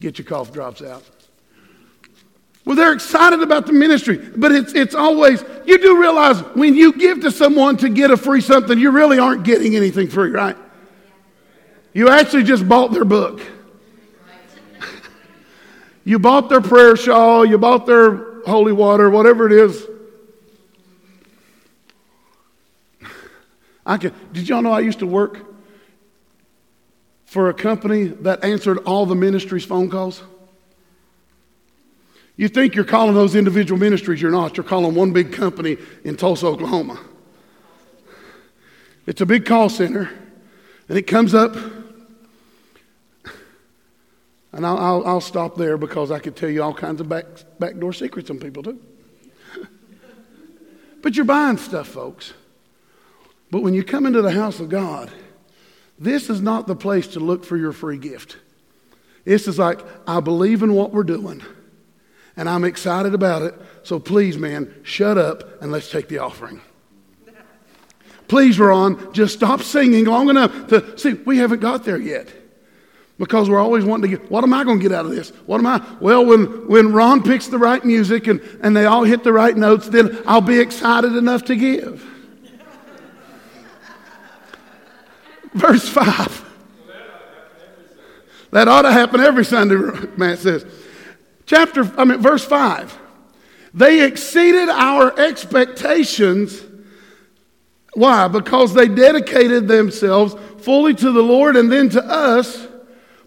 get 0.00 0.16
your 0.18 0.24
cough 0.24 0.50
drops 0.50 0.80
out. 0.80 1.04
Well, 2.64 2.74
they're 2.74 2.94
excited 2.94 3.42
about 3.42 3.66
the 3.66 3.74
ministry, 3.74 4.16
but 4.16 4.50
it's, 4.50 4.72
it's 4.72 4.94
always, 4.94 5.44
you 5.66 5.76
do 5.76 6.00
realize 6.00 6.40
when 6.54 6.74
you 6.74 6.94
give 6.94 7.20
to 7.20 7.30
someone 7.30 7.76
to 7.76 7.90
get 7.90 8.10
a 8.10 8.16
free 8.16 8.40
something, 8.40 8.78
you 8.78 8.90
really 8.92 9.18
aren't 9.18 9.44
getting 9.44 9.76
anything 9.76 10.08
free, 10.08 10.30
right? 10.30 10.56
You 11.92 12.08
actually 12.08 12.44
just 12.44 12.66
bought 12.66 12.92
their 12.92 13.04
book. 13.04 13.42
You 16.02 16.18
bought 16.18 16.48
their 16.48 16.62
prayer 16.62 16.96
shawl, 16.96 17.44
you 17.44 17.58
bought 17.58 17.84
their 17.84 18.40
holy 18.44 18.72
water, 18.72 19.10
whatever 19.10 19.44
it 19.44 19.52
is. 19.52 19.86
I 23.84 23.98
can, 23.98 24.14
did 24.32 24.48
y'all 24.48 24.62
know 24.62 24.72
I 24.72 24.80
used 24.80 25.00
to 25.00 25.06
work 25.06 25.44
for 27.28 27.50
a 27.50 27.54
company 27.54 28.04
that 28.04 28.42
answered 28.42 28.78
all 28.78 29.04
the 29.04 29.14
ministry's 29.14 29.64
phone 29.64 29.90
calls? 29.90 30.22
You 32.36 32.48
think 32.48 32.74
you're 32.74 32.86
calling 32.86 33.14
those 33.14 33.34
individual 33.34 33.78
ministries, 33.78 34.22
you're 34.22 34.30
not. 34.30 34.56
You're 34.56 34.64
calling 34.64 34.94
one 34.94 35.12
big 35.12 35.30
company 35.30 35.76
in 36.04 36.16
Tulsa, 36.16 36.46
Oklahoma. 36.46 36.98
It's 39.06 39.20
a 39.20 39.26
big 39.26 39.44
call 39.44 39.68
center, 39.68 40.10
and 40.88 40.96
it 40.96 41.02
comes 41.02 41.34
up. 41.34 41.54
And 44.52 44.64
I'll, 44.64 44.78
I'll, 44.78 45.06
I'll 45.06 45.20
stop 45.20 45.56
there 45.56 45.76
because 45.76 46.10
I 46.10 46.20
could 46.20 46.34
tell 46.34 46.48
you 46.48 46.62
all 46.62 46.72
kinds 46.72 47.02
of 47.02 47.10
back, 47.10 47.26
backdoor 47.58 47.92
secrets 47.92 48.30
on 48.30 48.38
people, 48.38 48.62
too. 48.62 48.80
but 51.02 51.14
you're 51.14 51.26
buying 51.26 51.58
stuff, 51.58 51.88
folks. 51.88 52.32
But 53.50 53.62
when 53.62 53.74
you 53.74 53.84
come 53.84 54.06
into 54.06 54.22
the 54.22 54.32
house 54.32 54.60
of 54.60 54.70
God, 54.70 55.10
this 55.98 56.30
is 56.30 56.40
not 56.40 56.66
the 56.66 56.76
place 56.76 57.08
to 57.08 57.20
look 57.20 57.44
for 57.44 57.56
your 57.56 57.72
free 57.72 57.98
gift. 57.98 58.36
This 59.24 59.48
is 59.48 59.58
like, 59.58 59.80
I 60.06 60.20
believe 60.20 60.62
in 60.62 60.72
what 60.72 60.92
we're 60.92 61.02
doing 61.02 61.42
and 62.38 62.48
I'm 62.48 62.64
excited 62.64 63.14
about 63.14 63.42
it. 63.42 63.54
So 63.82 63.98
please, 63.98 64.38
man, 64.38 64.72
shut 64.84 65.18
up 65.18 65.60
and 65.60 65.72
let's 65.72 65.90
take 65.90 66.08
the 66.08 66.18
offering. 66.18 66.62
Please, 68.28 68.58
Ron, 68.58 69.12
just 69.12 69.34
stop 69.34 69.60
singing 69.60 70.04
long 70.04 70.30
enough 70.30 70.68
to 70.68 70.96
see. 70.96 71.14
We 71.14 71.38
haven't 71.38 71.60
got 71.60 71.84
there 71.84 71.98
yet 71.98 72.28
because 73.18 73.50
we're 73.50 73.58
always 73.58 73.84
wanting 73.84 74.10
to 74.10 74.18
get. 74.18 74.30
What 74.30 74.44
am 74.44 74.54
I 74.54 74.64
going 74.64 74.78
to 74.78 74.82
get 74.82 74.92
out 74.92 75.06
of 75.06 75.10
this? 75.10 75.30
What 75.46 75.58
am 75.58 75.66
I? 75.66 75.84
Well, 75.98 76.24
when 76.24 76.68
when 76.68 76.92
Ron 76.92 77.22
picks 77.22 77.48
the 77.48 77.58
right 77.58 77.82
music 77.84 78.26
and 78.26 78.40
and 78.62 78.76
they 78.76 78.84
all 78.84 79.02
hit 79.02 79.24
the 79.24 79.32
right 79.32 79.56
notes, 79.56 79.88
then 79.88 80.22
I'll 80.26 80.42
be 80.42 80.60
excited 80.60 81.16
enough 81.16 81.46
to 81.46 81.56
give. 81.56 82.04
Verse 85.58 85.88
five. 85.88 86.44
That 88.50 88.68
ought 88.68 88.82
to 88.82 88.92
happen 88.92 89.20
every 89.20 89.44
Sunday. 89.44 89.76
Matt 90.16 90.38
says. 90.38 90.64
Chapter, 91.46 91.90
I 91.98 92.04
mean, 92.04 92.20
verse 92.20 92.44
5. 92.44 92.98
They 93.74 94.04
exceeded 94.04 94.68
our 94.68 95.18
expectations. 95.18 96.62
Why? 97.94 98.28
Because 98.28 98.74
they 98.74 98.88
dedicated 98.88 99.68
themselves 99.68 100.36
fully 100.58 100.94
to 100.94 101.12
the 101.12 101.22
Lord 101.22 101.56
and 101.56 101.70
then 101.70 101.88
to 101.90 102.04
us, 102.04 102.66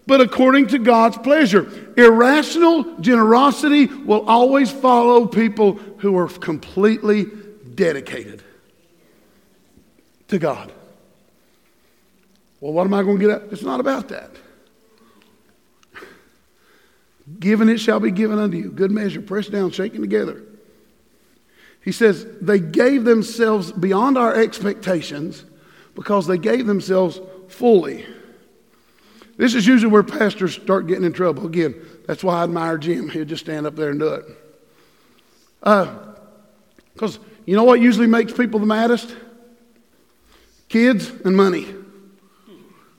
but 0.06 0.20
according 0.20 0.68
to 0.68 0.78
God's 0.78 1.18
pleasure. 1.18 1.68
Irrational 1.96 2.98
generosity 3.00 3.86
will 3.86 4.28
always 4.28 4.70
follow 4.70 5.26
people 5.26 5.74
who 5.98 6.16
are 6.16 6.28
completely 6.28 7.26
dedicated 7.74 8.42
to 10.28 10.38
God. 10.38 10.72
Well, 12.62 12.72
what 12.72 12.86
am 12.86 12.94
I 12.94 13.02
going 13.02 13.18
to 13.18 13.26
get 13.26 13.42
at? 13.42 13.52
It's 13.52 13.64
not 13.64 13.80
about 13.80 14.08
that. 14.10 14.30
Given 17.40 17.68
it 17.68 17.78
shall 17.78 17.98
be 17.98 18.12
given 18.12 18.38
unto 18.38 18.56
you. 18.56 18.70
Good 18.70 18.92
measure, 18.92 19.20
pressed 19.20 19.50
down, 19.50 19.72
shaken 19.72 20.00
together. 20.00 20.44
He 21.84 21.90
says 21.90 22.24
they 22.40 22.60
gave 22.60 23.02
themselves 23.02 23.72
beyond 23.72 24.16
our 24.16 24.36
expectations 24.36 25.44
because 25.96 26.28
they 26.28 26.38
gave 26.38 26.66
themselves 26.66 27.20
fully. 27.48 28.06
This 29.36 29.56
is 29.56 29.66
usually 29.66 29.90
where 29.90 30.04
pastors 30.04 30.54
start 30.54 30.86
getting 30.86 31.02
in 31.02 31.12
trouble. 31.12 31.44
Again, 31.44 31.74
that's 32.06 32.22
why 32.22 32.38
I 32.38 32.44
admire 32.44 32.78
Jim. 32.78 33.08
He'll 33.08 33.24
just 33.24 33.42
stand 33.42 33.66
up 33.66 33.74
there 33.74 33.90
and 33.90 33.98
do 33.98 34.14
it. 34.14 34.24
Because 35.58 37.18
uh, 37.18 37.22
you 37.44 37.56
know 37.56 37.64
what 37.64 37.80
usually 37.80 38.06
makes 38.06 38.32
people 38.32 38.60
the 38.60 38.66
maddest? 38.66 39.16
Kids 40.68 41.10
and 41.24 41.36
money. 41.36 41.81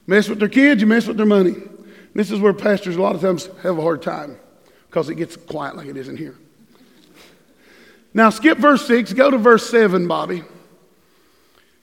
Mess 0.05 0.27
with 0.27 0.39
their 0.39 0.49
kids, 0.49 0.81
you 0.81 0.87
mess 0.87 1.07
with 1.07 1.17
their 1.17 1.25
money. 1.25 1.55
This 2.13 2.31
is 2.31 2.39
where 2.39 2.53
pastors 2.53 2.95
a 2.95 3.01
lot 3.01 3.15
of 3.15 3.21
times 3.21 3.49
have 3.63 3.77
a 3.77 3.81
hard 3.81 4.01
time 4.01 4.37
because 4.87 5.09
it 5.09 5.15
gets 5.15 5.35
quiet 5.35 5.75
like 5.75 5.87
it 5.87 5.97
is 5.97 6.07
in 6.07 6.17
here. 6.17 6.35
Now, 8.13 8.29
skip 8.29 8.59
verse 8.59 8.85
6, 8.85 9.13
go 9.13 9.31
to 9.31 9.37
verse 9.37 9.67
7, 9.69 10.07
Bobby. 10.07 10.39
It 10.39 10.45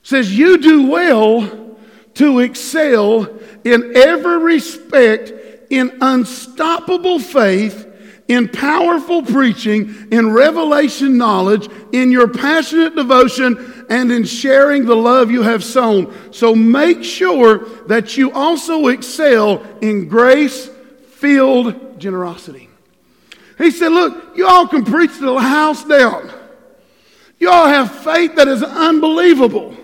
says, 0.03 0.37
You 0.37 0.57
do 0.57 0.87
well 0.89 1.77
to 2.15 2.39
excel 2.39 3.39
in 3.63 3.93
every 3.95 4.37
respect 4.37 5.33
in 5.69 5.97
unstoppable 6.01 7.19
faith, 7.19 7.87
in 8.31 8.47
powerful 8.47 9.21
preaching, 9.21 10.07
in 10.09 10.31
revelation 10.31 11.17
knowledge, 11.17 11.67
in 11.91 12.11
your 12.11 12.29
passionate 12.29 12.95
devotion, 12.95 13.85
and 13.89 14.09
in 14.09 14.23
sharing 14.23 14.85
the 14.85 14.95
love 14.95 15.29
you 15.29 15.41
have 15.41 15.61
sown. 15.61 16.13
So 16.31 16.55
make 16.55 17.03
sure 17.03 17.65
that 17.87 18.15
you 18.15 18.31
also 18.31 18.87
excel 18.87 19.61
in 19.81 20.07
grace 20.07 20.69
filled 21.09 21.99
generosity. 21.99 22.69
He 23.57 23.69
said, 23.69 23.89
Look, 23.89 24.37
you 24.37 24.47
all 24.47 24.65
can 24.65 24.85
preach 24.85 25.11
to 25.17 25.25
the 25.25 25.39
house 25.39 25.83
down. 25.83 26.31
You 27.37 27.49
all 27.49 27.67
have 27.67 28.03
faith 28.03 28.37
that 28.37 28.47
is 28.47 28.63
unbelievable. 28.63 29.75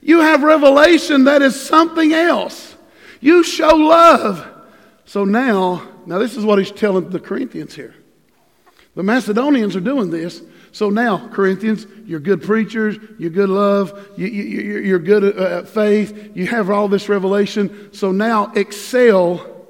You 0.00 0.20
have 0.20 0.44
revelation 0.44 1.24
that 1.24 1.42
is 1.42 1.60
something 1.60 2.12
else. 2.12 2.76
You 3.20 3.42
show 3.42 3.74
love. 3.74 4.46
So 5.06 5.24
now, 5.24 5.88
now 6.06 6.18
this 6.18 6.36
is 6.36 6.44
what 6.44 6.58
he's 6.58 6.70
telling 6.70 7.10
the 7.10 7.20
Corinthians 7.20 7.74
here. 7.74 7.94
The 8.94 9.02
Macedonians 9.02 9.74
are 9.76 9.80
doing 9.80 10.10
this. 10.10 10.42
So 10.72 10.90
now, 10.90 11.28
Corinthians, 11.28 11.86
you're 12.04 12.20
good 12.20 12.42
preachers, 12.42 12.96
you're 13.16 13.30
good 13.30 13.48
love, 13.48 14.08
you, 14.16 14.26
you, 14.26 14.78
you're 14.80 14.98
good 14.98 15.38
uh, 15.38 15.58
at 15.58 15.68
faith, 15.68 16.32
you 16.34 16.46
have 16.48 16.68
all 16.68 16.88
this 16.88 17.08
revelation. 17.08 17.92
So 17.92 18.10
now 18.10 18.52
excel 18.54 19.66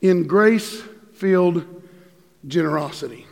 in 0.00 0.26
grace 0.26 0.82
filled 1.14 1.64
generosity. 2.48 3.26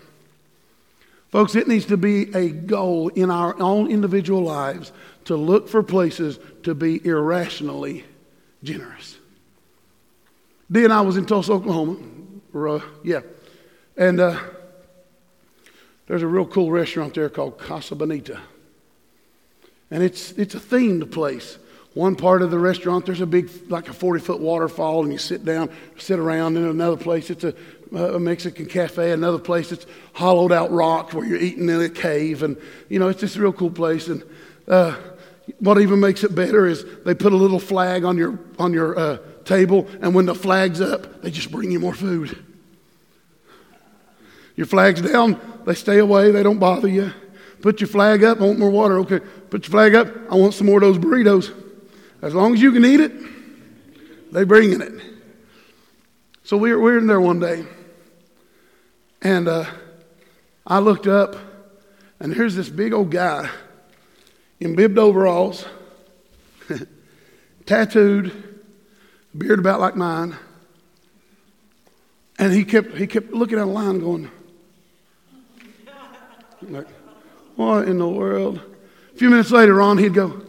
Folks, 1.31 1.55
it 1.57 1.67
needs 1.67 1.87
to 1.87 1.97
be 1.97 2.35
a 2.35 2.51
goal 2.51 3.09
in 3.09 3.31
our 3.31 3.61
own 3.61 3.91
individual 3.91 4.43
lives 4.43 4.93
to 5.25 5.37
look 5.37 5.69
for 5.69 5.83
places 5.83 6.39
to 6.63 6.75
be 6.75 7.05
irrationally 7.05 8.05
generous. 8.63 9.19
Dee 10.71 10.85
and 10.85 10.93
I 10.93 11.01
was 11.01 11.17
in 11.17 11.27
Tulsa, 11.27 11.53
Oklahoma. 11.53 11.97
Yeah. 13.03 13.21
And 13.97 14.21
uh, 14.21 14.39
there's 16.07 16.23
a 16.23 16.27
real 16.27 16.47
cool 16.47 16.71
restaurant 16.71 17.15
there 17.15 17.29
called 17.29 17.59
Casa 17.59 17.95
Bonita. 17.95 18.41
And 19.91 20.03
it's, 20.03 20.33
it's 20.33 20.55
a 20.55 20.61
themed 20.61 21.11
place. 21.11 21.59
One 21.95 22.15
part 22.15 22.43
of 22.43 22.51
the 22.51 22.59
restaurant, 22.59 23.07
there's 23.07 23.21
a 23.21 23.27
big, 23.27 23.51
like 23.69 23.89
a 23.89 23.93
40 23.93 24.21
foot 24.21 24.41
waterfall, 24.41 25.03
and 25.03 25.13
you 25.13 25.19
sit 25.19 25.45
down, 25.45 25.71
sit 25.97 26.19
around. 26.19 26.57
In 26.57 26.65
another 26.65 26.97
place, 26.97 27.31
it's 27.31 27.45
a, 27.45 27.55
a 27.93 28.21
Mexican 28.21 28.67
cafe. 28.67 29.13
Another 29.13 29.39
place, 29.39 29.73
it's 29.73 29.87
hollowed 30.13 30.53
out 30.53 30.71
rock 30.71 31.13
where 31.13 31.27
you're 31.27 31.41
eating 31.41 31.69
in 31.69 31.81
a 31.81 31.89
cave. 31.89 32.43
And, 32.43 32.57
you 32.89 32.99
know, 32.99 33.09
it's 33.09 33.21
just 33.21 33.37
a 33.37 33.41
real 33.41 33.53
cool 33.53 33.71
place. 33.71 34.09
And 34.09 34.23
uh, 34.69 34.97
what 35.59 35.81
even 35.81 35.99
makes 35.99 36.25
it 36.25 36.35
better 36.35 36.67
is 36.67 36.85
they 37.05 37.15
put 37.15 37.33
a 37.33 37.37
little 37.37 37.59
flag 37.59 38.05
on 38.05 38.17
your, 38.17 38.39
on 38.59 38.73
your 38.73 38.99
uh, 38.99 39.19
table, 39.45 39.89
and 40.01 40.15
when 40.15 40.27
the 40.27 40.35
flag's 40.35 40.81
up, 40.81 41.23
they 41.23 41.31
just 41.31 41.51
bring 41.51 41.71
you 41.71 41.81
more 41.81 41.95
food. 41.95 42.45
Your 44.59 44.67
flag's 44.67 45.01
down, 45.01 45.41
they 45.67 45.75
stay 45.75 45.99
away, 45.99 46.33
they 46.33 46.43
don't 46.43 46.59
bother 46.59 46.89
you. 46.89 47.13
Put 47.63 47.81
your 47.81 47.87
flag 47.87 48.25
up, 48.25 48.41
I 48.41 48.45
want 48.45 48.59
more 48.59 48.71
water. 48.71 48.99
Okay, 48.99 49.21
put 49.21 49.63
your 49.63 49.71
flag 49.71 49.95
up, 49.95 50.09
I 50.29 50.35
want 50.35 50.53
some 50.53 50.67
more 50.67 50.79
of 50.79 50.81
those 50.83 50.99
burritos. 50.99 51.55
As 52.23 52.35
long 52.35 52.55
as 52.55 52.61
you 52.61 52.73
can 52.73 52.85
eat 52.85 52.99
it, 52.99 53.13
they 54.33 54.43
bringing 54.43 54.81
it. 54.81 55.01
So 56.43 56.57
we 56.57 56.73
were, 56.73 56.81
we 56.81 56.91
were 56.91 56.99
in 56.99 57.07
there 57.07 57.21
one 57.21 57.39
day, 57.39 57.67
and 59.23 59.47
uh, 59.47 59.65
I 60.67 60.81
looked 60.81 61.07
up, 61.07 61.37
and 62.19 62.35
here's 62.35 62.57
this 62.57 62.69
big 62.69 62.93
old 62.93 63.13
guy 63.13 63.49
in 64.59 64.75
bibbed 64.75 64.99
overalls, 64.99 65.67
tattooed, 67.67 68.33
beard 69.37 69.61
about 69.61 69.79
like 69.79 69.95
mine, 69.95 70.35
and 72.41 72.53
he 72.53 72.65
kept 72.65 72.97
he 72.97 73.07
kept 73.07 73.31
looking 73.31 73.57
at 73.61 73.67
the 73.67 73.71
line, 73.71 74.01
going. 74.01 74.33
Like, 76.63 76.89
what 77.57 77.89
in 77.89 77.99
the 77.99 78.09
world? 78.09 78.61
A 79.15 79.19
few 79.19 79.31
minutes 79.31 79.51
later 79.51 79.81
on, 79.81 79.99
he'd 79.99 80.15
go, 80.15 80.43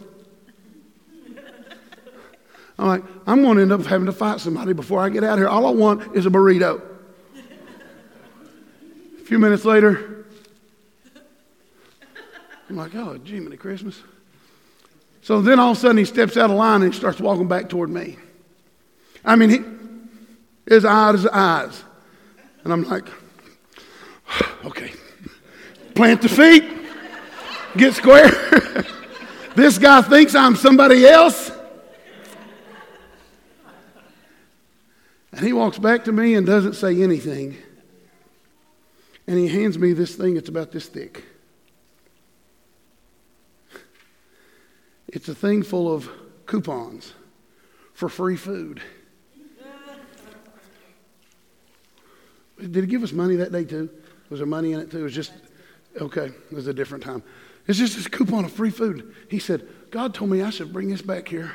I'm 2.78 2.86
like, 2.86 3.02
I'm 3.26 3.42
going 3.42 3.56
to 3.56 3.62
end 3.62 3.72
up 3.72 3.84
having 3.84 4.06
to 4.06 4.12
fight 4.12 4.40
somebody 4.40 4.72
before 4.72 5.00
I 5.00 5.10
get 5.10 5.22
out 5.22 5.38
here. 5.38 5.48
All 5.48 5.66
I 5.66 5.70
want 5.70 6.16
is 6.16 6.24
a 6.24 6.30
burrito. 6.30 6.80
a 9.20 9.24
few 9.24 9.38
minutes 9.38 9.64
later, 9.64 10.24
I'm 12.68 12.76
like, 12.76 12.94
oh, 12.94 13.18
Jiminy 13.22 13.56
Christmas. 13.56 14.00
So 15.22 15.42
then 15.42 15.60
all 15.60 15.72
of 15.72 15.76
a 15.76 15.80
sudden 15.80 15.98
he 15.98 16.04
steps 16.06 16.36
out 16.36 16.50
of 16.50 16.56
line 16.56 16.82
and 16.82 16.92
he 16.92 16.98
starts 16.98 17.20
walking 17.20 17.48
back 17.48 17.68
toward 17.68 17.90
me. 17.90 18.16
I 19.24 19.36
mean, 19.36 19.50
he, 19.50 19.60
his 20.66 20.84
eyes, 20.84 21.14
his 21.16 21.26
eyes. 21.26 21.84
And 22.64 22.72
I'm 22.72 22.84
like, 22.84 23.04
okay. 24.64 24.92
Plant 25.94 26.22
the 26.22 26.28
feet. 26.28 26.64
Get 27.76 27.94
square. 27.94 28.30
this 29.54 29.78
guy 29.78 30.02
thinks 30.02 30.34
I'm 30.34 30.56
somebody 30.56 31.06
else. 31.06 31.50
And 35.32 35.46
he 35.46 35.52
walks 35.52 35.78
back 35.78 36.04
to 36.04 36.12
me 36.12 36.34
and 36.34 36.46
doesn't 36.46 36.74
say 36.74 37.02
anything. 37.02 37.56
And 39.26 39.38
he 39.38 39.48
hands 39.48 39.78
me 39.78 39.92
this 39.92 40.14
thing, 40.16 40.36
it's 40.36 40.48
about 40.48 40.72
this 40.72 40.86
thick. 40.86 41.24
It's 45.08 45.28
a 45.28 45.34
thing 45.34 45.62
full 45.62 45.92
of 45.92 46.08
coupons 46.46 47.14
for 47.94 48.08
free 48.08 48.36
food. 48.36 48.82
Did 52.58 52.76
he 52.76 52.86
give 52.86 53.02
us 53.02 53.12
money 53.12 53.36
that 53.36 53.52
day 53.52 53.64
too? 53.64 53.88
Was 54.28 54.40
there 54.40 54.46
money 54.46 54.72
in 54.72 54.80
it 54.80 54.90
too? 54.90 54.98
It 54.98 55.02
was 55.02 55.14
just, 55.14 55.32
okay, 55.98 56.26
it 56.26 56.52
was 56.52 56.66
a 56.66 56.74
different 56.74 57.04
time. 57.04 57.22
It's 57.66 57.78
just 57.78 57.96
this 57.96 58.08
coupon 58.08 58.44
of 58.44 58.52
free 58.52 58.70
food. 58.70 59.14
He 59.28 59.38
said, 59.38 59.66
God 59.90 60.14
told 60.14 60.30
me 60.30 60.42
I 60.42 60.50
should 60.50 60.72
bring 60.72 60.88
this 60.88 61.02
back 61.02 61.28
here 61.28 61.52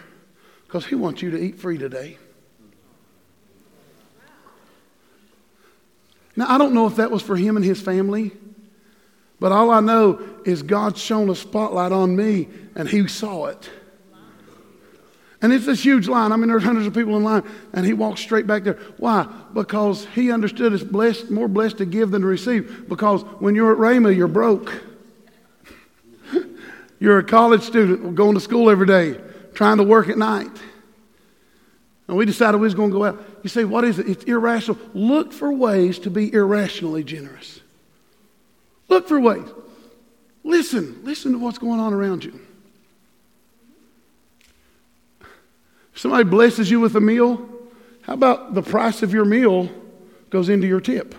because 0.65 0.85
he 0.85 0.95
wants 0.95 1.21
you 1.21 1.31
to 1.31 1.37
eat 1.37 1.59
free 1.59 1.77
today. 1.77 2.17
Now, 6.35 6.47
I 6.49 6.57
don't 6.57 6.73
know 6.73 6.85
if 6.85 6.97
that 6.97 7.11
was 7.11 7.21
for 7.21 7.35
him 7.35 7.55
and 7.55 7.65
his 7.65 7.81
family, 7.81 8.31
but 9.39 9.51
all 9.51 9.71
I 9.71 9.79
know 9.79 10.21
is 10.45 10.63
God 10.63 10.97
shone 10.97 11.29
a 11.29 11.35
spotlight 11.35 11.91
on 11.91 12.15
me 12.15 12.49
and 12.75 12.89
he 12.89 13.07
saw 13.07 13.45
it. 13.45 13.69
And 15.45 15.53
it's 15.53 15.67
this 15.67 15.85
huge 15.85 16.07
line. 16.07 16.31
I 16.31 16.37
mean, 16.37 16.47
there's 16.47 16.63
hundreds 16.63 16.87
of 16.87 16.95
people 16.95 17.15
in 17.17 17.23
line, 17.23 17.43
and 17.71 17.85
he 17.85 17.93
walks 17.93 18.19
straight 18.19 18.47
back 18.47 18.63
there. 18.63 18.79
Why? 18.97 19.27
Because 19.53 20.07
he 20.07 20.31
understood 20.31 20.73
it's 20.73 20.83
blessed, 20.83 21.29
more 21.29 21.47
blessed 21.47 21.77
to 21.77 21.85
give 21.85 22.09
than 22.09 22.23
to 22.23 22.27
receive. 22.27 22.89
Because 22.89 23.21
when 23.37 23.53
you're 23.53 23.71
at 23.71 23.77
Rhema, 23.77 24.15
you're 24.15 24.27
broke. 24.27 24.73
you're 26.99 27.19
a 27.19 27.23
college 27.23 27.61
student 27.61 28.15
going 28.15 28.33
to 28.33 28.39
school 28.39 28.71
every 28.71 28.87
day, 28.87 29.21
trying 29.53 29.77
to 29.77 29.83
work 29.83 30.09
at 30.09 30.17
night. 30.17 30.49
And 32.07 32.17
we 32.17 32.25
decided 32.25 32.59
we 32.59 32.65
was 32.65 32.73
going 32.73 32.89
to 32.89 32.97
go 32.97 33.03
out. 33.03 33.23
You 33.43 33.49
say, 33.49 33.65
what 33.65 33.83
is 33.83 33.99
it? 33.99 34.09
It's 34.09 34.23
irrational. 34.23 34.79
Look 34.95 35.31
for 35.31 35.53
ways 35.53 35.99
to 35.99 36.09
be 36.09 36.33
irrationally 36.33 37.03
generous. 37.03 37.59
Look 38.89 39.07
for 39.07 39.19
ways. 39.19 39.47
Listen, 40.43 41.01
listen 41.03 41.33
to 41.33 41.37
what's 41.37 41.59
going 41.59 41.79
on 41.79 41.93
around 41.93 42.25
you. 42.25 42.39
Somebody 45.95 46.23
blesses 46.23 46.69
you 46.69 46.79
with 46.79 46.95
a 46.95 47.01
meal, 47.01 47.49
how 48.03 48.13
about 48.13 48.53
the 48.53 48.61
price 48.61 49.01
of 49.01 49.13
your 49.13 49.25
meal 49.25 49.69
goes 50.29 50.49
into 50.49 50.67
your 50.67 50.81
tip? 50.81 51.15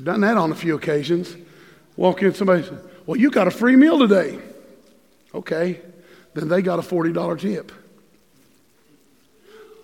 Done 0.00 0.20
that 0.22 0.36
on 0.36 0.52
a 0.52 0.54
few 0.54 0.74
occasions. 0.74 1.36
Walk 1.96 2.22
in, 2.22 2.34
somebody 2.34 2.62
says, 2.64 2.78
Well, 3.06 3.18
you 3.18 3.30
got 3.30 3.46
a 3.46 3.50
free 3.50 3.76
meal 3.76 3.98
today. 3.98 4.38
Okay, 5.34 5.80
then 6.34 6.48
they 6.48 6.62
got 6.62 6.78
a 6.78 6.82
$40 6.82 7.40
tip. 7.40 7.72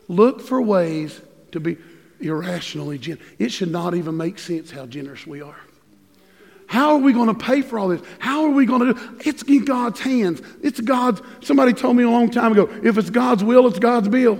Look 0.08 0.40
for 0.40 0.60
ways 0.60 1.20
to 1.52 1.60
be 1.60 1.76
irrationally 2.20 2.98
generous. 2.98 3.26
It 3.38 3.52
should 3.52 3.70
not 3.70 3.94
even 3.94 4.16
make 4.16 4.38
sense 4.38 4.70
how 4.70 4.86
generous 4.86 5.26
we 5.26 5.40
are. 5.40 5.60
How 6.70 6.92
are 6.92 6.98
we 6.98 7.12
going 7.12 7.26
to 7.26 7.34
pay 7.34 7.62
for 7.62 7.80
all 7.80 7.88
this? 7.88 8.00
How 8.20 8.44
are 8.44 8.50
we 8.50 8.64
going 8.64 8.94
to 8.94 8.94
do 8.94 9.18
It's 9.24 9.42
in 9.42 9.64
God's 9.64 9.98
hands. 9.98 10.40
It's 10.62 10.80
God's. 10.80 11.20
Somebody 11.40 11.72
told 11.72 11.96
me 11.96 12.04
a 12.04 12.08
long 12.08 12.30
time 12.30 12.52
ago 12.52 12.70
if 12.84 12.96
it's 12.96 13.10
God's 13.10 13.42
will, 13.42 13.66
it's 13.66 13.80
God's 13.80 14.06
bill. 14.06 14.38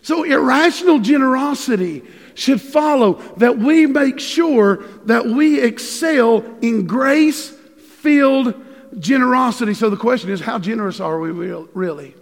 So, 0.00 0.22
irrational 0.22 1.00
generosity 1.00 2.02
should 2.32 2.62
follow 2.62 3.20
that 3.36 3.58
we 3.58 3.84
make 3.84 4.18
sure 4.18 4.84
that 5.04 5.26
we 5.26 5.60
excel 5.60 6.42
in 6.62 6.86
grace 6.86 7.50
filled 7.50 8.54
generosity. 8.98 9.74
So, 9.74 9.90
the 9.90 9.98
question 9.98 10.30
is 10.30 10.40
how 10.40 10.58
generous 10.58 10.98
are 10.98 11.20
we 11.20 11.30
really? 11.30 12.14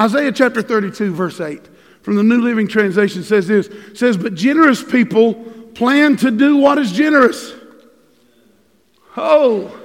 Isaiah 0.00 0.30
chapter 0.30 0.62
32, 0.62 1.12
verse 1.12 1.40
8 1.40 1.68
from 2.06 2.14
the 2.14 2.22
New 2.22 2.40
Living 2.40 2.68
Translation 2.68 3.24
says 3.24 3.48
this 3.48 3.68
says, 3.92 4.16
But 4.16 4.36
generous 4.36 4.80
people 4.80 5.34
plan 5.74 6.16
to 6.18 6.30
do 6.30 6.56
what 6.56 6.78
is 6.78 6.92
generous. 6.92 7.52
Oh, 9.16 9.76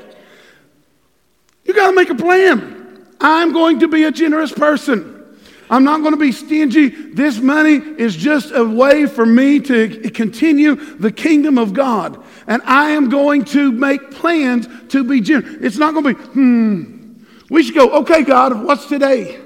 you 1.65 1.73
got 1.73 1.89
to 1.89 1.95
make 1.95 2.11
a 2.11 2.15
plan. 2.15 3.07
I'm 3.19 3.53
going 3.53 3.79
to 3.79 3.87
be 3.87 4.03
a 4.03 4.11
generous 4.11 4.51
person. 4.51 5.35
I'm 5.67 5.83
not 5.83 6.01
going 6.01 6.11
to 6.13 6.19
be 6.19 6.31
stingy. 6.31 6.89
This 6.89 7.39
money 7.39 7.77
is 7.77 8.15
just 8.15 8.51
a 8.51 8.63
way 8.63 9.07
for 9.07 9.25
me 9.25 9.59
to 9.61 10.11
continue 10.11 10.75
the 10.75 11.11
kingdom 11.11 11.57
of 11.57 11.73
God. 11.73 12.23
And 12.45 12.61
I 12.65 12.91
am 12.91 13.09
going 13.09 13.45
to 13.45 13.71
make 13.71 14.11
plans 14.11 14.67
to 14.89 15.03
be 15.03 15.21
generous. 15.21 15.55
It's 15.59 15.77
not 15.77 15.95
going 15.95 16.13
to 16.13 16.13
be, 16.13 16.29
hmm. 16.33 17.23
We 17.49 17.63
should 17.63 17.73
go, 17.73 17.89
okay, 18.01 18.21
God, 18.21 18.63
what's 18.63 18.85
today? 18.85 19.39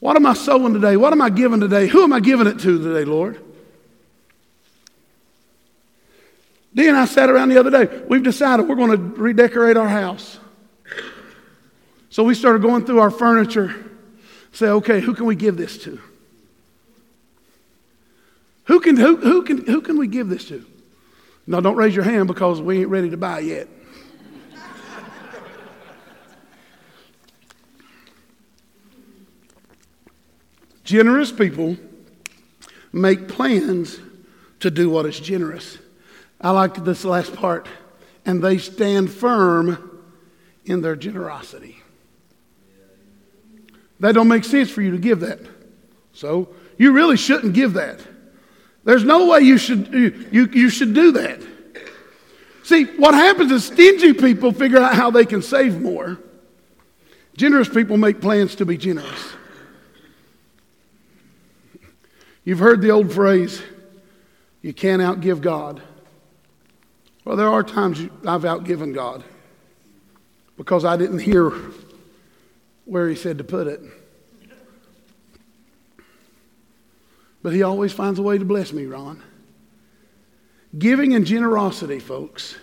What 0.00 0.16
am 0.16 0.26
I 0.26 0.34
sowing 0.34 0.74
today? 0.74 0.96
What 0.96 1.12
am 1.12 1.20
I 1.20 1.30
giving 1.30 1.60
today? 1.60 1.88
Who 1.88 2.02
am 2.02 2.12
I 2.12 2.20
giving 2.20 2.46
it 2.46 2.58
to 2.60 2.82
today, 2.82 3.04
Lord? 3.04 3.40
Dee 6.74 6.86
and 6.86 6.96
I 6.96 7.06
sat 7.06 7.28
around 7.28 7.48
the 7.48 7.58
other 7.58 7.70
day. 7.70 8.04
We've 8.08 8.22
decided 8.22 8.68
we're 8.68 8.76
going 8.76 8.92
to 8.92 9.20
redecorate 9.20 9.76
our 9.76 9.88
house. 9.88 10.38
So 12.10 12.22
we 12.22 12.34
started 12.34 12.62
going 12.62 12.86
through 12.86 13.00
our 13.00 13.10
furniture, 13.10 13.74
say, 14.52 14.68
okay, 14.68 15.00
who 15.00 15.14
can 15.14 15.26
we 15.26 15.34
give 15.34 15.56
this 15.56 15.82
to? 15.84 16.00
Who 18.64 18.80
can, 18.80 18.96
who, 18.96 19.16
who, 19.16 19.42
can, 19.42 19.66
who 19.66 19.80
can 19.80 19.98
we 19.98 20.06
give 20.06 20.28
this 20.28 20.46
to? 20.48 20.64
Now, 21.46 21.60
don't 21.60 21.76
raise 21.76 21.94
your 21.94 22.04
hand 22.04 22.28
because 22.28 22.60
we 22.60 22.80
ain't 22.80 22.88
ready 22.88 23.10
to 23.10 23.16
buy 23.16 23.40
yet. 23.40 23.68
Generous 30.88 31.30
people 31.30 31.76
make 32.94 33.28
plans 33.28 34.00
to 34.60 34.70
do 34.70 34.88
what 34.88 35.04
is 35.04 35.20
generous. 35.20 35.76
I 36.40 36.50
like 36.52 36.82
this 36.82 37.04
last 37.04 37.34
part. 37.34 37.68
And 38.24 38.42
they 38.42 38.56
stand 38.56 39.10
firm 39.10 40.00
in 40.64 40.80
their 40.80 40.96
generosity. 40.96 41.76
That 44.00 44.14
don't 44.14 44.28
make 44.28 44.44
sense 44.44 44.70
for 44.70 44.80
you 44.80 44.92
to 44.92 44.96
give 44.96 45.20
that. 45.20 45.40
So 46.14 46.54
you 46.78 46.92
really 46.92 47.18
shouldn't 47.18 47.52
give 47.52 47.74
that. 47.74 48.00
There's 48.84 49.04
no 49.04 49.26
way 49.26 49.40
you 49.40 49.58
should, 49.58 49.92
you, 49.92 50.48
you, 50.50 50.70
should 50.70 50.94
do 50.94 51.12
that. 51.12 51.42
See, 52.62 52.84
what 52.84 53.12
happens 53.12 53.52
is 53.52 53.66
stingy 53.66 54.14
people 54.14 54.52
figure 54.52 54.78
out 54.78 54.94
how 54.94 55.10
they 55.10 55.26
can 55.26 55.42
save 55.42 55.82
more. 55.82 56.18
Generous 57.36 57.68
people 57.68 57.98
make 57.98 58.22
plans 58.22 58.54
to 58.54 58.64
be 58.64 58.78
generous. 58.78 59.34
You've 62.48 62.60
heard 62.60 62.80
the 62.80 62.92
old 62.92 63.12
phrase, 63.12 63.60
you 64.62 64.72
can't 64.72 65.02
outgive 65.02 65.42
God. 65.42 65.82
Well, 67.22 67.36
there 67.36 67.46
are 67.46 67.62
times 67.62 68.00
I've 68.26 68.40
outgiven 68.40 68.94
God 68.94 69.22
because 70.56 70.82
I 70.86 70.96
didn't 70.96 71.18
hear 71.18 71.52
where 72.86 73.06
He 73.06 73.16
said 73.16 73.36
to 73.36 73.44
put 73.44 73.66
it. 73.66 73.82
But 77.42 77.52
He 77.52 77.62
always 77.62 77.92
finds 77.92 78.18
a 78.18 78.22
way 78.22 78.38
to 78.38 78.46
bless 78.46 78.72
me, 78.72 78.86
Ron. 78.86 79.22
Giving 80.78 81.14
and 81.14 81.26
generosity, 81.26 81.98
folks, 81.98 82.56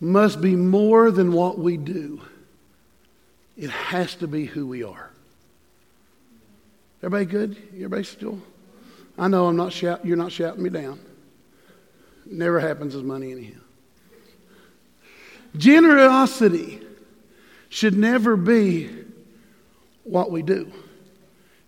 must 0.00 0.40
be 0.40 0.56
more 0.56 1.12
than 1.12 1.30
what 1.30 1.56
we 1.56 1.76
do. 1.76 2.20
It 3.56 3.70
has 3.70 4.16
to 4.16 4.26
be 4.26 4.46
who 4.46 4.66
we 4.66 4.82
are. 4.82 5.08
Everybody 7.00 7.26
good? 7.26 7.56
Everybody 7.76 8.02
still? 8.02 8.42
I 9.18 9.28
know 9.28 9.46
I'm 9.46 9.56
not 9.56 9.72
shout, 9.72 10.04
you're 10.04 10.16
not 10.16 10.32
shouting 10.32 10.62
me 10.62 10.70
down. 10.70 10.98
Never 12.26 12.60
happens 12.60 12.94
as 12.94 13.02
money 13.02 13.32
anyhow. 13.32 13.60
Generosity 15.56 16.80
should 17.68 17.96
never 17.96 18.36
be 18.36 18.90
what 20.04 20.30
we 20.30 20.42
do. 20.42 20.72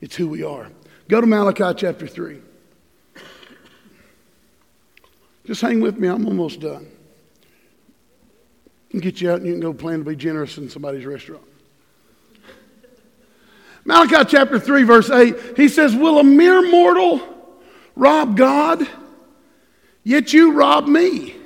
It's 0.01 0.17
who 0.17 0.29
we 0.29 0.43
are. 0.43 0.69
Go 1.09 1.21
to 1.21 1.27
Malachi 1.27 1.75
chapter 1.77 2.07
3. 2.07 2.41
Just 5.47 5.61
hang 5.61 5.81
with 5.81 5.99
me, 5.99 6.09
I'm 6.09 6.27
almost 6.27 6.61
done. 6.61 6.87
I 8.89 8.91
can 8.91 9.01
get 9.01 9.21
you 9.21 9.31
out 9.31 9.39
and 9.39 9.47
you 9.47 9.53
can 9.53 9.61
go 9.61 9.75
plan 9.75 9.99
to 9.99 10.05
be 10.05 10.17
generous 10.17 10.57
in 10.57 10.71
somebody's 10.71 11.05
restaurant. 11.05 11.45
Malachi 13.85 14.25
chapter 14.29 14.59
3, 14.59 14.83
verse 14.85 15.11
8, 15.11 15.59
he 15.59 15.69
says, 15.69 15.95
Will 15.95 16.19
a 16.19 16.25
mere 16.25 16.71
mortal 16.71 17.34
rob 17.95 18.37
God, 18.37 18.87
yet 20.03 20.33
you 20.33 20.53
rob 20.53 20.87
me. 20.87 21.37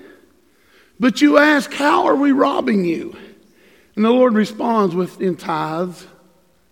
But 1.00 1.20
you 1.20 1.38
ask, 1.38 1.72
How 1.72 2.06
are 2.06 2.16
we 2.16 2.32
robbing 2.32 2.84
you? 2.84 3.16
And 3.94 4.04
the 4.04 4.10
Lord 4.10 4.34
responds 4.34 4.94
with 4.94 5.20
in 5.20 5.36
tithes 5.36 6.06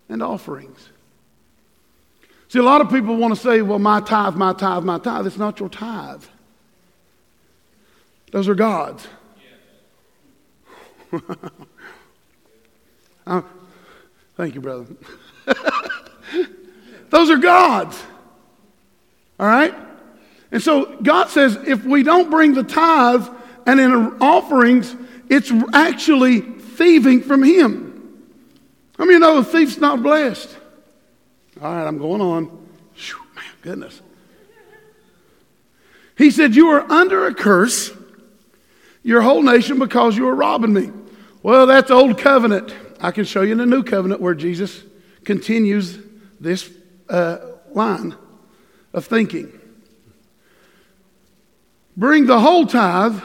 and 0.09 0.22
offerings. 0.22 0.91
See, 2.49 2.61
a 2.61 2.62
lot 2.62 2.81
of 2.81 2.89
people 2.89 3.16
want 3.16 3.35
to 3.35 3.41
say, 3.41 3.61
well, 3.62 3.81
my 3.81 4.01
tithe, 4.01 4.37
my 4.37 4.53
tithe, 4.53 4.85
my 4.85 4.99
tithe. 4.99 5.27
It's 5.27 5.37
not 5.37 5.59
your 5.59 5.68
tithe. 5.68 6.22
Those 8.31 8.49
are 8.49 8.55
God's. 8.55 9.09
uh, 13.27 13.43
thank 14.37 14.55
you, 14.55 14.61
brother. 14.61 14.87
Those 17.11 17.31
are 17.31 17.39
God's. 17.39 18.01
All 19.39 19.47
right? 19.47 19.74
And 20.51 20.62
so 20.62 20.97
God 21.03 21.28
says 21.28 21.59
if 21.66 21.84
we 21.84 22.03
don't 22.03 22.30
bring 22.30 22.55
the 22.55 22.62
tithe 22.62 23.28
and 23.66 23.80
in 23.80 23.93
offerings, 24.20 24.95
it's 25.28 25.53
actually 25.72 26.41
thieving 26.41 27.22
from 27.22 27.43
Him. 27.43 28.22
I 28.99 29.03
mean, 29.03 29.12
you 29.12 29.18
know, 29.18 29.39
a 29.39 29.45
thief's 29.45 29.78
not 29.78 30.03
blessed. 30.03 30.57
All 31.61 31.74
right, 31.74 31.87
I'm 31.87 31.99
going 31.99 32.20
on. 32.20 32.45
Whew, 32.45 33.18
man, 33.34 33.45
goodness. 33.62 34.01
He 36.16 36.30
said, 36.30 36.55
You 36.55 36.68
are 36.68 36.91
under 36.91 37.26
a 37.26 37.34
curse, 37.34 37.91
your 39.03 39.20
whole 39.20 39.43
nation, 39.43 39.78
because 39.78 40.16
you 40.16 40.28
are 40.28 40.34
robbing 40.34 40.72
me. 40.72 40.91
Well, 41.43 41.66
that's 41.66 41.91
old 41.91 42.18
covenant. 42.18 42.74
I 43.01 43.11
can 43.11 43.24
show 43.24 43.43
you 43.43 43.53
in 43.53 43.59
the 43.59 43.66
new 43.66 43.82
covenant 43.82 44.20
where 44.20 44.34
Jesus 44.34 44.82
continues 45.24 45.99
this 46.41 46.70
uh, 47.09 47.39
line 47.72 48.16
of 48.97 49.05
thinking. 49.05 49.53
Bring 51.97 52.26
the 52.26 52.40
whole 52.40 52.66
tithe 52.66 53.22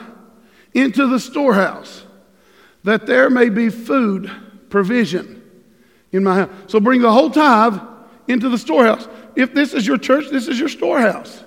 into 0.74 1.08
the 1.08 1.18
storehouse, 1.18 2.04
that 2.84 3.06
there 3.06 3.28
may 3.28 3.48
be 3.48 3.68
food, 3.68 4.30
provision 4.70 5.42
in 6.12 6.22
my 6.22 6.36
house. 6.36 6.50
So 6.68 6.78
bring 6.78 7.00
the 7.00 7.12
whole 7.12 7.30
tithe 7.30 7.80
into 8.28 8.48
the 8.48 8.58
storehouse. 8.58 9.08
If 9.34 9.54
this 9.54 9.74
is 9.74 9.86
your 9.86 9.98
church, 9.98 10.26
this 10.30 10.46
is 10.46 10.58
your 10.58 10.68
storehouse. 10.68 11.42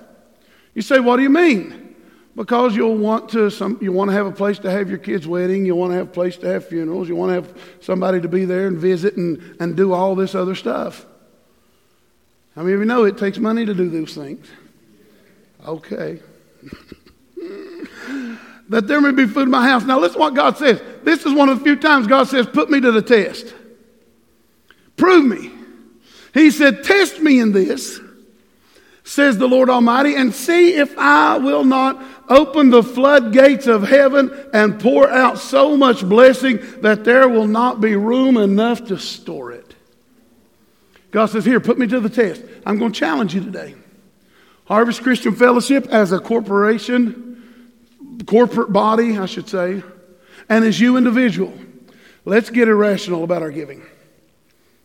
You 0.74 0.82
say, 0.82 1.00
what 1.00 1.16
do 1.16 1.22
you 1.22 1.30
mean? 1.30 1.94
Because 2.34 2.76
you'll 2.76 2.98
want 2.98 3.30
to 3.30 3.48
some, 3.50 3.78
you 3.80 3.92
want 3.92 4.10
to 4.10 4.14
have 4.14 4.26
a 4.26 4.32
place 4.32 4.58
to 4.58 4.70
have 4.70 4.90
your 4.90 4.98
kid's 4.98 5.26
wedding, 5.26 5.64
you 5.64 5.74
want 5.74 5.92
to 5.92 5.96
have 5.96 6.08
a 6.08 6.12
place 6.12 6.36
to 6.38 6.46
have 6.48 6.66
funerals, 6.66 7.08
you 7.08 7.16
want 7.16 7.30
to 7.30 7.34
have 7.34 7.62
somebody 7.80 8.20
to 8.20 8.28
be 8.28 8.44
there 8.44 8.66
and 8.66 8.76
visit 8.76 9.16
and, 9.16 9.56
and 9.60 9.76
do 9.76 9.92
all 9.92 10.14
this 10.14 10.34
other 10.34 10.54
stuff. 10.54 11.06
Many 12.56 12.72
of 12.72 12.80
you 12.80 12.86
know 12.86 13.04
it 13.04 13.18
takes 13.18 13.38
money 13.38 13.66
to 13.66 13.74
do 13.74 13.88
those 13.90 14.14
things? 14.14 14.46
Okay. 15.66 16.20
that 18.68 18.86
there 18.86 19.00
may 19.00 19.12
be 19.12 19.26
food 19.26 19.42
in 19.42 19.50
my 19.50 19.68
house. 19.68 19.84
Now 19.84 19.98
listen 20.00 20.18
what 20.18 20.34
God 20.34 20.56
says. 20.56 20.80
This 21.04 21.24
is 21.26 21.32
one 21.32 21.48
of 21.48 21.58
the 21.58 21.64
few 21.64 21.76
times 21.76 22.06
God 22.06 22.28
says, 22.28 22.46
put 22.46 22.70
me 22.70 22.80
to 22.80 22.90
the 22.90 23.02
test. 23.02 23.54
Prove 24.96 25.24
me. 25.24 25.52
He 26.36 26.50
said, 26.50 26.84
Test 26.84 27.20
me 27.20 27.40
in 27.40 27.52
this, 27.52 27.98
says 29.04 29.38
the 29.38 29.48
Lord 29.48 29.70
Almighty, 29.70 30.16
and 30.16 30.34
see 30.34 30.74
if 30.74 30.96
I 30.98 31.38
will 31.38 31.64
not 31.64 32.02
open 32.28 32.68
the 32.68 32.82
floodgates 32.82 33.66
of 33.66 33.82
heaven 33.84 34.48
and 34.52 34.78
pour 34.78 35.08
out 35.08 35.38
so 35.38 35.76
much 35.78 36.06
blessing 36.06 36.58
that 36.82 37.04
there 37.04 37.26
will 37.26 37.46
not 37.46 37.80
be 37.80 37.96
room 37.96 38.36
enough 38.36 38.84
to 38.86 38.98
store 38.98 39.52
it. 39.52 39.65
God 41.16 41.30
says, 41.30 41.46
Here, 41.46 41.60
put 41.60 41.78
me 41.78 41.86
to 41.86 41.98
the 41.98 42.10
test. 42.10 42.42
I'm 42.66 42.78
going 42.78 42.92
to 42.92 43.00
challenge 43.00 43.34
you 43.34 43.42
today. 43.42 43.74
Harvest 44.66 45.02
Christian 45.02 45.34
Fellowship 45.34 45.86
as 45.86 46.12
a 46.12 46.18
corporation, 46.18 47.72
corporate 48.26 48.70
body, 48.70 49.16
I 49.16 49.24
should 49.24 49.48
say, 49.48 49.82
and 50.50 50.62
as 50.62 50.78
you 50.78 50.98
individual, 50.98 51.54
let's 52.26 52.50
get 52.50 52.68
irrational 52.68 53.24
about 53.24 53.40
our 53.40 53.50
giving. 53.50 53.80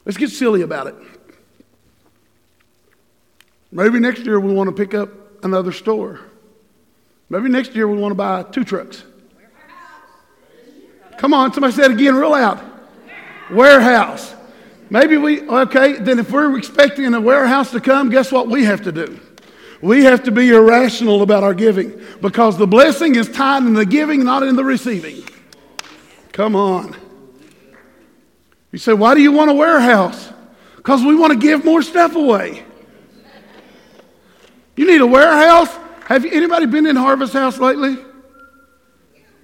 Let's 0.06 0.18
get 0.18 0.30
silly 0.30 0.62
about 0.62 0.88
it. 0.88 0.96
Maybe 3.70 4.00
next 4.00 4.22
year 4.22 4.40
we 4.40 4.54
want 4.54 4.70
to 4.70 4.74
pick 4.74 4.94
up 4.94 5.10
another 5.44 5.74
store. 5.74 6.22
Maybe 7.28 7.50
next 7.50 7.76
year 7.76 7.90
we 7.90 7.98
want 7.98 8.12
to 8.12 8.16
buy 8.16 8.44
two 8.44 8.64
trucks. 8.64 9.04
Come 11.18 11.34
on, 11.34 11.52
somebody 11.52 11.74
say 11.74 11.84
it 11.84 11.92
again 11.92 12.16
real 12.16 12.32
loud. 12.32 12.64
Warehouse. 13.50 14.36
Maybe 14.92 15.16
we, 15.16 15.48
okay, 15.48 15.94
then 15.94 16.20
if 16.20 16.32
we're 16.32 16.58
expecting 16.58 17.14
a 17.14 17.22
warehouse 17.22 17.72
to 17.72 17.80
come, 17.80 18.10
guess 18.10 18.30
what 18.30 18.50
we 18.50 18.66
have 18.66 18.82
to 18.82 18.92
do? 18.92 19.22
We 19.82 20.04
have 20.04 20.24
to 20.24 20.32
be 20.32 20.50
irrational 20.50 21.22
about 21.22 21.46
our 21.46 21.54
giving 21.54 21.98
because 22.20 22.58
the 22.58 22.68
blessing 22.68 23.16
is 23.16 23.30
tied 23.30 23.64
in 23.64 23.74
the 23.74 23.86
giving, 23.86 24.26
not 24.26 24.44
in 24.44 24.58
the 24.58 24.66
receiving. 24.66 25.24
Come 26.34 26.58
on. 26.58 26.98
You 28.74 28.80
say, 28.80 28.92
why 28.92 29.16
do 29.16 29.22
you 29.22 29.32
want 29.32 29.50
a 29.50 29.54
warehouse? 29.54 30.30
Because 30.76 31.02
we 31.06 31.16
want 31.16 31.32
to 31.32 31.40
give 31.40 31.64
more 31.64 31.82
stuff 31.82 32.18
away. 32.18 32.66
You 34.76 34.88
need 34.88 35.00
a 35.00 35.08
warehouse? 35.08 35.74
Have 36.08 36.26
you, 36.26 36.32
anybody 36.32 36.66
been 36.66 36.86
in 36.86 36.98
Harvest 36.98 37.32
House 37.32 37.58
lately? 37.58 37.96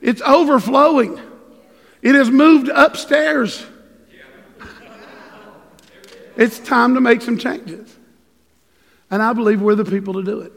It's 0.01 0.21
overflowing. 0.21 1.21
It 2.01 2.15
has 2.15 2.29
moved 2.29 2.67
upstairs. 2.67 3.65
It's 6.37 6.59
time 6.59 6.93
to 6.93 7.01
make 7.01 7.21
some 7.21 7.37
changes. 7.37 7.93
And 9.09 9.21
I 9.21 9.33
believe 9.33 9.61
we're 9.61 9.75
the 9.75 9.85
people 9.85 10.13
to 10.13 10.23
do 10.23 10.41
it. 10.41 10.53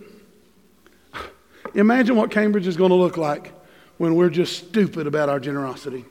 Imagine 1.75 2.17
what 2.17 2.31
Cambridge 2.31 2.67
is 2.67 2.77
going 2.77 2.91
to 2.91 2.97
look 2.97 3.17
like 3.17 3.53
when 3.97 4.15
we're 4.15 4.31
just 4.31 4.59
stupid 4.59 5.07
about 5.07 5.29
our 5.29 5.41
generosity. 5.41 6.05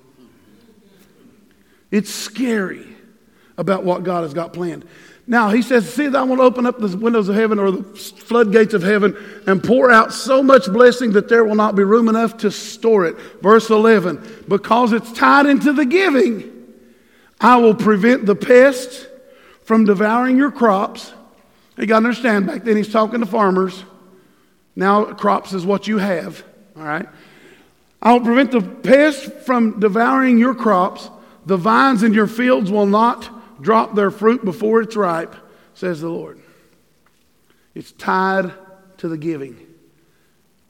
It's 1.91 2.09
scary 2.09 2.87
about 3.57 3.83
what 3.83 4.03
God 4.03 4.23
has 4.23 4.33
got 4.33 4.53
planned. 4.53 4.85
Now, 5.27 5.49
he 5.49 5.61
says, 5.61 5.91
See, 5.91 6.07
I 6.07 6.23
will 6.23 6.41
open 6.41 6.65
up 6.65 6.79
the 6.79 6.97
windows 6.97 7.29
of 7.29 7.35
heaven 7.35 7.59
or 7.59 7.71
the 7.71 7.83
floodgates 7.83 8.73
of 8.73 8.81
heaven 8.81 9.15
and 9.45 9.63
pour 9.63 9.91
out 9.91 10.13
so 10.13 10.41
much 10.41 10.65
blessing 10.71 11.11
that 11.11 11.29
there 11.29 11.43
will 11.43 11.55
not 11.55 11.75
be 11.75 11.83
room 11.83 12.09
enough 12.09 12.37
to 12.37 12.49
store 12.49 13.05
it. 13.05 13.15
Verse 13.41 13.69
11, 13.69 14.45
because 14.47 14.91
it's 14.93 15.11
tied 15.11 15.45
into 15.45 15.73
the 15.73 15.85
giving, 15.85 16.51
I 17.39 17.57
will 17.57 17.75
prevent 17.75 18.25
the 18.25 18.35
pests 18.35 19.05
from 19.69 19.85
devouring 19.85 20.35
your 20.35 20.49
crops. 20.49 21.13
You 21.77 21.85
got 21.85 21.99
to 21.99 22.07
understand, 22.07 22.47
back 22.47 22.63
then 22.63 22.75
he's 22.75 22.91
talking 22.91 23.19
to 23.19 23.27
farmers. 23.27 23.83
Now, 24.75 25.13
crops 25.13 25.53
is 25.53 25.63
what 25.63 25.85
you 25.85 25.99
have, 25.99 26.43
all 26.75 26.81
right? 26.81 27.07
I 28.01 28.13
will 28.13 28.21
prevent 28.21 28.49
the 28.49 28.61
pests 28.61 29.29
from 29.45 29.79
devouring 29.79 30.39
your 30.39 30.55
crops. 30.55 31.11
The 31.45 31.55
vines 31.55 32.01
in 32.01 32.15
your 32.15 32.25
fields 32.25 32.71
will 32.71 32.87
not 32.87 33.61
drop 33.61 33.93
their 33.93 34.09
fruit 34.09 34.43
before 34.43 34.81
it's 34.81 34.95
ripe, 34.95 35.35
says 35.75 36.01
the 36.01 36.09
Lord. 36.09 36.41
It's 37.75 37.91
tied 37.91 38.51
to 38.97 39.07
the 39.07 39.17
giving. 39.19 39.55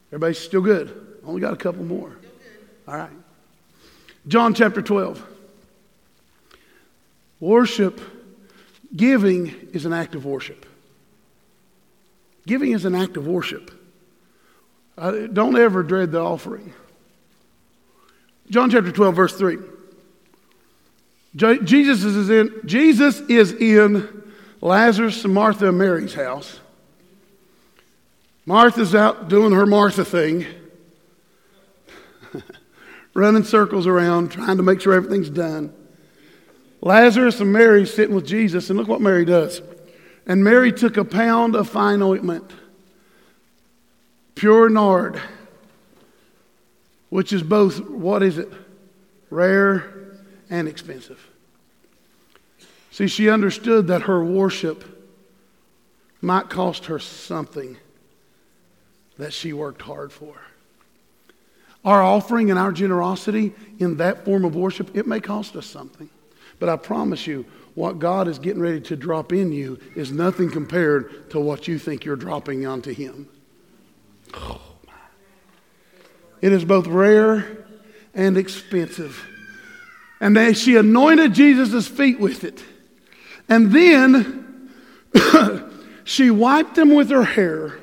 Everybody's 0.10 0.39
still 0.39 0.60
good? 0.60 1.20
Only 1.24 1.39
got 1.39 1.54
a 1.54 1.56
couple 1.56 1.86
more. 1.86 2.18
All 2.86 2.97
right. 2.97 3.10
John 4.28 4.54
chapter 4.54 4.82
12. 4.82 5.26
Worship, 7.39 8.02
giving 8.96 9.48
is 9.74 9.86
an 9.86 9.94
act 9.94 10.16
of 10.16 10.26
worship. 10.26 10.66
Giving 12.46 12.72
is 12.72 12.86
an 12.86 12.96
act 12.96 13.18
of 13.18 13.28
worship. 13.28 13.72
Uh, 14.98 15.28
don't 15.28 15.58
ever 15.58 15.84
dread 15.84 16.12
the 16.12 16.20
offering. 16.20 16.74
John 18.50 18.70
chapter 18.70 18.92
12, 18.92 19.16
verse 19.16 19.38
3. 19.38 19.58
Jesus 21.36 22.04
is 22.04 22.30
in, 22.30 22.62
Jesus 22.66 23.20
is 23.22 23.54
in 23.54 24.24
Lazarus 24.62 25.24
and 25.24 25.34
Martha 25.34 25.70
and 25.70 25.78
Mary's 25.78 26.14
house. 26.14 26.60
Martha's 28.46 28.96
out 28.96 29.30
doing 29.30 29.54
her 29.54 29.68
Martha 29.68 30.04
thing, 30.04 30.48
running 33.14 33.44
circles 33.44 33.86
around, 33.86 34.32
trying 34.32 34.58
to 34.58 34.64
make 34.64 34.82
sure 34.82 34.94
everything's 34.94 35.30
done. 35.30 35.72
Lazarus 36.82 37.40
and 37.42 37.52
Mary 37.52 37.86
sitting 37.86 38.16
with 38.16 38.26
Jesus, 38.26 38.70
and 38.70 38.80
look 38.80 38.88
what 38.88 39.02
Mary 39.02 39.26
does. 39.26 39.62
And 40.26 40.44
Mary 40.44 40.72
took 40.72 40.98
a 40.98 41.04
pound 41.04 41.56
of 41.56 41.68
fine 41.68 42.02
ointment, 42.02 42.50
pure 44.36 44.70
nard, 44.70 45.20
which 47.10 47.34
is 47.34 47.44
both, 47.44 47.80
what 47.90 48.24
is 48.24 48.38
it? 48.38 48.50
Rare 49.30 49.94
and 50.50 50.68
expensive. 50.68 51.26
See, 52.92 53.08
she 53.08 53.30
understood 53.30 53.88
that 53.88 54.04
her 54.04 54.24
worship 54.24 54.84
might 56.22 56.50
cost 56.50 56.86
her 56.86 57.00
something 57.00 57.78
that 59.18 59.34
she 59.34 59.54
worked 59.54 59.82
hard 59.82 60.12
for. 60.12 60.36
Our 61.84 62.02
offering 62.02 62.50
and 62.50 62.60
our 62.60 62.72
generosity 62.72 63.54
in 63.80 63.98
that 63.98 64.26
form 64.26 64.46
of 64.46 64.56
worship, 64.56 64.96
it 64.96 65.08
may 65.08 65.20
cost 65.20 65.56
us 65.56 65.66
something. 65.66 66.10
But 66.60 66.70
I 66.70 66.76
promise 66.76 67.26
you, 67.26 67.45
what 67.76 67.99
God 67.99 68.28
is 68.28 68.39
getting 68.39 68.62
ready 68.62 68.82
to 68.82 68.95
drop 68.95 69.32
in 69.32 69.51
you 69.51 69.80
is 69.95 70.12
nothing 70.12 70.51
compared 70.51 71.30
to 71.32 71.39
what 71.39 71.68
you 71.68 71.80
think 71.80 72.03
you're 72.03 72.16
dropping 72.16 72.66
onto 72.66 72.93
Him. 72.93 73.30
Oh, 74.34 74.62
it 76.41 76.51
is 76.51 76.66
both 76.66 76.88
rare 76.88 77.66
and 78.14 78.38
expensive. 78.38 79.26
And 80.22 80.36
they, 80.36 80.53
she 80.53 80.76
anointed 80.76 81.34
Jesus' 81.34 81.88
feet 81.88 82.20
with 82.20 82.43
it. 82.43 82.64
And 83.47 83.72
then 83.72 84.70
She 86.10 86.32
wiped 86.32 86.74
them 86.74 86.95
with 86.95 87.12
her 87.12 87.24
hair 87.24 87.78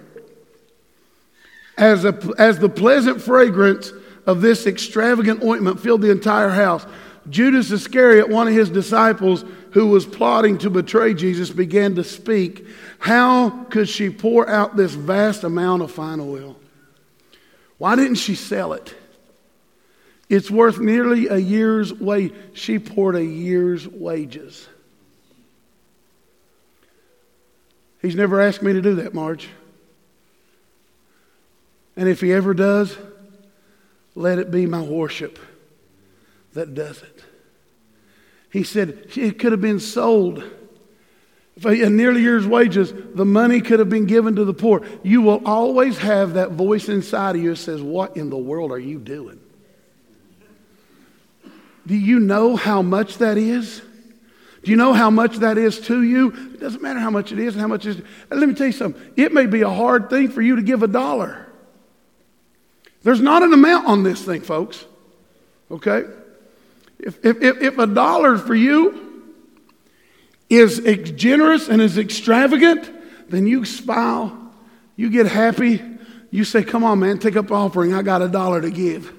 as, 1.79 2.05
a, 2.05 2.19
as 2.37 2.59
the 2.59 2.69
pleasant 2.69 3.23
fragrance 3.23 3.93
of 4.27 4.41
this 4.41 4.67
extravagant 4.67 5.45
ointment 5.45 5.79
filled 5.79 6.03
the 6.03 6.11
entire 6.11 6.49
house. 6.49 6.85
Judas 7.29 7.71
Iscariot, 7.71 8.29
one 8.29 8.49
of 8.49 8.55
his 8.55 8.71
disciples 8.71 9.45
who 9.73 9.89
was 9.89 10.07
plotting 10.07 10.59
to 10.59 10.71
betray 10.71 11.15
Jesus, 11.15 11.51
began 11.51 11.95
to 11.97 12.05
speak. 12.05 12.67
How 12.99 13.65
could 13.65 13.89
she 13.89 14.11
pour 14.11 14.49
out 14.49 14.77
this 14.77 14.95
vast 14.95 15.45
amount 15.45 15.83
of 15.83 15.91
fine 15.91 16.21
oil? 16.21 16.57
Why 17.79 17.97
didn't 17.97 18.17
she 18.17 18.35
sell 18.35 18.73
it? 18.73 18.95
It's 20.29 20.51
worth 20.51 20.79
nearly 20.79 21.29
a 21.29 21.37
year's 21.37 21.93
wage. 21.93 22.33
She 22.55 22.79
poured 22.79 23.17
a 23.17 23.25
year's 23.25 23.87
wages. 23.87 24.67
He's 28.03 28.17
never 28.17 28.41
asked 28.41 28.63
me 28.63 28.73
to 28.73 28.81
do 28.81 28.97
that, 28.97 29.15
Marge. 29.15 29.49
And 31.97 32.09
if 32.09 32.21
he 32.21 32.33
ever 32.33 32.55
does, 32.55 32.97
let 34.15 34.39
it 34.39 34.51
be 34.51 34.67
my 34.67 34.81
worship 34.81 35.39
that 36.57 36.75
does 36.75 37.03
it. 37.03 37.25
He 38.51 38.65
said 38.65 39.09
it 39.17 39.39
could 39.39 39.53
have 39.53 39.61
been 39.61 39.81
sold. 39.81 40.43
For 41.59 41.73
a 41.73 41.89
nearly 41.89 42.21
year's 42.21 42.47
wages, 42.47 42.93
the 42.93 43.25
money 43.25 43.63
could 43.63 43.79
have 43.79 43.89
been 43.89 44.07
given 44.07 44.37
to 44.37 44.45
the 44.45 44.53
poor. 44.53 44.83
You 45.03 45.23
will 45.23 45.41
always 45.47 45.97
have 45.99 46.35
that 46.35 46.53
voice 46.53 46.89
inside 46.91 47.37
of 47.37 47.43
you 47.43 47.51
that 47.51 47.57
says, 47.57 47.81
What 47.81 48.17
in 48.17 48.29
the 48.29 48.37
world 48.37 48.73
are 48.73 48.79
you 48.79 48.99
doing? 48.99 49.41
Do 51.87 51.95
you 51.95 52.19
know 52.19 52.57
how 52.57 52.83
much 52.83 53.19
that 53.19 53.39
is? 53.39 53.81
Do 54.65 54.71
you 54.71 54.77
know 54.77 54.93
how 54.93 55.11
much 55.11 55.37
that 55.37 55.57
is 55.57 55.81
to 55.83 56.03
you? 56.03 56.29
It 56.55 56.61
doesn't 56.61 56.83
matter 56.83 56.99
how 56.99 57.11
much 57.11 57.31
it 57.33 57.39
is 57.39 57.55
and 57.55 57.61
how 57.61 57.69
much 57.69 57.87
it 57.87 58.01
is. 58.01 58.05
Let 58.31 58.49
me 58.49 58.55
tell 58.55 58.67
you 58.67 58.73
something. 58.73 59.01
It 59.17 59.33
may 59.33 59.47
be 59.47 59.63
a 59.63 59.71
hard 59.71 60.11
thing 60.11 60.29
for 60.29 60.43
you 60.43 60.57
to 60.57 60.63
give 60.63 60.83
a 60.83 60.89
dollar. 60.89 61.47
There's 63.03 63.21
not 63.21 63.45
an 63.45 63.53
amount 63.53 63.87
on 63.87 64.03
this 64.03 64.23
thing, 64.25 64.41
folks. 64.41 64.85
Okay? 65.71 66.05
If, 66.99 67.25
if, 67.25 67.63
if 67.63 67.79
a 67.79 67.87
dollar 67.87 68.39
for 68.39 68.55
you 68.55 69.35
is 70.49 70.81
generous 71.17 71.69
and 71.69 71.83
is 71.83 71.99
extravagant, 71.99 72.91
then 73.29 73.47
you 73.47 73.65
smile, 73.65 74.55
you 74.95 75.11
get 75.11 75.27
happy, 75.27 75.83
you 76.31 76.45
say, 76.45 76.63
Come 76.63 76.85
on, 76.85 77.01
man, 77.01 77.19
take 77.19 77.37
up 77.37 77.51
offering. 77.51 77.93
I 77.93 78.03
got 78.03 78.23
a 78.23 78.29
dollar 78.29 78.61
to 78.61 78.71
give. 78.71 79.13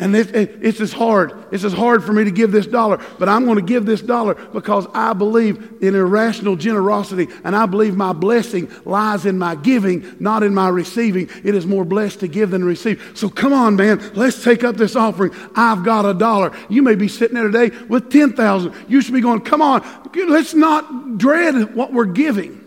And 0.00 0.16
it, 0.16 0.34
it, 0.34 0.58
it's 0.62 0.80
as 0.80 0.92
hard. 0.92 1.32
It's 1.52 1.62
as 1.62 1.74
hard 1.74 2.02
for 2.02 2.14
me 2.14 2.24
to 2.24 2.30
give 2.30 2.52
this 2.52 2.66
dollar, 2.66 3.04
but 3.18 3.28
I'm 3.28 3.44
going 3.44 3.56
to 3.56 3.62
give 3.62 3.84
this 3.84 4.00
dollar 4.00 4.34
because 4.34 4.86
I 4.94 5.12
believe 5.12 5.82
in 5.82 5.94
irrational 5.94 6.56
generosity, 6.56 7.28
and 7.44 7.54
I 7.54 7.66
believe 7.66 7.96
my 7.96 8.14
blessing 8.14 8.72
lies 8.86 9.26
in 9.26 9.38
my 9.38 9.56
giving, 9.56 10.16
not 10.18 10.42
in 10.42 10.54
my 10.54 10.70
receiving. 10.70 11.28
It 11.44 11.54
is 11.54 11.66
more 11.66 11.84
blessed 11.84 12.20
to 12.20 12.28
give 12.28 12.50
than 12.50 12.62
to 12.62 12.66
receive. 12.66 13.12
So 13.14 13.28
come 13.28 13.52
on, 13.52 13.76
man, 13.76 14.00
let's 14.14 14.42
take 14.42 14.64
up 14.64 14.76
this 14.76 14.96
offering. 14.96 15.32
I've 15.54 15.84
got 15.84 16.06
a 16.06 16.14
dollar. 16.14 16.56
You 16.70 16.82
may 16.82 16.94
be 16.94 17.08
sitting 17.08 17.34
there 17.34 17.50
today 17.50 17.76
with 17.86 18.10
ten 18.10 18.32
thousand. 18.32 18.74
You 18.88 19.02
should 19.02 19.14
be 19.14 19.20
going, 19.20 19.42
come 19.42 19.60
on, 19.60 19.84
let's 20.14 20.54
not 20.54 21.18
dread 21.18 21.74
what 21.74 21.92
we're 21.92 22.06
giving. 22.06 22.64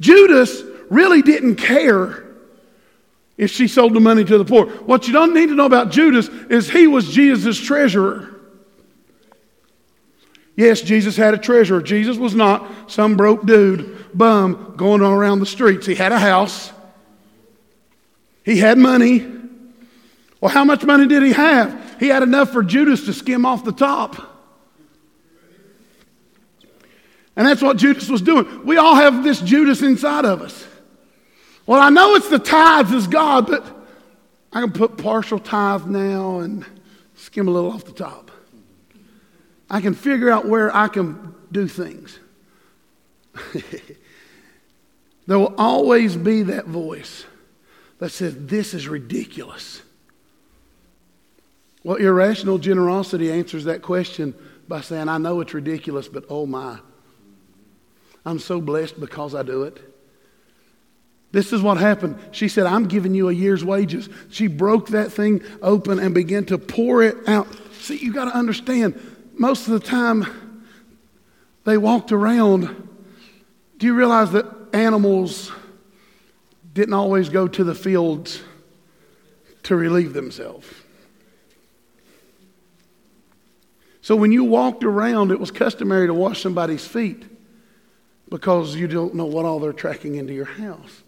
Judas 0.00 0.62
really 0.88 1.20
didn't 1.20 1.56
care 1.56 2.31
if 3.36 3.50
she 3.50 3.66
sold 3.66 3.94
the 3.94 4.00
money 4.00 4.24
to 4.24 4.38
the 4.38 4.44
poor. 4.44 4.66
What 4.66 5.06
you 5.06 5.12
don't 5.12 5.34
need 5.34 5.48
to 5.48 5.54
know 5.54 5.66
about 5.66 5.90
Judas 5.90 6.28
is 6.28 6.70
he 6.70 6.86
was 6.86 7.12
Jesus' 7.12 7.58
treasurer. 7.58 8.28
Yes, 10.54 10.82
Jesus 10.82 11.16
had 11.16 11.32
a 11.32 11.38
treasurer. 11.38 11.80
Jesus 11.80 12.18
was 12.18 12.34
not 12.34 12.90
some 12.90 13.16
broke 13.16 13.46
dude, 13.46 14.06
bum, 14.14 14.74
going 14.76 15.00
around 15.00 15.40
the 15.40 15.46
streets. 15.46 15.86
He 15.86 15.94
had 15.94 16.12
a 16.12 16.18
house, 16.18 16.72
he 18.44 18.58
had 18.58 18.78
money. 18.78 19.26
Well, 20.40 20.50
how 20.50 20.64
much 20.64 20.84
money 20.84 21.06
did 21.06 21.22
he 21.22 21.32
have? 21.32 22.00
He 22.00 22.08
had 22.08 22.24
enough 22.24 22.50
for 22.50 22.64
Judas 22.64 23.06
to 23.06 23.12
skim 23.12 23.46
off 23.46 23.64
the 23.64 23.72
top. 23.72 24.16
And 27.36 27.46
that's 27.46 27.62
what 27.62 27.76
Judas 27.76 28.08
was 28.08 28.20
doing. 28.20 28.66
We 28.66 28.76
all 28.76 28.96
have 28.96 29.22
this 29.22 29.40
Judas 29.40 29.82
inside 29.82 30.24
of 30.24 30.42
us. 30.42 30.66
Well, 31.66 31.80
I 31.80 31.90
know 31.90 32.14
it's 32.14 32.28
the 32.28 32.38
tithes 32.38 32.92
is 32.92 33.06
God, 33.06 33.46
but 33.46 33.64
I 34.52 34.60
can 34.60 34.72
put 34.72 34.98
partial 34.98 35.38
tithe 35.38 35.86
now 35.86 36.40
and 36.40 36.64
skim 37.14 37.48
a 37.48 37.50
little 37.50 37.70
off 37.70 37.84
the 37.84 37.92
top. 37.92 38.30
I 39.70 39.80
can 39.80 39.94
figure 39.94 40.28
out 40.28 40.46
where 40.46 40.74
I 40.74 40.88
can 40.88 41.34
do 41.50 41.68
things. 41.68 42.18
there 45.26 45.38
will 45.38 45.54
always 45.56 46.16
be 46.16 46.42
that 46.42 46.66
voice 46.66 47.24
that 47.98 48.10
says, 48.10 48.34
This 48.36 48.74
is 48.74 48.88
ridiculous. 48.88 49.82
Well, 51.84 51.96
irrational 51.96 52.58
generosity 52.58 53.32
answers 53.32 53.64
that 53.64 53.82
question 53.82 54.34
by 54.68 54.82
saying, 54.82 55.08
I 55.08 55.18
know 55.18 55.40
it's 55.40 55.54
ridiculous, 55.54 56.08
but 56.08 56.24
oh 56.28 56.46
my. 56.46 56.78
I'm 58.24 58.38
so 58.38 58.60
blessed 58.60 59.00
because 59.00 59.34
I 59.34 59.42
do 59.42 59.64
it. 59.64 59.91
This 61.32 61.54
is 61.54 61.62
what 61.62 61.78
happened. 61.78 62.18
She 62.30 62.48
said, 62.48 62.66
I'm 62.66 62.86
giving 62.86 63.14
you 63.14 63.30
a 63.30 63.32
year's 63.32 63.64
wages. 63.64 64.10
She 64.30 64.46
broke 64.46 64.88
that 64.88 65.10
thing 65.10 65.42
open 65.62 65.98
and 65.98 66.14
began 66.14 66.44
to 66.46 66.58
pour 66.58 67.02
it 67.02 67.16
out. 67.26 67.48
See, 67.80 67.96
you 67.96 68.12
got 68.12 68.26
to 68.26 68.36
understand, 68.36 69.00
most 69.34 69.66
of 69.66 69.72
the 69.72 69.80
time 69.80 70.62
they 71.64 71.78
walked 71.78 72.12
around. 72.12 72.88
Do 73.78 73.86
you 73.86 73.94
realize 73.94 74.30
that 74.32 74.46
animals 74.74 75.50
didn't 76.74 76.94
always 76.94 77.30
go 77.30 77.48
to 77.48 77.64
the 77.64 77.74
fields 77.74 78.42
to 79.64 79.74
relieve 79.74 80.12
themselves? 80.12 80.68
So 84.02 84.16
when 84.16 84.32
you 84.32 84.44
walked 84.44 84.84
around, 84.84 85.30
it 85.30 85.40
was 85.40 85.50
customary 85.50 86.08
to 86.08 86.14
wash 86.14 86.42
somebody's 86.42 86.86
feet 86.86 87.24
because 88.28 88.76
you 88.76 88.86
don't 88.86 89.14
know 89.14 89.24
what 89.24 89.46
all 89.46 89.60
they're 89.60 89.72
tracking 89.72 90.16
into 90.16 90.34
your 90.34 90.44
house 90.44 91.02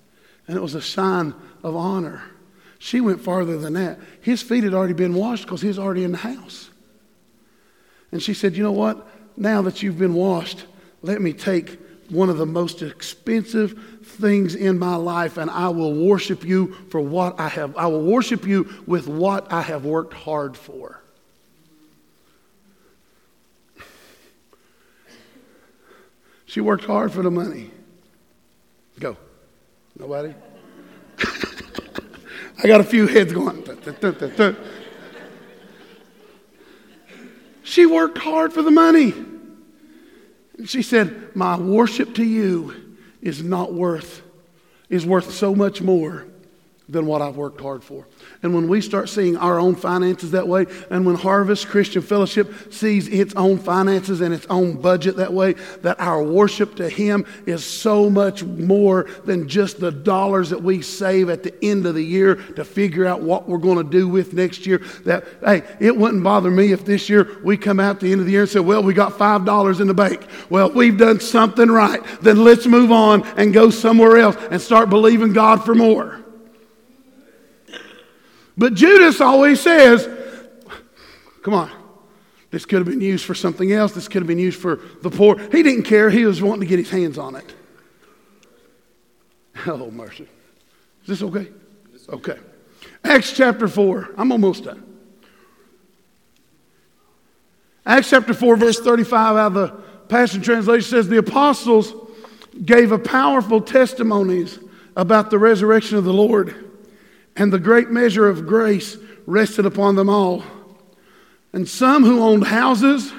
and 0.47 0.57
it 0.57 0.61
was 0.61 0.75
a 0.75 0.83
sign 0.83 1.35
of 1.63 1.75
honor. 1.77 2.23
She 2.79 3.01
went 3.01 3.21
farther 3.21 3.57
than 3.57 3.75
that. 3.75 3.99
His 4.21 4.43
feet 4.43 4.65
had 4.65 4.75
already 4.75 4.93
been 4.93 5.15
washed 5.15 5.45
because 5.45 5.63
he 5.63 5.69
was 5.69 5.79
already 5.79 6.05
in 6.05 6.13
the 6.13 6.19
house. 6.19 6.71
And 8.13 8.23
she 8.23 8.35
said, 8.35 8.57
You 8.57 8.63
know 8.63 8.73
what? 8.73 9.09
Now 9.37 9.63
that 9.63 9.83
you've 9.83 9.99
been 9.99 10.15
washed, 10.15 10.67
let 11.03 11.21
me 11.21 11.33
take 11.33 11.79
one 12.11 12.29
of 12.29 12.37
the 12.37 12.47
most 12.47 12.83
expensive 12.83 13.99
things 14.03 14.55
in 14.55 14.79
my 14.79 14.97
life 14.97 15.39
and 15.39 15.51
I 15.51 15.69
will 15.69 15.95
worship 15.95 16.45
you 16.45 16.75
for 16.91 17.01
what 17.01 17.41
I 17.41 17.49
have. 17.49 17.77
I 17.77 17.87
will 17.87 18.03
worship 18.03 18.47
you 18.47 18.69
with 18.87 19.09
what 19.09 19.53
I 19.53 19.63
have 19.63 19.85
worked 19.85 20.15
hard 20.15 20.57
for. 20.57 21.01
She 26.47 26.61
worked 26.61 26.85
hard 26.85 27.13
for 27.13 27.23
the 27.23 27.33
money. 27.33 27.71
Go. 29.01 29.17
Nobody? 29.99 30.35
I 32.63 32.67
got 32.67 32.81
a 32.81 32.85
few 32.85 33.07
heads 33.07 33.33
going. 33.33 33.65
she 37.63 37.87
worked 37.87 38.19
hard 38.19 38.53
for 38.53 38.63
the 38.63 38.71
money. 38.71 39.13
And 40.59 40.69
she 40.69 40.83
said, 40.83 41.35
My 41.35 41.59
worship 41.59 42.15
to 42.17 42.25
you 42.25 42.97
is 43.21 43.43
not 43.43 43.73
worth, 43.73 44.23
is 44.89 45.07
worth 45.07 45.33
so 45.33 45.55
much 45.55 45.81
more 45.81 46.27
than 46.87 47.07
what 47.07 47.23
I've 47.23 47.37
worked 47.37 47.63
hard 47.63 47.83
for. 47.83 48.07
And 48.43 48.55
when 48.55 48.69
we 48.69 48.83
start 48.83 49.09
seeing 49.09 49.39
our 49.39 49.59
own 49.59 49.75
finances 49.75 50.33
that 50.33 50.47
way, 50.47 50.67
and 50.91 51.07
when 51.07 51.15
Harvest 51.15 51.69
Christian 51.69 52.03
Fellowship 52.03 52.73
sees 52.73 53.09
its 53.09 53.35
own 53.37 53.59
finances 53.59 54.21
and 54.21 54.35
its 54.35 54.47
own 54.51 54.81
budget 54.81 55.17
that 55.17 55.33
way, 55.33 55.55
that 55.81 55.99
our 55.99 56.23
worship 56.23 56.77
to 56.77 56.89
Him 56.89 57.25
is 57.47 57.65
so 57.65 58.11
much 58.11 58.45
more 58.45 59.09
than 59.25 59.49
just 59.49 59.81
the 59.81 59.91
dollars 59.91 60.51
that 60.51 60.63
we 60.63 60.83
save 60.83 61.31
at 61.31 61.43
the 61.43 61.55
end 61.65 61.87
of 61.87 61.95
the 61.95 62.05
year 62.05 62.35
to 62.35 62.65
figure 62.65 63.07
out 63.07 63.23
what 63.23 63.49
we're 63.49 63.57
going 63.59 63.79
to 63.79 63.91
do 63.91 64.07
with 64.07 64.35
next 64.35 64.67
year. 64.67 64.83
That, 65.07 65.25
hey, 65.43 65.63
it 65.81 65.97
wouldn't 65.97 66.23
bother 66.23 66.51
me 66.51 66.73
if 66.73 66.85
this 66.85 67.09
year 67.09 67.39
we 67.43 67.57
come 67.57 67.81
out 67.81 68.01
the 68.01 68.13
end 68.13 68.21
of 68.21 68.27
the 68.27 68.33
year 68.33 68.43
and 68.43 68.51
say, 68.51 68.61
well, 68.61 68.83
we 68.83 68.93
got 68.93 69.13
$5 69.13 69.81
in 69.81 69.87
the 69.87 69.95
bank. 69.95 70.27
Well, 70.51 70.71
we've 70.71 70.99
done 70.99 71.21
something 71.21 71.71
right. 71.71 72.01
Then 72.21 72.45
let's 72.45 72.67
move 72.67 72.93
on 72.93 73.27
and 73.39 73.55
go 73.55 73.71
somewhere 73.71 74.19
else 74.19 74.37
and 74.51 74.61
start 74.61 74.91
believing 74.91 75.33
God 75.33 75.65
for 75.65 75.75
more. 75.75 76.24
But 78.57 78.75
Judas 78.75 79.21
always 79.21 79.61
says, 79.61 80.09
come 81.43 81.55
on, 81.55 81.71
this 82.51 82.65
could 82.65 82.79
have 82.79 82.87
been 82.87 83.01
used 83.01 83.25
for 83.25 83.35
something 83.35 83.73
else. 83.73 83.93
This 83.93 84.07
could 84.07 84.23
have 84.23 84.29
been 84.29 84.39
used 84.39 84.61
for 84.61 84.81
the 85.03 85.11
poor. 85.11 85.37
He 85.39 85.63
didn't 85.63 85.83
care. 85.83 86.09
He 86.09 86.25
was 86.25 86.41
wanting 86.41 86.61
to 86.61 86.67
get 86.67 86.79
his 86.79 86.91
hands 86.91 87.19
on 87.19 87.37
it. 87.37 87.55
Oh, 89.67 89.91
mercy. 89.91 90.29
Is 91.03 91.09
this 91.09 91.23
okay? 91.23 91.49
Okay. 92.09 92.37
Acts 93.03 93.33
chapter 93.37 93.69
4. 93.69 94.11
I'm 94.19 94.33
almost 94.33 94.65
done. 94.65 94.85
Acts 97.87 98.11
chapter 98.11 98.35
4, 98.35 98.57
verse 98.57 98.81
35 98.81 99.37
out 99.37 99.47
of 99.47 99.55
the 99.55 99.69
Passion 100.09 100.43
Translation 100.43 100.89
says, 100.89 101.09
The 101.09 101.19
apostles 101.19 101.93
gave 102.65 102.93
a 102.93 102.99
powerful 102.99 103.61
testimonies 103.61 104.59
about 104.97 105.31
the 105.31 105.39
resurrection 105.39 105.99
of 105.99 106.05
the 106.05 106.13
Lord, 106.13 106.73
and 107.37 107.53
the 107.53 107.59
great 107.59 107.91
measure 107.91 108.29
of 108.29 108.47
grace 108.47 108.97
rested 109.27 109.67
upon 109.67 109.97
them 109.97 110.09
all. 110.09 110.45
And 111.53 111.69
some 111.69 112.05
who 112.05 112.23
owned 112.23 112.47
houses 112.47 113.13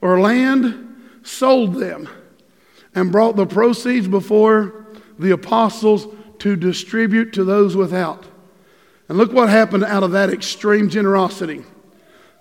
or 0.00 0.20
land 0.20 0.86
sold 1.22 1.74
them 1.74 2.08
and 2.94 3.12
brought 3.12 3.36
the 3.36 3.46
proceeds 3.46 4.08
before 4.08 4.86
the 5.18 5.30
apostles 5.30 6.06
to 6.38 6.56
distribute 6.56 7.32
to 7.34 7.44
those 7.44 7.76
without. 7.76 8.24
And 9.08 9.18
look 9.18 9.32
what 9.32 9.48
happened 9.48 9.84
out 9.84 10.02
of 10.02 10.12
that 10.12 10.30
extreme 10.30 10.88
generosity. 10.88 11.64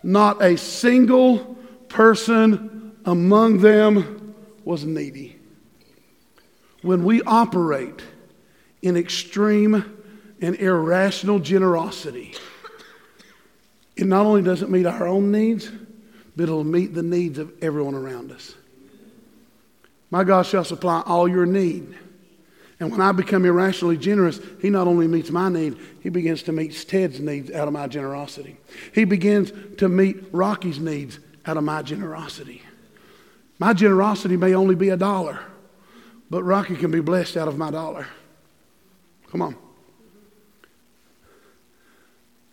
Not 0.04 0.42
a 0.42 0.58
single 0.58 1.58
person 1.90 2.96
among 3.06 3.60
them 3.60 4.36
was 4.64 4.86
needy. 4.86 5.38
When 6.82 7.04
we 7.04 7.22
operate 7.24 8.02
in 8.82 8.96
extreme 8.96 9.98
and 10.42 10.56
irrational 10.56 11.40
generosity, 11.40 12.36
it 13.96 14.06
not 14.06 14.26
only 14.26 14.42
doesn't 14.42 14.72
meet 14.72 14.86
our 14.86 15.08
own 15.08 15.32
needs, 15.32 15.70
but 16.36 16.44
it'll 16.44 16.64
meet 16.64 16.94
the 16.94 17.04
needs 17.04 17.38
of 17.38 17.52
everyone 17.62 17.96
around 17.96 18.32
us. 18.32 18.56
My 20.10 20.24
God 20.24 20.46
shall 20.46 20.64
supply 20.64 21.02
all 21.06 21.28
your 21.28 21.46
need. 21.46 21.96
And 22.80 22.92
when 22.92 23.02
I 23.02 23.12
become 23.12 23.46
irrationally 23.46 23.98
generous, 23.98 24.40
He 24.62 24.70
not 24.70 24.88
only 24.88 25.08
meets 25.08 25.30
my 25.30 25.50
need, 25.50 25.78
He 26.02 26.10
begins 26.10 26.44
to 26.44 26.54
meet 26.54 26.88
Ted's 26.88 27.20
needs 27.20 27.52
out 27.52 27.68
of 27.68 27.74
my 27.74 27.88
generosity. 27.88 28.58
He 28.94 29.04
begins 29.04 29.52
to 29.78 29.90
meet 29.90 30.18
Rocky's 30.32 30.80
needs 30.80 31.20
out 31.46 31.58
of 31.58 31.64
my 31.64 31.82
generosity. 31.82 32.62
My 33.60 33.74
generosity 33.74 34.38
may 34.38 34.54
only 34.54 34.76
be 34.76 34.90
a 34.90 34.98
dollar, 34.98 35.40
but 36.30 36.44
Rocky 36.44 36.78
can 36.78 36.92
be 36.92 37.02
blessed 37.02 37.36
out 37.36 37.50
of 37.50 37.58
my 37.58 37.70
dollar. 37.70 38.08
Come 39.30 39.42
on. 39.42 39.56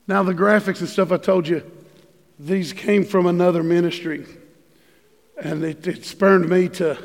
Now, 0.08 0.22
the 0.22 0.34
graphics 0.34 0.80
and 0.80 0.88
stuff 0.88 1.10
I 1.10 1.16
told 1.16 1.48
you, 1.48 1.68
these 2.38 2.72
came 2.72 3.04
from 3.04 3.26
another 3.26 3.62
ministry. 3.62 4.26
And 5.42 5.64
it, 5.64 5.86
it 5.86 6.04
spurred 6.04 6.48
me 6.48 6.68
to, 6.70 6.98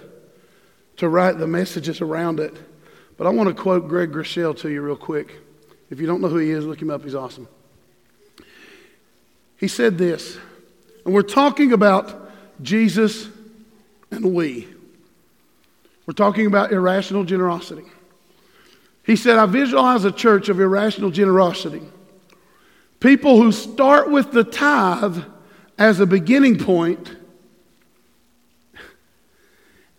to 0.97 1.09
write 1.09 1.37
the 1.37 1.47
messages 1.47 2.01
around 2.01 2.39
it. 2.39 2.55
But 3.17 3.27
I 3.27 3.29
want 3.31 3.49
to 3.49 3.55
quote 3.55 3.87
Greg 3.87 4.11
Groeschel 4.11 4.57
to 4.59 4.69
you 4.69 4.81
real 4.81 4.95
quick. 4.95 5.39
If 5.89 5.99
you 5.99 6.07
don't 6.07 6.21
know 6.21 6.29
who 6.29 6.37
he 6.37 6.51
is, 6.51 6.65
look 6.65 6.81
him 6.81 6.89
up. 6.89 7.03
He's 7.03 7.15
awesome. 7.15 7.47
He 9.57 9.67
said 9.67 9.97
this, 9.97 10.37
and 11.05 11.13
we're 11.13 11.21
talking 11.21 11.71
about 11.71 12.31
Jesus 12.63 13.27
and 14.09 14.33
we. 14.33 14.67
We're 16.05 16.13
talking 16.13 16.47
about 16.47 16.71
irrational 16.71 17.23
generosity. 17.25 17.85
He 19.03 19.15
said, 19.15 19.37
I 19.37 19.45
visualize 19.45 20.03
a 20.03 20.11
church 20.11 20.49
of 20.49 20.59
irrational 20.59 21.11
generosity. 21.11 21.81
People 23.01 23.41
who 23.41 23.51
start 23.51 24.09
with 24.09 24.31
the 24.31 24.43
tithe 24.43 25.23
as 25.77 25.99
a 25.99 26.05
beginning 26.05 26.57
point 26.57 27.15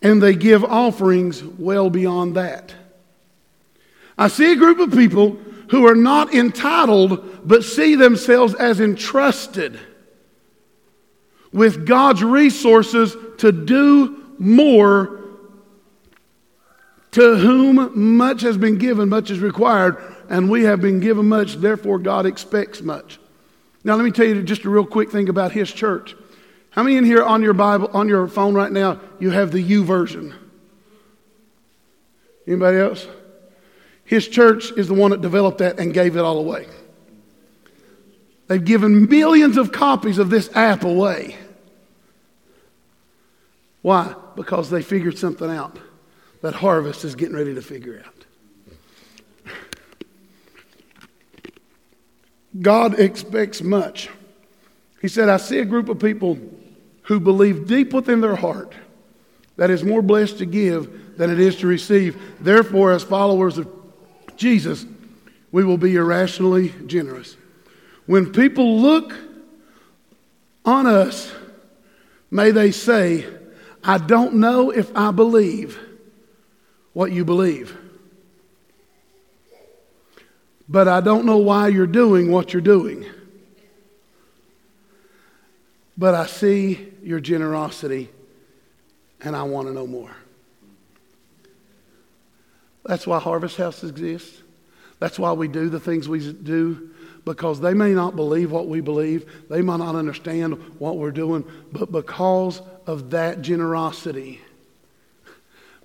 and 0.01 0.23
they 0.23 0.35
give 0.35 0.65
offerings 0.65 1.43
well 1.43 1.91
beyond 1.91 2.37
that. 2.37 2.75
I 4.17 4.29
see 4.29 4.53
a 4.53 4.57
group 4.57 4.79
of 4.79 4.93
people 4.93 5.37
who 5.71 5.87
are 5.87 5.97
not 5.97 6.33
entitled 6.33 7.47
but 7.47 7.65
see 7.65 7.97
themselves 7.97 8.55
as 8.55 8.81
entrusted 8.81 9.81
with 11.53 11.87
God's 11.87 12.23
resources 12.23 13.17
to 13.39 13.51
do 13.51 14.35
more. 14.39 15.19
To 17.13 17.37
whom 17.37 18.17
much 18.17 18.41
has 18.41 18.57
been 18.57 18.79
given, 18.79 19.09
much 19.11 19.31
is 19.31 19.41
required, 19.41 20.12
and 20.33 20.49
we 20.49 20.65
have 20.65 20.81
been 20.81 20.99
given 20.99 21.29
much, 21.29 21.57
therefore 21.57 21.99
God 21.99 22.25
expects 22.25 22.81
much. 22.81 23.21
Now, 23.85 23.97
let 23.97 24.05
me 24.05 24.11
tell 24.11 24.25
you 24.25 24.43
just 24.43 24.65
a 24.65 24.71
real 24.71 24.87
quick 24.87 25.13
thing 25.13 25.29
about 25.29 25.53
His 25.53 25.71
church. 25.71 26.17
How 26.71 26.83
many 26.83 26.97
in 26.97 27.05
here 27.05 27.23
on 27.23 27.43
your 27.43 27.53
Bible, 27.53 27.91
on 27.93 28.09
your 28.09 28.27
phone 28.29 28.55
right 28.55 28.73
now, 28.73 28.99
you 29.21 29.29
have 29.29 29.53
the 29.53 29.63
YouVersion? 29.63 30.35
Anybody 32.47 32.79
else? 32.79 33.07
His 34.07 34.27
church 34.27 34.73
is 34.73 34.89
the 34.89 34.95
one 34.95 35.11
that 35.11 35.21
developed 35.21 35.59
that 35.59 35.79
and 35.79 35.93
gave 35.93 36.17
it 36.17 36.21
all 36.21 36.39
away. 36.39 36.67
They've 38.49 38.65
given 38.65 39.09
millions 39.11 39.59
of 39.59 39.71
copies 39.71 40.17
of 40.17 40.31
this 40.31 40.49
app 40.57 40.85
away. 40.85 41.37
Why? 43.83 44.15
Because 44.35 44.71
they 44.71 44.81
figured 44.81 45.19
something 45.19 45.51
out 45.51 45.79
that 46.41 46.55
Harvest 46.55 47.05
is 47.05 47.15
getting 47.15 47.37
ready 47.37 47.55
to 47.55 47.63
figure 47.63 48.03
out. 48.05 48.12
God 52.61 52.99
expects 52.99 53.63
much. 53.63 54.11
He 55.01 55.09
said, 55.09 55.29
I 55.29 55.39
see 55.39 55.59
a 55.59 55.65
group 55.65 55.89
of 55.89 55.99
people 55.99 56.39
who 57.03 57.19
believe 57.19 57.67
deep 57.67 57.93
within 57.93 58.21
their 58.21 58.37
heart 58.37 58.75
that 59.57 59.71
it's 59.71 59.83
more 59.83 60.03
blessed 60.03 60.39
to 60.39 60.47
give 60.47 61.17
than 61.19 61.31
it 61.31 61.39
is 61.39 61.57
to 61.57 61.67
receive. 61.67 62.21
Therefore, 62.41 62.93
as 62.93 63.03
followers 63.03 63.59
of 63.59 63.71
Jesus, 64.37 64.87
we 65.51 65.65
will 65.65 65.77
be 65.77 65.97
irrationally 65.97 66.73
generous. 66.87 67.37
When 68.07 68.33
people 68.33 68.81
look 68.81 69.15
on 70.65 70.87
us, 70.87 71.33
may 72.31 72.51
they 72.51 72.71
say, 72.71 73.27
I 73.85 73.99
don't 73.99 74.35
know 74.35 74.71
if 74.71 74.95
I 74.97 75.11
believe 75.11 75.79
what 76.93 77.13
you 77.13 77.25
believe. 77.25 77.77
But 80.73 80.89
I 80.89 81.03
don't 81.03 81.27
know 81.27 81.37
why 81.37 81.69
you're 81.69 81.87
doing 81.87 82.31
what 82.31 82.55
you're 82.55 82.63
doing. 82.63 83.05
But 85.99 86.15
I 86.15 86.25
see 86.25 86.89
your 87.03 87.21
generosity 87.21 88.09
and 89.21 89.37
I 89.37 89.43
want 89.43 89.69
to 89.69 89.75
know 89.75 89.87
more. 89.87 90.17
That's 92.87 93.07
why 93.07 93.21
Harvest 93.21 93.59
House 93.59 93.85
exists. 93.85 94.41
That's 94.99 95.19
why 95.19 95.33
we 95.33 95.47
do 95.47 95.69
the 95.69 95.79
things 95.79 96.09
we 96.09 96.33
do 96.33 96.89
because 97.27 97.61
they 97.61 97.75
may 97.75 97.93
not 97.93 98.17
believe 98.17 98.51
what 98.51 98.67
we 98.67 98.81
believe, 98.81 99.31
they 99.51 99.61
might 99.61 99.77
not 99.77 99.95
understand 99.95 100.55
what 100.79 100.97
we're 100.97 101.11
doing, 101.11 101.45
but 101.71 101.93
because 101.93 102.63
of 102.87 103.11
that 103.11 103.43
generosity, 103.43 104.41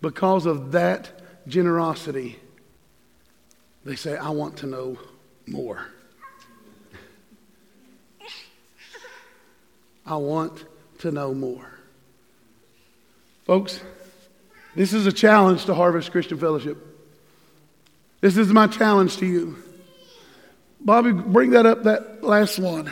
because 0.01 0.45
of 0.45 0.71
that 0.71 1.11
generosity, 1.45 2.39
they 3.87 3.95
say, 3.95 4.17
I 4.17 4.31
want 4.31 4.57
to 4.57 4.67
know 4.67 4.97
more. 5.47 5.85
I 10.05 10.17
want 10.17 10.65
to 10.99 11.11
know 11.11 11.33
more. 11.33 11.69
Folks, 13.45 13.79
this 14.75 14.91
is 14.91 15.05
a 15.05 15.11
challenge 15.11 15.65
to 15.65 15.73
Harvest 15.73 16.11
Christian 16.11 16.37
Fellowship. 16.37 16.77
This 18.19 18.35
is 18.35 18.49
my 18.49 18.67
challenge 18.67 19.17
to 19.17 19.25
you. 19.25 19.63
Bobby, 20.81 21.13
bring 21.13 21.51
that 21.51 21.65
up, 21.65 21.83
that 21.83 22.23
last 22.23 22.59
one 22.59 22.91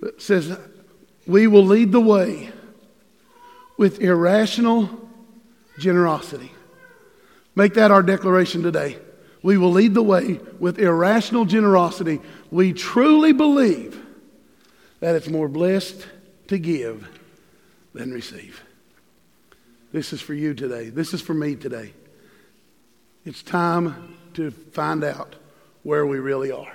that 0.00 0.22
says, 0.22 0.58
We 1.26 1.46
will 1.46 1.66
lead 1.66 1.92
the 1.92 2.00
way 2.00 2.50
with 3.76 4.00
irrational 4.00 4.88
generosity. 5.78 6.50
Make 7.54 7.74
that 7.74 7.90
our 7.90 8.02
declaration 8.02 8.62
today. 8.62 8.96
We 9.42 9.58
will 9.58 9.72
lead 9.72 9.94
the 9.94 10.02
way 10.02 10.40
with 10.58 10.78
irrational 10.78 11.44
generosity. 11.44 12.20
We 12.50 12.72
truly 12.72 13.32
believe 13.32 14.00
that 15.00 15.16
it's 15.16 15.28
more 15.28 15.48
blessed 15.48 16.06
to 16.48 16.58
give 16.58 17.08
than 17.92 18.12
receive. 18.12 18.62
This 19.92 20.12
is 20.12 20.20
for 20.20 20.34
you 20.34 20.54
today. 20.54 20.90
This 20.90 21.12
is 21.12 21.20
for 21.20 21.34
me 21.34 21.56
today. 21.56 21.92
It's 23.24 23.42
time 23.42 24.16
to 24.34 24.50
find 24.50 25.04
out 25.04 25.34
where 25.82 26.06
we 26.06 26.18
really 26.18 26.50
are. 26.50 26.72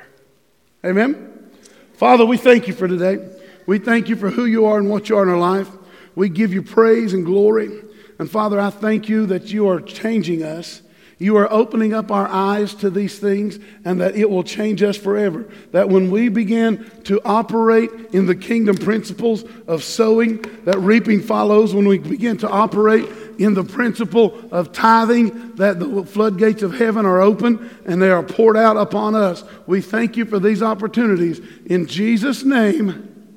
Amen? 0.85 1.49
Father, 1.93 2.25
we 2.25 2.37
thank 2.37 2.67
you 2.67 2.73
for 2.73 2.87
today. 2.87 3.17
We 3.65 3.79
thank 3.79 4.07
you 4.07 4.15
for 4.15 4.29
who 4.29 4.45
you 4.45 4.65
are 4.65 4.77
and 4.77 4.89
what 4.89 5.09
you 5.09 5.17
are 5.17 5.23
in 5.23 5.29
our 5.29 5.37
life. 5.37 5.69
We 6.15 6.29
give 6.29 6.53
you 6.53 6.61
praise 6.61 7.13
and 7.13 7.25
glory. 7.25 7.81
And 8.19 8.29
Father, 8.29 8.59
I 8.59 8.69
thank 8.69 9.09
you 9.09 9.25
that 9.27 9.51
you 9.51 9.69
are 9.69 9.79
changing 9.79 10.43
us 10.43 10.81
you 11.19 11.35
are 11.37 11.51
opening 11.51 11.93
up 11.93 12.11
our 12.11 12.27
eyes 12.27 12.75
to 12.75 12.91
these 12.91 13.17
things 13.17 13.57
and 13.83 13.99
that 14.01 14.15
it 14.15 14.29
will 14.29 14.43
change 14.43 14.83
us 14.83 14.95
forever. 14.95 15.47
That 15.71 15.89
when 15.89 16.11
we 16.11 16.29
begin 16.29 16.89
to 17.05 17.19
operate 17.25 17.89
in 18.11 18.27
the 18.27 18.35
kingdom 18.35 18.77
principles 18.77 19.43
of 19.65 19.83
sowing, 19.83 20.41
that 20.65 20.77
reaping 20.77 21.21
follows. 21.21 21.73
When 21.73 21.87
we 21.87 21.97
begin 21.97 22.37
to 22.37 22.49
operate 22.49 23.09
in 23.39 23.55
the 23.55 23.63
principle 23.63 24.37
of 24.51 24.71
tithing, 24.71 25.55
that 25.55 25.79
the 25.79 26.03
floodgates 26.05 26.61
of 26.61 26.73
heaven 26.75 27.05
are 27.05 27.21
open 27.21 27.67
and 27.85 27.99
they 27.99 28.11
are 28.11 28.23
poured 28.23 28.57
out 28.57 28.77
upon 28.77 29.15
us. 29.15 29.43
We 29.65 29.81
thank 29.81 30.17
you 30.17 30.25
for 30.25 30.39
these 30.39 30.61
opportunities. 30.61 31.41
In 31.65 31.87
Jesus' 31.87 32.43
name, 32.43 33.31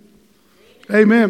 amen. 0.91 1.29